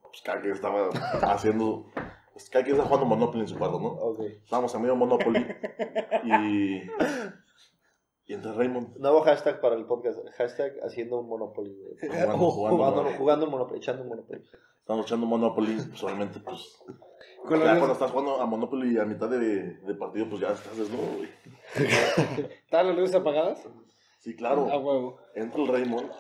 Pues 0.01 0.21
cada 0.23 0.41
quien 0.41 0.53
estaba 0.53 0.89
haciendo. 1.33 1.91
Pues 2.33 2.49
cada 2.49 2.63
quien 2.63 2.75
estaba 2.75 2.89
jugando 2.89 3.15
Monopoly 3.15 3.41
en 3.41 3.47
su 3.47 3.57
cuarto, 3.57 3.79
¿no? 3.79 3.89
Ok. 3.89 4.21
Estábamos 4.43 4.73
en 4.73 4.81
medio 4.81 4.95
Monopoly. 4.95 5.45
Y. 6.23 6.81
Y 8.29 8.35
entre 8.35 8.53
Raymond. 8.53 8.95
Nuevo 8.97 9.21
hashtag 9.21 9.59
para 9.59 9.75
el 9.75 9.85
podcast. 9.85 10.19
Hashtag 10.37 10.73
haciendo 10.83 11.19
un 11.19 11.27
Monopoly. 11.27 11.75
Jugando, 11.99 12.37
jugando, 12.37 12.77
Jugando, 12.77 13.03
¿no? 13.03 13.17
jugando 13.17 13.45
un 13.45 13.51
Monopoly, 13.51 13.79
echando 13.79 14.03
un 14.03 14.09
Monopoly. 14.09 14.43
Estábamos 14.81 15.05
echando 15.07 15.25
Monopoly. 15.25 15.77
Pues 15.89 16.03
obviamente, 16.03 16.39
pues. 16.39 16.79
Ya 17.49 17.57
la 17.57 17.77
cuando 17.77 17.93
estás 17.93 18.11
jugando 18.11 18.39
a 18.39 18.45
Monopoly 18.45 18.99
a 18.99 19.05
mitad 19.05 19.29
de, 19.29 19.77
de 19.79 19.95
partido, 19.95 20.29
pues 20.29 20.41
ya 20.41 20.51
estás 20.51 20.77
desnudo, 20.77 21.07
güey. 21.17 21.29
¿Estaban 22.65 22.89
las 22.89 22.97
luces 22.97 23.15
apagadas? 23.15 23.67
Sí, 24.19 24.35
claro. 24.35 24.71
A 24.71 24.77
huevo. 24.77 25.17
Entra 25.33 25.63
el 25.63 25.67
Raymond. 25.67 26.11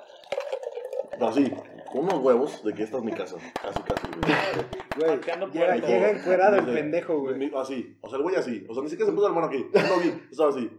Así, 1.21 1.53
con 1.91 2.05
unos 2.05 2.19
huevos 2.23 2.63
de 2.63 2.73
que 2.73 2.83
esta 2.83 2.97
es 2.97 3.03
mi 3.03 3.11
casa. 3.11 3.35
Casi, 3.61 3.83
casi, 3.83 4.07
güey. 4.07 4.33
Güey, 4.99 5.51
llega, 5.53 5.77
llega 5.77 6.09
encuerado 6.09 6.57
el 6.57 6.65
pendejo, 6.65 7.19
güey. 7.19 7.51
Así, 7.55 7.97
o 8.01 8.09
sea, 8.09 8.17
el 8.17 8.23
güey 8.23 8.35
así. 8.35 8.65
O 8.67 8.73
sea, 8.73 8.83
ni 8.83 8.89
siquiera 8.89 9.09
se 9.09 9.15
puso 9.15 9.27
el 9.27 9.33
mano 9.33 9.47
aquí. 9.47 9.65
No 9.71 9.99
vi, 10.01 10.23
estaba 10.29 10.49
así. 10.49 10.69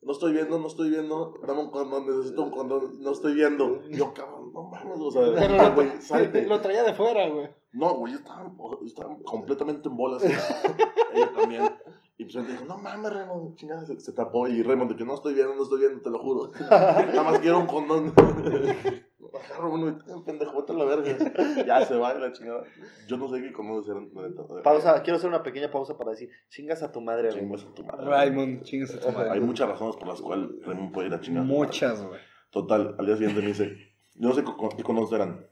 No 0.00 0.12
estoy 0.12 0.32
viendo, 0.32 0.58
no 0.58 0.66
estoy 0.68 0.90
viendo. 0.90 1.34
Dame 1.46 1.60
un 1.60 1.70
condón, 1.70 2.06
necesito 2.06 2.42
un 2.42 2.50
condón. 2.50 3.00
No 3.00 3.10
estoy 3.10 3.34
viendo. 3.34 3.82
Yo, 3.90 4.14
cabrón, 4.14 4.52
no 4.52 4.62
mames, 4.64 4.98
o 5.00 5.10
sea, 5.10 5.22
Pero 5.34 5.56
lo, 5.56 5.74
güey, 5.74 6.00
salte. 6.00 6.46
lo 6.46 6.60
traía 6.60 6.84
de 6.84 6.94
fuera, 6.94 7.28
güey. 7.28 7.48
No, 7.72 7.94
güey, 7.96 8.14
yo 8.14 8.18
estaba, 8.20 9.16
completamente 9.24 9.88
en 9.88 9.96
bolas. 9.96 10.22
Ella 11.14 11.32
también. 11.34 11.68
Y 12.16 12.24
pues 12.24 12.36
él 12.36 12.46
dijo, 12.46 12.64
no 12.64 12.78
mames, 12.78 13.12
Raymond, 13.12 13.56
chingada, 13.56 13.86
se, 13.86 13.98
se 14.00 14.12
tapó. 14.12 14.48
Y 14.48 14.62
Raymond, 14.62 14.90
de 14.92 14.96
que 14.96 15.04
no 15.04 15.14
estoy 15.14 15.34
viendo, 15.34 15.54
no 15.54 15.62
estoy 15.62 15.80
viendo, 15.80 16.00
te 16.00 16.10
lo 16.10 16.18
juro. 16.18 16.50
Nada 16.70 17.22
más 17.22 17.38
quiero 17.40 17.58
un 17.58 17.66
condón. 17.66 18.12
Agarro 19.34 19.72
uno 19.74 19.88
y 19.88 19.90
"Eh, 19.90 20.22
pendejo, 20.24 20.56
vete 20.58 20.72
a 20.72 20.76
la 20.76 20.84
verga. 20.84 21.16
Ya 21.66 21.84
se 21.84 21.96
va 21.96 22.14
la 22.14 22.32
chingada. 22.32 22.64
Yo 23.06 23.16
no 23.16 23.28
sé 23.28 23.40
qué 23.42 23.52
condones 23.52 23.88
eran. 23.88 24.08
la 24.14 24.28
neta. 24.28 24.42
Pausa, 24.62 25.02
quiero 25.02 25.16
hacer 25.16 25.28
una 25.28 25.42
pequeña 25.42 25.70
pausa 25.70 25.96
para 25.98 26.12
decir, 26.12 26.30
chingas 26.48 26.82
a 26.82 26.90
tu 26.92 27.00
madre, 27.00 27.28
Chingas 27.30 27.62
Raymond. 27.64 27.70
a 27.70 27.74
tu 27.74 27.84
madre. 27.84 28.06
Raymond, 28.06 28.62
chingas 28.62 28.94
a 28.94 29.00
tu 29.00 29.08
Hay 29.08 29.14
madre. 29.14 29.40
muchas 29.40 29.68
razones 29.68 29.96
por 29.96 30.08
las 30.08 30.20
cuales 30.20 30.48
Raymond 30.64 30.92
puede 30.92 31.08
ir 31.08 31.14
a 31.14 31.20
chingar. 31.20 31.44
Muchas, 31.44 32.02
güey. 32.02 32.20
Total, 32.50 32.94
al 32.98 33.06
día 33.06 33.16
siguiente 33.16 33.40
me 33.42 33.48
dice, 33.48 33.76
yo 34.14 34.28
no 34.28 34.34
sé 34.34 34.42
qué 34.76 34.82
condones 34.82 35.12
eran. 35.12 35.46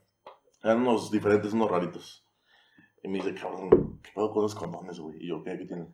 Eran 0.63 0.81
unos 0.81 1.11
diferentes, 1.11 1.53
unos 1.53 1.69
raritos. 1.69 2.25
Y 3.03 3.09
me 3.09 3.19
dice, 3.19 3.35
cabrón, 3.35 3.99
¿qué 4.01 4.09
pedo 4.15 4.31
con 4.31 4.43
esos 4.45 4.55
condones, 4.59 4.99
güey? 4.99 5.23
Y 5.23 5.27
yo, 5.29 5.43
¿qué, 5.43 5.55
qué 5.57 5.65
tiene? 5.65 5.85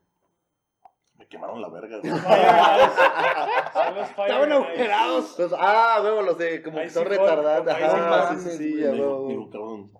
Quemaron 1.33 1.59
la 1.63 1.69
verga, 1.69 1.97
güey. 1.97 2.13
Estaban 4.03 4.51
agujerados. 4.51 5.33
Pues, 5.35 5.51
ah, 5.57 5.99
huevo, 6.03 6.21
los 6.21 6.37
de 6.37 6.61
como 6.61 6.77
que 6.79 6.91
son 6.91 7.07
ahí 7.11 7.17
sí 7.17 7.25
Ajá, 7.71 8.35
sí, 8.37 8.49
sí, 8.51 8.75
dijo, 8.75 9.49
cabrón, 9.51 9.91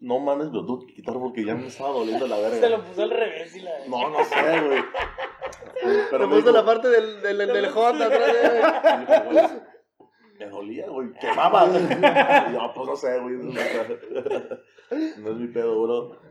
no 0.00 0.18
mames, 0.18 0.48
lo 0.48 0.66
tuve 0.66 0.86
que 0.88 0.96
quitar 0.96 1.14
porque 1.14 1.46
ya 1.46 1.54
me 1.54 1.68
estaba 1.68 1.92
doliendo 1.92 2.26
la 2.26 2.36
verga. 2.40 2.60
Se 2.60 2.68
lo 2.68 2.84
puso 2.84 3.04
al 3.04 3.10
revés 3.10 3.56
y 3.56 3.60
la. 3.60 3.70
No, 3.88 4.10
no 4.10 4.22
sé, 4.22 4.60
güey. 4.60 4.84
Te 6.10 6.18
me 6.18 6.28
puso 6.28 6.52
la 6.52 6.62
parte 6.66 6.88
del, 6.88 7.22
del, 7.22 7.38
del, 7.38 7.48
del 7.50 7.64
Honda 7.74 8.04
atrás 8.04 8.26
de 8.26 8.42
me 8.98 9.06
dijo, 9.06 9.24
güey, 9.30 9.46
Me 10.38 10.46
dolía, 10.50 10.90
güey, 10.90 11.10
quemaba. 11.14 11.68
Yo, 12.52 12.72
pues 12.74 12.86
no 12.86 12.96
sé, 12.96 13.18
güey. 13.18 13.36
No 15.16 15.30
es 15.30 15.36
mi 15.36 15.48
pedo, 15.48 15.82
bro. 15.82 16.27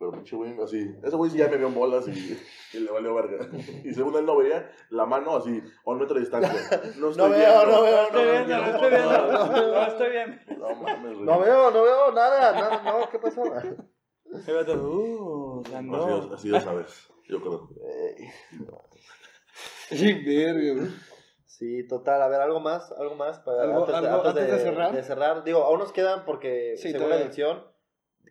Pero 0.00 0.12
pinche 0.12 0.34
güey, 0.34 0.58
así. 0.62 0.96
Ese 1.04 1.14
güey 1.14 1.30
sí 1.30 1.36
ya 1.36 1.48
me 1.48 1.58
vio 1.58 1.66
en 1.68 1.74
bolas 1.74 2.08
y, 2.08 2.40
y 2.72 2.80
le 2.80 2.90
valió 2.90 3.14
verga. 3.14 3.46
Y 3.84 3.92
según 3.92 4.16
él 4.16 4.24
no 4.24 4.36
veía, 4.38 4.72
la 4.88 5.04
mano 5.04 5.36
así, 5.36 5.62
a 5.84 5.90
un 5.90 5.98
metro 5.98 6.14
de 6.14 6.20
distancia. 6.22 6.52
No, 6.96 7.10
estoy 7.10 7.16
No 7.16 7.28
veo, 7.28 7.38
viendo, 7.38 7.66
no 7.66 7.82
veo, 7.82 7.96
No 7.96 8.02
estoy 8.06 8.24
no 8.24 8.32
viendo, 8.32 8.56
no 8.56 8.62
veo, 8.62 8.74
estoy 8.74 8.90
viendo. 8.90 9.12
no, 9.12 9.46
no, 9.46 9.72
No 9.74 9.82
estoy 9.82 10.10
viendo. 10.10 10.36
No 10.56 10.74
mames, 10.82 11.12
güey. 11.14 11.24
No 11.26 11.40
veo, 11.40 11.70
no 11.70 11.82
veo 11.82 12.12
nada, 12.12 12.52
nada, 12.52 12.82
no, 12.82 13.10
¿qué 13.10 13.18
pasó? 13.18 13.42
Se 14.44 14.52
ve 14.52 14.64
todo. 14.64 14.88
Uh, 14.90 15.62
Así, 15.66 15.74
andó. 15.74 16.34
así 16.34 16.48
de 16.48 16.60
sabes, 16.60 17.08
yo 17.28 17.40
creo. 17.42 17.68
Sí, 19.90 20.12
verga, 20.24 20.80
güey. 20.80 20.92
Sí, 21.44 21.86
total, 21.88 22.22
a 22.22 22.28
ver, 22.28 22.40
algo 22.40 22.60
más, 22.60 22.90
algo 22.92 23.16
más 23.16 23.40
para 23.40 23.64
¿Algo- 23.64 23.80
antes, 23.84 24.00
de, 24.00 24.08
algo 24.08 24.26
antes 24.26 24.42
antes 24.44 24.92
de 24.96 25.02
cerrar? 25.02 25.44
Digo, 25.44 25.62
aún 25.64 25.78
nos 25.80 25.92
quedan 25.92 26.24
porque 26.24 26.74
Sí, 26.78 26.90
según 26.92 27.10
la 27.10 27.20
edición, 27.20 27.66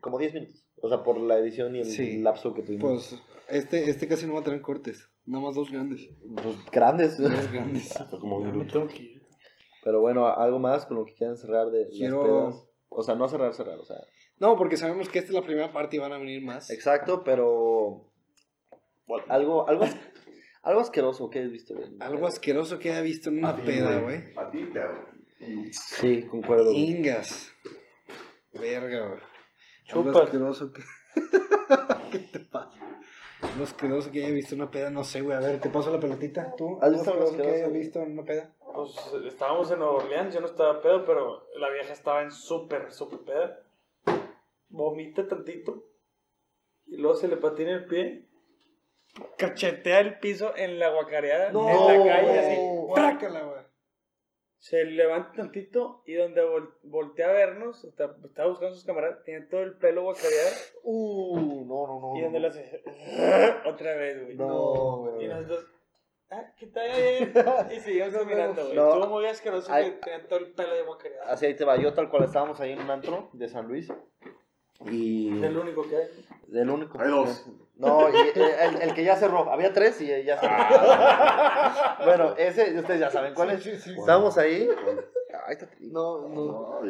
como 0.02 0.18
10 0.18 0.34
minutos. 0.34 0.66
O 0.82 0.90
sea, 0.90 1.04
por 1.04 1.18
la 1.20 1.38
edición 1.38 1.76
y 1.76 1.80
el 1.80 1.86
Sí. 1.86 2.18
lapso 2.20 2.54
que 2.54 2.62
tuvimos. 2.62 3.10
Pues 3.10 3.22
este, 3.50 3.90
este 3.90 4.08
casi 4.08 4.26
no 4.28 4.34
va 4.36 4.40
a 4.42 4.44
tener 4.44 4.62
cortes. 4.62 5.10
Nada 5.26 5.44
más 5.46 5.56
dos 5.56 5.72
grandes. 5.72 6.08
Pues, 6.36 6.56
grandes. 6.72 7.18
Dos 7.18 7.52
grandes. 7.52 7.94
Como 8.20 8.40
minuto. 8.40 8.74
tengo 8.74 8.88
que. 8.88 9.20
Pero 9.84 10.02
bueno, 10.02 10.28
algo 10.28 10.60
más 10.60 10.86
con 10.86 10.98
lo 10.98 11.06
que 11.06 11.14
quieran 11.16 11.38
cerrar 11.38 11.70
de 11.72 11.88
Quiero- 11.90 12.24
las 12.46 12.56
pedas. 12.56 12.70
O 12.90 13.04
sea, 13.04 13.16
no 13.16 13.28
cerrar, 13.30 13.54
cerrar, 13.54 13.78
o 13.80 13.86
sea. 13.86 13.98
No, 14.40 14.56
porque 14.58 14.78
sabemos 14.78 15.10
que 15.10 15.20
esta 15.20 15.30
es 15.32 15.36
la 15.36 15.44
primera 15.44 15.72
parte 15.72 15.98
y 15.98 16.00
van 16.00 16.12
a 16.14 16.18
venir 16.18 16.42
más. 16.44 16.70
Exacto, 16.72 17.24
pero 17.24 18.12
Bueno, 19.06 19.26
algo, 19.30 19.68
algo, 19.68 19.84
algo 20.64 20.80
asqueroso 20.82 21.30
que 21.30 21.40
has 21.40 21.52
visto. 21.52 21.76
güey. 21.76 21.90
Algo 22.00 22.26
asqueroso 22.28 22.80
que 22.80 22.90
haya 22.92 23.02
visto 23.02 23.30
en 23.30 23.40
una 23.40 23.56
peda, 23.56 24.00
güey. 24.00 24.24
A 24.38 24.50
ti, 24.50 24.68
pero. 24.74 25.08
Sí, 25.72 26.24
concuerdo. 26.24 26.66
güey. 26.72 26.92
Ingas. 26.92 27.52
Verga, 28.54 29.08
güey. 29.08 29.20
Chupas. 29.90 30.16
Algo 30.16 30.22
asqueroso 30.22 30.72
que... 30.72 30.84
¿Qué 32.12 32.20
te 32.20 32.40
pasa? 32.40 32.78
Algo 33.42 33.64
asqueroso 33.64 34.12
que 34.12 34.24
haya 34.24 34.34
visto 34.34 34.56
una 34.56 34.70
peda, 34.70 34.90
no 34.92 35.04
sé, 35.04 35.22
güey. 35.22 35.36
A 35.36 35.40
ver, 35.40 35.60
te 35.60 35.70
paso 35.70 35.92
la 35.92 36.00
pelotita. 36.00 36.54
¿Tú? 36.56 36.78
¿Has 36.82 36.92
visto 36.92 37.14
que 37.36 37.48
haya 37.48 37.68
visto 37.70 38.00
en 38.00 38.12
una 38.14 38.24
peda? 38.24 38.54
Pues 38.74 38.92
estábamos 39.26 39.72
en 39.72 39.80
Nueva 39.80 39.96
Orleans, 39.96 40.34
yo 40.34 40.42
no 40.42 40.48
estaba 40.48 40.82
pedo, 40.82 41.04
pero 41.06 41.48
la 41.58 41.70
vieja 41.72 41.92
estaba 41.92 42.22
en 42.22 42.32
súper, 42.32 42.92
súper 42.92 43.20
peda. 43.20 43.64
Vomita 44.70 45.28
tantito. 45.28 45.84
Y 46.86 46.98
luego 46.98 47.16
se 47.16 47.28
le 47.28 47.38
patina 47.38 47.72
el 47.72 47.86
pie. 47.86 48.28
Cachetea 49.38 50.00
el 50.00 50.20
piso 50.20 50.56
en 50.56 50.78
la 50.78 50.92
guacareada. 50.92 51.52
No. 51.52 51.68
En 51.68 52.00
la 52.00 52.06
calle, 52.06 52.40
así. 52.40 52.58
Trácala, 52.94 53.42
güey. 53.42 53.59
Se 54.60 54.84
levanta 54.84 55.32
tantito 55.38 56.04
y 56.06 56.16
donde 56.16 56.44
vol- 56.44 56.74
voltea 56.84 57.30
a 57.30 57.34
vernos, 57.34 57.86
está- 57.86 58.14
estaba 58.26 58.50
buscando 58.50 58.76
sus 58.76 58.84
camaradas, 58.84 59.24
tiene 59.24 59.46
todo 59.46 59.62
el 59.62 59.78
pelo 59.78 60.04
guacareado. 60.04 60.52
Uh, 60.84 61.66
no, 61.66 61.88
no, 61.88 62.00
no. 62.02 62.18
Y 62.18 62.22
donde 62.24 62.40
no. 62.42 62.48
hace. 62.48 62.84
Otra 63.66 63.96
vez, 63.96 64.22
güey. 64.24 64.36
No, 64.36 65.08
Y 65.12 65.16
güey. 65.16 65.28
nosotros. 65.30 65.66
Ah, 66.32 66.54
¿qué 66.60 66.68
tal? 66.68 67.72
Y 67.74 67.80
seguimos 67.80 68.14
caminando, 68.14 68.64
güey. 68.64 68.76
No. 68.76 68.90
Estuvo 68.96 69.08
muy 69.08 69.26
asqueroso 69.28 69.72
Ay. 69.72 69.92
que 69.92 69.98
tenía 69.98 70.28
todo 70.28 70.40
el 70.40 70.52
pelo 70.52 70.76
de 70.76 70.84
guacareado. 70.84 71.24
Así 71.32 71.46
ahí 71.46 71.56
te 71.56 71.64
va. 71.66 71.78
Yo 71.78 71.94
tal 71.94 72.10
cual 72.10 72.26
estábamos 72.26 72.60
ahí 72.60 72.74
en 72.74 72.82
un 72.82 72.92
antro 72.92 73.30
de 73.34 73.48
San 73.48 73.66
Luis. 73.68 73.90
Y. 74.86 75.38
Es 75.38 75.44
el 75.44 75.58
único 75.58 75.88
que 75.88 75.98
hay. 75.98 76.08
Del 76.48 76.70
único. 76.70 77.00
Hay 77.00 77.10
dos. 77.10 77.46
No, 77.76 78.10
y, 78.10 78.40
el, 78.40 78.82
el 78.82 78.94
que 78.94 79.04
ya 79.04 79.16
cerró. 79.16 79.52
Había 79.52 79.74
tres 79.74 80.00
y 80.02 80.08
ya 80.24 80.38
cerró. 80.38 82.06
bueno, 82.06 82.36
ese, 82.38 82.78
ustedes 82.78 83.00
ya 83.00 83.10
saben 83.10 83.34
cuál 83.34 83.52
es. 83.52 83.64
Sí, 83.64 83.72
sí, 83.76 83.94
sí. 83.94 84.00
Estábamos 84.00 84.38
ahí. 84.38 84.70
Ay. 85.48 85.58
No, 85.80 86.28
no. 86.28 86.82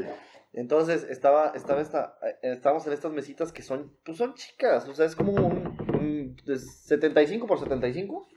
Entonces 0.53 1.03
estaba, 1.03 1.51
estaba 1.53 1.81
esta, 1.81 2.17
eh, 2.23 2.37
estábamos 2.41 2.85
en 2.87 2.93
estas 2.93 3.11
mesitas 3.11 3.51
que 3.51 3.61
son, 3.61 3.95
pues 4.03 4.17
son 4.17 4.33
chicas, 4.33 4.87
o 4.89 4.95
sea, 4.95 5.05
es 5.05 5.15
como 5.15 5.31
un, 5.33 5.77
un 5.93 6.35
de 6.43 6.57
75 6.57 7.45
por 7.45 7.59
75. 7.59 8.27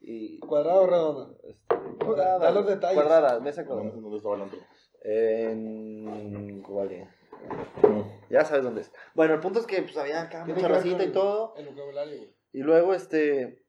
Y, 0.00 0.38
¿Cuadrada 0.40 0.80
o 0.80 0.86
redonda? 0.86 1.34
este, 1.44 2.04
cuadrada. 2.04 2.38
Da 2.38 2.50
los 2.50 2.66
detalles. 2.66 2.94
Cuadrada, 2.94 3.40
mesa 3.40 3.62
¿Dónde 3.62 3.90
cuadrada. 3.90 4.00
dónde 4.02 4.16
estaba 4.16 4.36
el 4.36 4.42
En... 5.04 6.62
¿cuál? 6.62 7.08
Ya 8.30 8.44
sabes 8.44 8.64
dónde 8.64 8.82
es. 8.82 8.92
Bueno, 9.14 9.34
el 9.34 9.40
punto 9.40 9.58
es 9.60 9.66
que 9.66 9.82
pues 9.82 9.96
había 9.96 10.22
acá 10.22 10.44
mucha 10.44 10.68
racita 10.68 11.04
y 11.04 11.10
todo. 11.12 11.54
El 11.56 11.66
vocabulario, 11.68 12.16
güey. 12.18 12.34
Y 12.52 12.60
luego, 12.62 12.94
este, 12.94 13.64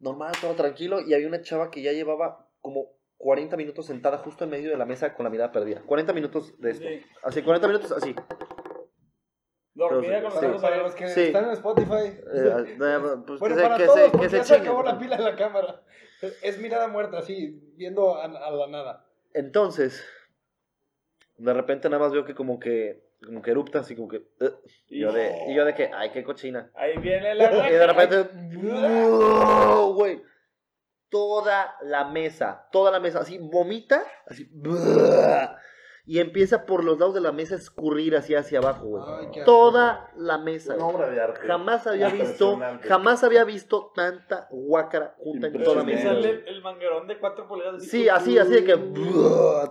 normal, 0.00 0.32
todo 0.40 0.54
tranquilo. 0.54 1.00
Y 1.00 1.14
había 1.14 1.28
una 1.28 1.42
chava 1.42 1.70
que 1.70 1.82
ya 1.82 1.92
llevaba 1.92 2.48
como 2.60 2.88
40 3.18 3.56
minutos 3.56 3.86
sentada 3.86 4.18
justo 4.18 4.44
en 4.44 4.50
medio 4.50 4.70
de 4.70 4.76
la 4.76 4.84
mesa 4.86 5.14
con 5.14 5.24
la 5.24 5.30
mirada 5.30 5.52
perdida. 5.52 5.82
40 5.86 6.12
minutos 6.12 6.58
de 6.60 6.70
esto. 6.70 6.84
Sí. 6.88 7.02
Así, 7.22 7.42
40 7.42 7.68
minutos 7.68 7.92
así. 7.92 8.14
Dormida 9.74 10.18
Pero 10.20 10.28
con 10.30 10.40
sí. 10.40 10.46
los 10.46 10.50
ojos 10.50 10.52
los 10.52 10.64
abiertos. 10.64 10.94
que 10.96 11.08
Sí. 11.08 11.20
están 11.22 11.44
en 11.44 11.50
Spotify. 11.52 11.94
Eh, 11.94 12.18
eh, 12.34 12.98
pues, 13.26 13.40
Bueno, 13.40 13.54
que 13.56 13.62
se- 13.62 13.62
para 13.62 13.76
que 13.78 13.84
todos, 13.84 13.98
se, 13.98 14.04
que 14.06 14.10
porque 14.10 14.28
se 14.28 14.36
ya 14.38 14.44
se 14.44 14.54
acabó 14.56 14.82
la 14.82 14.98
pila 14.98 15.16
de 15.16 15.22
la 15.24 15.36
cámara. 15.36 15.82
Es 16.42 16.58
mirada 16.58 16.88
muerta, 16.88 17.18
así, 17.18 17.72
viendo 17.76 18.14
a, 18.16 18.24
a 18.24 18.50
la 18.50 18.66
nada. 18.66 19.06
Entonces, 19.34 20.04
de 21.36 21.52
repente 21.52 21.88
nada 21.88 22.02
más 22.02 22.12
veo 22.12 22.24
que 22.24 22.34
como 22.34 22.58
que, 22.58 23.02
como 23.24 23.42
que 23.42 23.50
erupta, 23.50 23.80
así 23.80 23.96
como 23.96 24.08
que... 24.08 24.16
eh, 24.40 24.52
y, 24.88 25.00
yo 25.00 25.12
de, 25.12 25.44
y 25.48 25.54
yo 25.54 25.64
de 25.64 25.74
que, 25.74 25.90
ay, 25.92 26.10
qué 26.10 26.22
cochina. 26.22 26.70
Ahí 26.74 26.96
viene 26.98 27.34
la 27.34 27.68
Y 27.68 27.72
de 27.72 27.86
repente, 27.86 28.28
güey, 29.94 30.22
toda 31.08 31.76
la 31.82 32.04
mesa, 32.04 32.68
toda 32.72 32.90
la 32.90 33.00
mesa, 33.00 33.20
así 33.20 33.38
vomita, 33.38 34.02
así. 34.26 34.48
y 36.04 36.18
empieza 36.18 36.66
por 36.66 36.82
los 36.82 36.98
lados 36.98 37.14
de 37.14 37.20
la 37.20 37.30
mesa 37.30 37.54
a 37.54 37.58
escurrir 37.58 38.16
así 38.16 38.34
hacia 38.34 38.58
abajo, 38.58 38.86
güey. 38.86 39.04
Ay, 39.06 39.28
qué 39.32 39.40
asco. 39.42 39.52
Toda 39.52 40.10
la 40.16 40.38
mesa. 40.38 40.74
Una 40.74 40.86
obra 40.86 41.08
de 41.10 41.20
arte. 41.20 41.40
Jamás 41.46 41.86
había 41.86 42.08
visto, 42.08 42.58
jamás 42.88 43.22
había 43.22 43.44
visto 43.44 43.92
tanta 43.94 44.48
guácara 44.50 45.14
junta 45.18 45.46
en 45.46 45.62
toda 45.62 45.76
la 45.76 45.84
Me 45.84 45.94
mesa. 45.94 46.10
el, 46.10 46.24
el 46.46 46.62
manguerón 46.62 47.06
de 47.06 47.18
cuatro 47.18 47.46
pulgadas. 47.46 47.84
Sí, 47.86 48.08
así, 48.08 48.36
así 48.38 48.52
de 48.52 48.64
que 48.64 48.76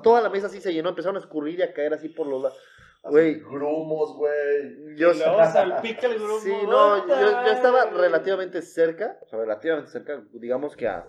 toda 0.04 0.22
la 0.22 0.30
mesa 0.30 0.48
así 0.48 0.62
se 0.62 0.74
llenó, 0.74 0.90
empezaron 0.90 1.18
a 1.18 1.20
escurrir 1.20 1.60
y 1.60 1.64
a 1.64 1.74
caer 1.74 1.94
así 1.94 2.08
por 2.10 2.28
los 2.28 2.42
lados. 2.42 2.58
Güey, 3.04 3.40
Grumos, 3.40 4.16
güey. 4.16 4.96
yo 4.96 5.12
salpica 5.14 6.06
el. 6.08 6.20
Sí, 6.42 6.54
no, 6.68 7.08
yo, 7.08 7.16
yo 7.46 7.52
estaba 7.52 7.86
relativamente 7.86 8.62
cerca, 8.62 9.18
o 9.24 9.28
sea, 9.28 9.40
relativamente 9.40 9.90
cerca, 9.92 10.24
digamos 10.34 10.76
que 10.76 10.88
a 10.88 11.08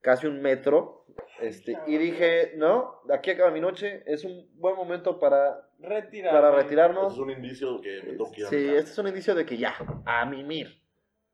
casi 0.00 0.26
un 0.26 0.42
metro, 0.42 1.01
este, 1.40 1.78
y 1.86 1.98
dije, 1.98 2.52
no, 2.56 3.00
de 3.06 3.14
aquí 3.14 3.30
acaba 3.30 3.50
mi 3.50 3.60
noche, 3.60 4.02
es 4.06 4.24
un 4.24 4.48
buen 4.54 4.76
momento 4.76 5.18
para, 5.18 5.68
Retirar. 5.78 6.32
para 6.32 6.50
retirarnos. 6.52 7.12
es 7.12 7.18
un 7.18 7.30
indicio 7.30 7.80
que 7.80 8.02
me 8.02 8.12
tengo 8.12 8.30
que 8.30 8.40
ir 8.40 8.46
a 8.46 8.50
Sí, 8.50 8.56
este 8.56 8.90
es 8.90 8.98
un 8.98 9.08
indicio 9.08 9.34
de 9.34 9.44
que 9.44 9.56
ya, 9.56 9.74
a 10.04 10.24
mimir. 10.26 10.80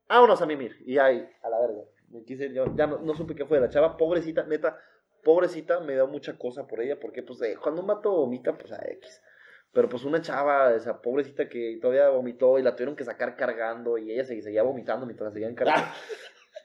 Vámonos 0.09 0.41
a 0.41 0.47
mimir. 0.47 0.77
Y 0.87 0.99
ahí, 0.99 1.29
a 1.43 1.51
la 1.51 1.61
verga. 1.61 1.83
Me 2.09 2.25
quise, 2.25 2.53
yo 2.53 2.65
ya 2.75 2.87
no, 2.87 2.99
no 2.99 3.15
supe 3.15 3.35
qué 3.35 3.45
fue 3.45 3.59
de 3.59 3.67
la 3.67 3.71
chava, 3.71 3.97
pobrecita, 3.99 4.45
neta, 4.45 4.79
pobrecita, 5.23 5.81
me 5.81 5.95
da 5.95 6.07
mucha 6.07 6.39
cosa 6.39 6.67
por 6.67 6.81
ella, 6.81 6.99
porque 6.99 7.23
pues 7.23 7.43
eh, 7.43 7.57
cuando 7.63 7.83
un 7.83 7.87
mato 7.87 8.11
vomita, 8.11 8.57
pues 8.57 8.73
a 8.73 8.81
X. 8.93 9.23
Pero 9.73 9.89
pues 9.89 10.05
una 10.05 10.23
chava, 10.23 10.75
esa 10.75 11.03
pobrecita 11.03 11.49
que 11.49 11.79
todavía 11.81 12.09
vomitó 12.09 12.59
y 12.59 12.63
la 12.63 12.75
tuvieron 12.75 12.97
que 12.97 13.05
sacar 13.05 13.37
cargando 13.37 13.99
y 13.99 14.11
ella 14.11 14.25
se 14.25 14.41
seguía 14.41 14.63
vomitando 14.63 15.05
mientras 15.05 15.29
la 15.29 15.35
seguían 15.35 15.55
cargando. 15.55 15.89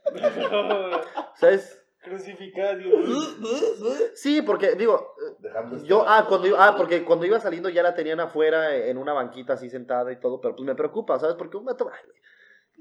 ¿Sabes? 1.35 1.82
Crucificada, 1.82 1.82
Dios. 2.75 3.39
Sí, 4.15 4.41
porque 4.41 4.75
digo, 4.75 5.15
Dejando 5.39 5.83
yo, 5.83 6.03
ah, 6.07 6.25
cuando, 6.27 6.47
iba- 6.47 6.67
ah, 6.67 6.75
porque 6.75 7.03
cuando 7.03 7.25
iba 7.25 7.39
saliendo 7.39 7.69
ya 7.69 7.83
la 7.83 7.95
tenían 7.95 8.19
afuera 8.19 8.75
en 8.75 8.97
una 8.97 9.13
banquita 9.13 9.53
así 9.53 9.69
sentada 9.69 10.11
y 10.11 10.19
todo, 10.19 10.39
pero 10.41 10.55
pues 10.55 10.65
me 10.65 10.75
preocupa, 10.75 11.19
¿sabes? 11.19 11.35
Porque 11.35 11.57
un 11.57 11.65
mato, 11.65 11.89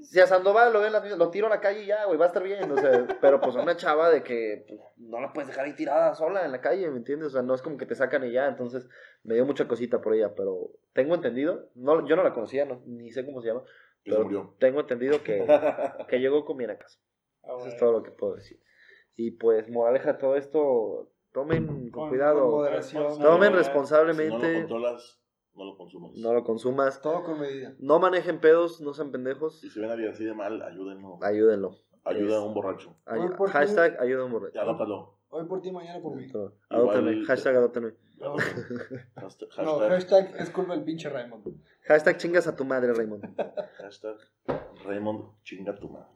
si 0.01 0.19
a 0.19 0.27
Sandoval 0.27 0.73
lo 0.73 0.81
ven 0.81 0.91
las- 0.91 1.17
lo 1.17 1.29
tiro 1.29 1.47
a 1.47 1.49
la 1.49 1.61
calle 1.61 1.83
y 1.83 1.85
ya, 1.85 2.05
güey, 2.05 2.17
va 2.17 2.25
a 2.25 2.27
estar 2.27 2.43
bien, 2.43 2.69
o 2.71 2.77
sea, 2.77 2.91
pero 3.21 3.39
pues 3.39 3.55
a 3.55 3.61
una 3.61 3.77
chava 3.77 4.09
de 4.09 4.23
que 4.23 4.65
pues, 4.67 4.79
no 4.97 5.21
la 5.21 5.31
puedes 5.31 5.47
dejar 5.47 5.65
ahí 5.65 5.73
tirada 5.75 6.13
sola 6.15 6.43
en 6.45 6.51
la 6.51 6.61
calle, 6.61 6.89
¿me 6.89 6.97
entiendes? 6.97 7.27
O 7.29 7.31
sea, 7.31 7.41
no 7.41 7.53
es 7.53 7.61
como 7.61 7.77
que 7.77 7.85
te 7.85 7.95
sacan 7.95 8.23
y 8.25 8.31
ya, 8.31 8.47
entonces 8.47 8.89
me 9.23 9.35
dio 9.35 9.45
mucha 9.45 9.67
cosita 9.67 10.01
por 10.01 10.13
ella, 10.15 10.33
pero 10.35 10.71
tengo 10.93 11.15
entendido, 11.15 11.69
no, 11.75 12.05
yo 12.07 12.15
no 12.15 12.23
la 12.23 12.33
conocía, 12.33 12.65
no, 12.65 12.81
ni 12.85 13.11
sé 13.11 13.25
cómo 13.25 13.41
se 13.41 13.47
llama, 13.49 13.63
pero 14.03 14.23
murió. 14.23 14.55
tengo 14.59 14.81
entendido 14.81 15.23
que, 15.23 15.45
que 16.09 16.19
llegó 16.19 16.43
con 16.43 16.57
bien 16.57 16.71
a 16.71 16.77
casa. 16.77 16.99
Ah, 17.43 17.55
Eso 17.59 17.67
es 17.67 17.77
todo 17.77 17.91
lo 17.93 18.03
que 18.03 18.11
puedo 18.11 18.35
decir. 18.35 18.59
Y 19.15 19.31
pues, 19.31 19.69
moraleja 19.69 20.17
todo 20.17 20.35
esto, 20.35 21.11
tomen 21.31 21.67
con, 21.67 21.89
Con- 21.91 22.09
cuidado. 22.09 22.41
con 22.41 22.51
moderación. 22.51 23.03
Tomen 23.19 23.53
Responsabilidad. 23.53 24.13
Si 24.13 24.29
no 24.29 24.37
lo 24.37 24.37
responsablemente, 24.37 24.53
controlas, 24.61 25.19
no 25.55 25.65
lo 25.65 25.77
consumas. 25.77 26.11
no 26.17 26.33
lo 26.33 26.43
consumas. 26.43 27.01
Todo 27.01 27.23
con 27.23 27.39
medida. 27.39 27.75
No 27.79 27.99
manejen 27.99 28.39
pedos, 28.39 28.81
no 28.81 28.93
sean 28.93 29.11
pendejos. 29.11 29.63
Y 29.63 29.69
si 29.69 29.79
ven 29.79 29.89
a 29.89 29.93
alguien 29.93 30.11
así 30.11 30.23
de 30.25 30.33
mal, 30.33 30.61
ayúdenlo. 30.61 31.19
Ayúdenlo. 31.21 31.75
Ayuda 32.05 32.37
a 32.37 32.41
un 32.41 32.53
borracho. 32.53 32.95
Ay- 33.05 33.21
ti- 33.21 33.51
hashtag 33.51 33.97
ayuda 34.01 34.23
a 34.23 34.25
un 34.25 34.31
borracho. 34.33 34.59
Adóptalo. 34.59 35.19
Hoy 35.29 35.45
por 35.47 35.61
ti, 35.61 35.71
mañana 35.71 35.99
por 36.01 36.15
mí. 36.15 36.27
Adóptenme. 36.69 37.11
Igual- 37.11 37.25
Hashtag 37.25 37.55
adóptenme. 37.55 37.93
No, 38.19 38.35
Hashtag, 39.15 39.49
no, 39.65 39.79
hashtag, 39.79 40.35
es 40.39 40.49
culpa 40.51 40.75
del 40.75 40.83
pinche 40.83 41.09
Raymond. 41.09 41.45
Hashtag 41.87 42.17
chingas 42.17 42.47
a 42.47 42.55
tu 42.55 42.63
madre, 42.65 42.93
Raymond. 42.93 43.23
hashtag 43.77 44.17
Raymond, 44.85 45.25
chinga 45.43 45.75
tu 45.79 45.89
madre. 45.89 46.07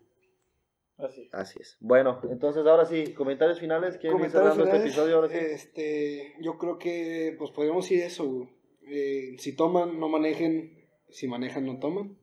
Así. 0.97 1.29
Así 1.31 1.59
es. 1.61 1.77
Bueno, 1.79 2.19
entonces 2.29 2.65
ahora 2.65 2.85
sí, 2.85 3.13
comentarios 3.13 3.59
finales. 3.59 3.97
¿Quieren 3.97 4.17
ir 4.17 4.31
Comentarios 4.31 4.57
este 4.57 4.63
finales, 4.63 4.85
episodio 4.85 5.15
ahora 5.15 5.29
sí? 5.29 5.37
Este, 5.37 6.35
yo 6.41 6.57
creo 6.57 6.77
que 6.79 7.35
pues 7.37 7.51
podríamos 7.51 7.85
decir 7.85 8.03
eso. 8.03 8.49
Eh, 8.87 9.35
si 9.37 9.55
toman, 9.55 9.99
no 9.99 10.09
manejen. 10.09 10.87
Si 11.09 11.27
manejan, 11.27 11.65
no 11.65 11.77
toman. 11.79 12.17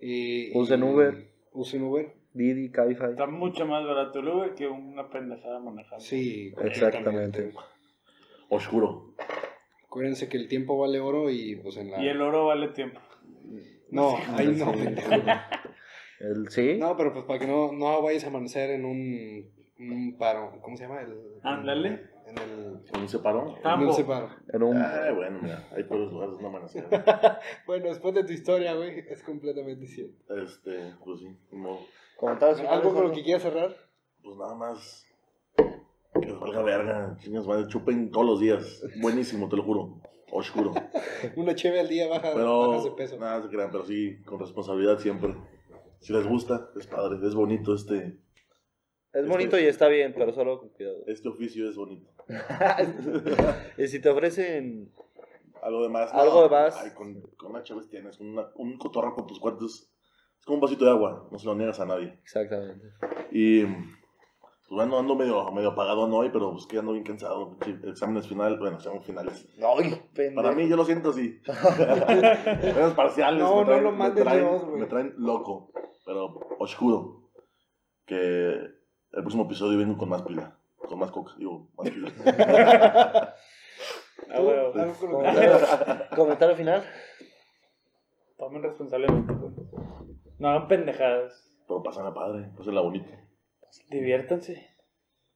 Eh, 0.00 0.50
Usen 0.54 0.82
Uber. 0.82 1.30
Usen 1.52 1.82
Uber. 1.84 2.12
Didi, 2.32 2.70
Cabify. 2.70 3.10
Está 3.10 3.26
mucho 3.26 3.64
más 3.64 3.86
barato 3.86 4.18
el 4.18 4.28
Uber 4.28 4.54
que 4.54 4.66
una 4.66 5.08
pendejada 5.08 5.58
manejando. 5.58 6.04
Sí, 6.04 6.52
Exactamente. 6.62 7.52
Oscuro. 8.50 9.14
Acuérdense 9.86 10.28
que 10.28 10.36
el 10.36 10.48
tiempo 10.48 10.76
vale 10.76 11.00
oro 11.00 11.30
y 11.30 11.56
pues 11.56 11.78
en 11.78 11.90
la... 11.90 12.02
Y 12.02 12.08
el 12.08 12.20
oro 12.20 12.46
vale 12.46 12.68
tiempo. 12.68 13.00
No, 13.90 14.16
ahí 14.36 14.48
no, 14.48 14.74
Sí. 14.74 14.84
El, 16.20 16.48
¿Sí? 16.50 16.76
No, 16.78 16.96
pero 16.96 17.12
pues 17.12 17.24
para 17.24 17.38
que 17.38 17.46
no, 17.46 17.72
no 17.72 18.02
vayas 18.02 18.24
a 18.24 18.28
amanecer 18.28 18.70
en 18.70 18.84
un, 18.84 19.50
un 19.78 20.16
paro. 20.18 20.58
¿Cómo 20.62 20.76
se 20.76 20.84
llama? 20.84 21.00
El, 21.00 21.16
Ándale. 21.42 22.16
En 22.26 22.38
el... 22.38 22.90
¿Con 22.90 23.02
un 23.02 23.08
separón? 23.08 23.54
En 23.62 23.86
un 23.86 23.92
separo. 23.92 24.30
En 24.52 24.62
un... 24.62 24.76
Ah, 24.76 25.12
bueno, 25.14 25.38
mira, 25.40 25.68
hay 25.70 25.84
peores 25.84 26.10
lugares 26.10 26.40
no 26.40 26.48
amanecer. 26.48 26.84
Bueno, 27.66 27.86
después 27.86 28.14
de 28.14 28.24
tu 28.24 28.32
historia, 28.32 28.74
güey, 28.74 28.98
es 29.08 29.22
completamente 29.22 29.86
cierto. 29.86 30.34
Este, 30.36 30.94
pues 31.04 31.20
sí, 31.20 31.36
como. 31.50 31.78
¿Algo 32.68 32.94
con 32.94 33.04
lo 33.04 33.12
que 33.12 33.22
quieras 33.22 33.42
cerrar? 33.42 33.76
pues 34.24 34.36
nada 34.38 34.54
más. 34.56 35.06
Que 35.56 36.26
les 36.26 36.40
valga 36.40 36.62
verga. 36.62 37.16
Chingas, 37.20 37.46
madre, 37.46 37.68
chupen 37.68 38.10
todos 38.10 38.26
los 38.26 38.40
días. 38.40 38.82
Buenísimo, 39.00 39.48
te 39.48 39.56
lo 39.56 39.62
juro. 39.62 40.00
Oscuro. 40.32 40.74
Una 41.36 41.54
cheve 41.54 41.78
al 41.78 41.88
día 41.88 42.08
baja, 42.08 42.32
Pero, 42.34 42.68
bajas 42.70 42.84
de 42.84 42.90
peso. 42.90 43.18
nada 43.18 43.42
se 43.42 43.48
crean, 43.48 43.70
pero 43.70 43.84
sí, 43.84 44.20
con 44.24 44.40
responsabilidad 44.40 44.98
siempre. 44.98 45.34
Si 46.06 46.12
les 46.12 46.24
gusta, 46.24 46.70
es 46.78 46.86
padre, 46.86 47.18
es 47.26 47.34
bonito 47.34 47.74
este, 47.74 48.16
Es 49.12 49.26
bonito 49.28 49.58
y 49.58 49.64
está 49.64 49.88
bien, 49.88 50.14
pero 50.16 50.32
solo 50.32 50.60
con 50.60 50.68
cuidado. 50.68 50.98
este 51.08 51.28
oficio, 51.28 51.68
es 51.68 51.74
bonito. 51.76 52.08
y 53.78 53.88
si 53.88 53.98
te 54.00 54.08
ofrecen 54.08 54.92
Algo 55.62 55.82
de 55.82 55.88
más. 55.88 56.12
Algo 56.14 56.44
de 56.44 56.48
más. 56.50 56.76
Ay, 56.76 56.90
con, 56.92 57.20
con 57.36 57.50
una 57.50 57.64
chaves 57.64 57.88
tienes, 57.88 58.20
una- 58.20 58.48
un 58.54 58.78
cotorra 58.78 59.12
con 59.14 59.26
tus 59.26 59.40
cuates. 59.40 59.90
Es 60.38 60.44
como 60.44 60.56
un 60.58 60.60
vasito 60.60 60.84
de 60.84 60.92
agua, 60.92 61.28
no 61.32 61.38
se 61.40 61.46
lo 61.46 61.56
niegas 61.56 61.80
a 61.80 61.86
nadie. 61.86 62.20
Exactamente. 62.22 62.86
Y 63.32 63.64
pues 63.64 64.70
bueno, 64.70 64.98
ando 65.00 65.16
medio, 65.16 65.50
medio 65.50 65.70
apagado 65.70 66.02
hoy, 66.02 66.30
pero 66.32 66.52
pues 66.52 66.66
que 66.68 66.78
ando 66.78 66.92
bien 66.92 67.02
cansado. 67.04 67.56
Exámenes 67.84 68.28
finales, 68.28 68.60
bueno, 68.60 68.76
exámenes 68.76 69.04
finales. 69.04 69.48
Ay, 69.60 70.00
pendejo. 70.14 70.40
Para 70.40 70.54
mí 70.54 70.68
yo 70.68 70.76
lo 70.76 70.84
siento 70.84 71.10
así. 71.10 71.40
Exámenes 71.46 72.94
parciales. 72.94 73.40
No, 73.42 73.56
me 73.56 73.60
no 73.62 73.66
traen- 73.66 73.82
lo 73.82 73.90
me 73.92 73.98
mandes 73.98 74.24
traen- 74.24 74.38
Dios, 74.40 74.64
güey. 74.66 74.80
Me 74.80 74.86
traen 74.86 75.14
loco, 75.18 75.72
pero 76.06 76.38
oscuro. 76.60 77.28
Que 78.06 78.16
el 78.16 79.20
próximo 79.22 79.44
episodio 79.44 79.76
vengo 79.76 79.98
con 79.98 80.08
más 80.08 80.22
pila. 80.22 80.56
Con 80.76 80.98
más 80.98 81.10
coca, 81.10 81.32
digo, 81.36 81.68
más 81.76 81.90
pila. 81.90 83.34
Ah, 84.28 84.40
que 84.72 85.06
Comentario, 85.06 85.58
comentario 86.16 86.56
final. 86.56 86.82
Tomen 88.38 88.62
responsablemente. 88.62 89.32
güey. 89.34 89.52
No 90.38 90.48
hagan 90.48 90.68
pendejadas. 90.68 91.54
pero 91.68 91.82
pasan 91.82 92.06
a 92.06 92.14
padre, 92.14 92.50
pues 92.56 92.66
es 92.66 92.74
la 92.74 92.80
bonita. 92.80 93.10
Diviértanse. 93.90 94.68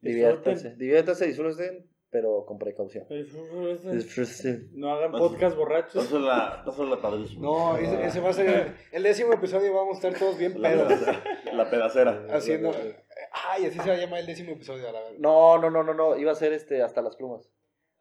Diviértanse. 0.01 0.77
Diviértanse, 0.77 1.27
disfruten, 1.27 1.91
pero 2.11 2.45
con 2.45 2.59
precaución. 2.59 3.07
No 4.73 4.91
hagan 4.93 5.13
podcast 5.13 5.57
borrachos. 5.57 6.05
Pásala 6.05 6.27
la, 6.27 6.65
pásala 6.65 6.91
la 6.91 7.01
padrísimo. 7.01 7.43
No, 7.43 7.77
ese, 7.77 8.05
ese 8.05 8.21
va 8.21 8.31
a 8.31 8.33
ser 8.33 8.75
el, 8.93 9.03
décimo 9.03 9.33
episodio. 9.33 9.73
Vamos 9.75 9.95
a 9.95 10.09
estar 10.09 10.19
todos 10.21 10.37
bien 10.39 10.55
pedos. 10.61 10.93
La 11.53 11.71
pedacera. 11.71 12.27
Haciendo. 12.31 12.71
Ay, 13.33 13.67
así 13.67 13.79
se 13.79 13.89
va 13.89 13.95
a 13.95 13.99
llamar 13.99 14.21
el 14.21 14.27
décimo 14.27 14.53
episodio, 14.53 14.89
a 14.89 14.93
la 14.93 15.01
verdad. 15.01 15.19
No, 15.19 15.59
no, 15.59 15.71
no, 15.71 15.83
no, 15.85 15.95
no. 15.95 16.17
Iba 16.17 16.33
a 16.33 16.35
ser 16.35 16.53
este 16.53 16.83
hasta 16.83 17.01
las 17.03 17.17
plumas. 17.17 17.51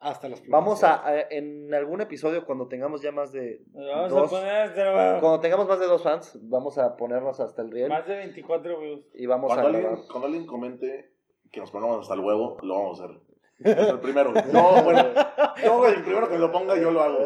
Hasta 0.01 0.29
las 0.29 0.39
primeras 0.39 0.61
Vamos 0.63 0.83
a, 0.85 1.05
a- 1.05 1.21
en 1.29 1.73
algún 1.73 1.99
episodio 1.99 2.45
cuando 2.45 2.69
tengamos 2.69 3.01
ya 3.01 3.11
más 3.11 3.33
de 3.33 3.61
Vamos 3.73 4.09
dos, 4.09 4.33
a 4.33 4.39
poner 4.39 5.19
cuando 5.19 5.41
tengamos 5.41 5.67
más 5.67 5.77
de 5.77 5.87
dos 5.87 6.01
fans, 6.01 6.39
vamos 6.41 6.77
a 6.77 6.95
ponernos 6.95 7.37
hasta 7.41 7.61
el 7.61 7.69
riel 7.69 7.89
Más 7.89 8.07
de 8.07 8.15
24 8.15 8.79
views. 8.79 9.05
y 9.13 9.25
vamos 9.25 9.51
a 9.51 9.55
Cuando 9.55 9.71
grabar. 9.77 9.89
alguien, 9.91 10.07
cuando 10.09 10.27
alguien 10.27 10.45
comente 10.45 11.11
que 11.51 11.59
nos 11.59 11.69
pongamos 11.71 11.99
hasta 11.99 12.13
el 12.13 12.21
huevo, 12.21 12.55
lo 12.61 12.75
vamos 12.75 13.01
a 13.01 13.05
hacer. 13.05 13.17
El 13.63 13.99
primero. 13.99 14.33
No, 14.53 14.83
bueno. 14.83 15.03
Güey, 15.77 15.95
el 15.95 16.03
primero 16.03 16.29
que 16.29 16.37
lo 16.37 16.51
ponga, 16.51 16.77
yo 16.79 16.91
lo 16.91 17.01
hago. 17.01 17.19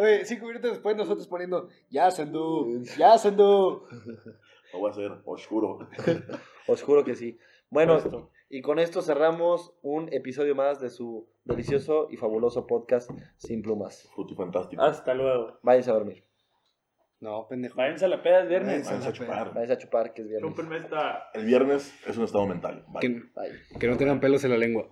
Oye, 0.00 0.24
cinco 0.24 0.46
minutos 0.46 0.70
después 0.72 0.96
nosotros 0.96 1.26
poniendo, 1.26 1.68
ya 1.90 2.10
Sandú, 2.10 2.82
ya 2.98 3.18
Sandú. 3.18 3.84
Lo 4.72 4.78
voy 4.78 4.88
a 4.88 4.92
hacer, 4.92 5.12
oscuro. 5.24 5.80
Os 6.66 6.82
juro 6.82 7.04
que 7.04 7.14
sí. 7.14 7.38
Bueno, 7.68 7.98
y 8.48 8.62
con 8.62 8.78
esto 8.78 9.02
cerramos 9.02 9.74
un 9.82 10.12
episodio 10.12 10.54
más 10.54 10.80
de 10.80 10.90
su 10.90 11.28
delicioso 11.44 12.08
y 12.10 12.16
fabuloso 12.16 12.66
podcast 12.66 13.10
Sin 13.36 13.62
Plumas. 13.62 14.08
Fruti 14.14 14.34
fantástico. 14.34 14.82
Hasta 14.82 15.14
luego. 15.14 15.58
Váyanse 15.62 15.90
a 15.90 15.94
dormir, 15.94 16.24
No, 17.20 17.46
pendejo. 17.48 17.76
Váyanse 17.76 18.06
a 18.06 18.08
la 18.08 18.22
peda 18.22 18.40
el 18.40 18.48
viernes. 18.48 18.86
Váyanse 18.86 19.08
a 19.08 19.12
chupar. 19.12 19.52
váyanse 19.52 19.72
a 19.74 19.78
chupar, 19.78 20.14
que 20.14 20.22
es 20.22 20.28
viernes. 20.28 20.82
Esta. 20.84 21.30
El 21.34 21.44
viernes 21.44 21.94
es 22.06 22.16
un 22.16 22.24
estado 22.24 22.46
mental. 22.46 22.84
Bye. 22.88 23.00
Que, 23.00 23.08
Bye. 23.08 23.78
que 23.78 23.86
no 23.88 23.96
tengan 23.96 24.20
pelos 24.20 24.42
en 24.44 24.50
la 24.50 24.56
lengua. 24.56 24.88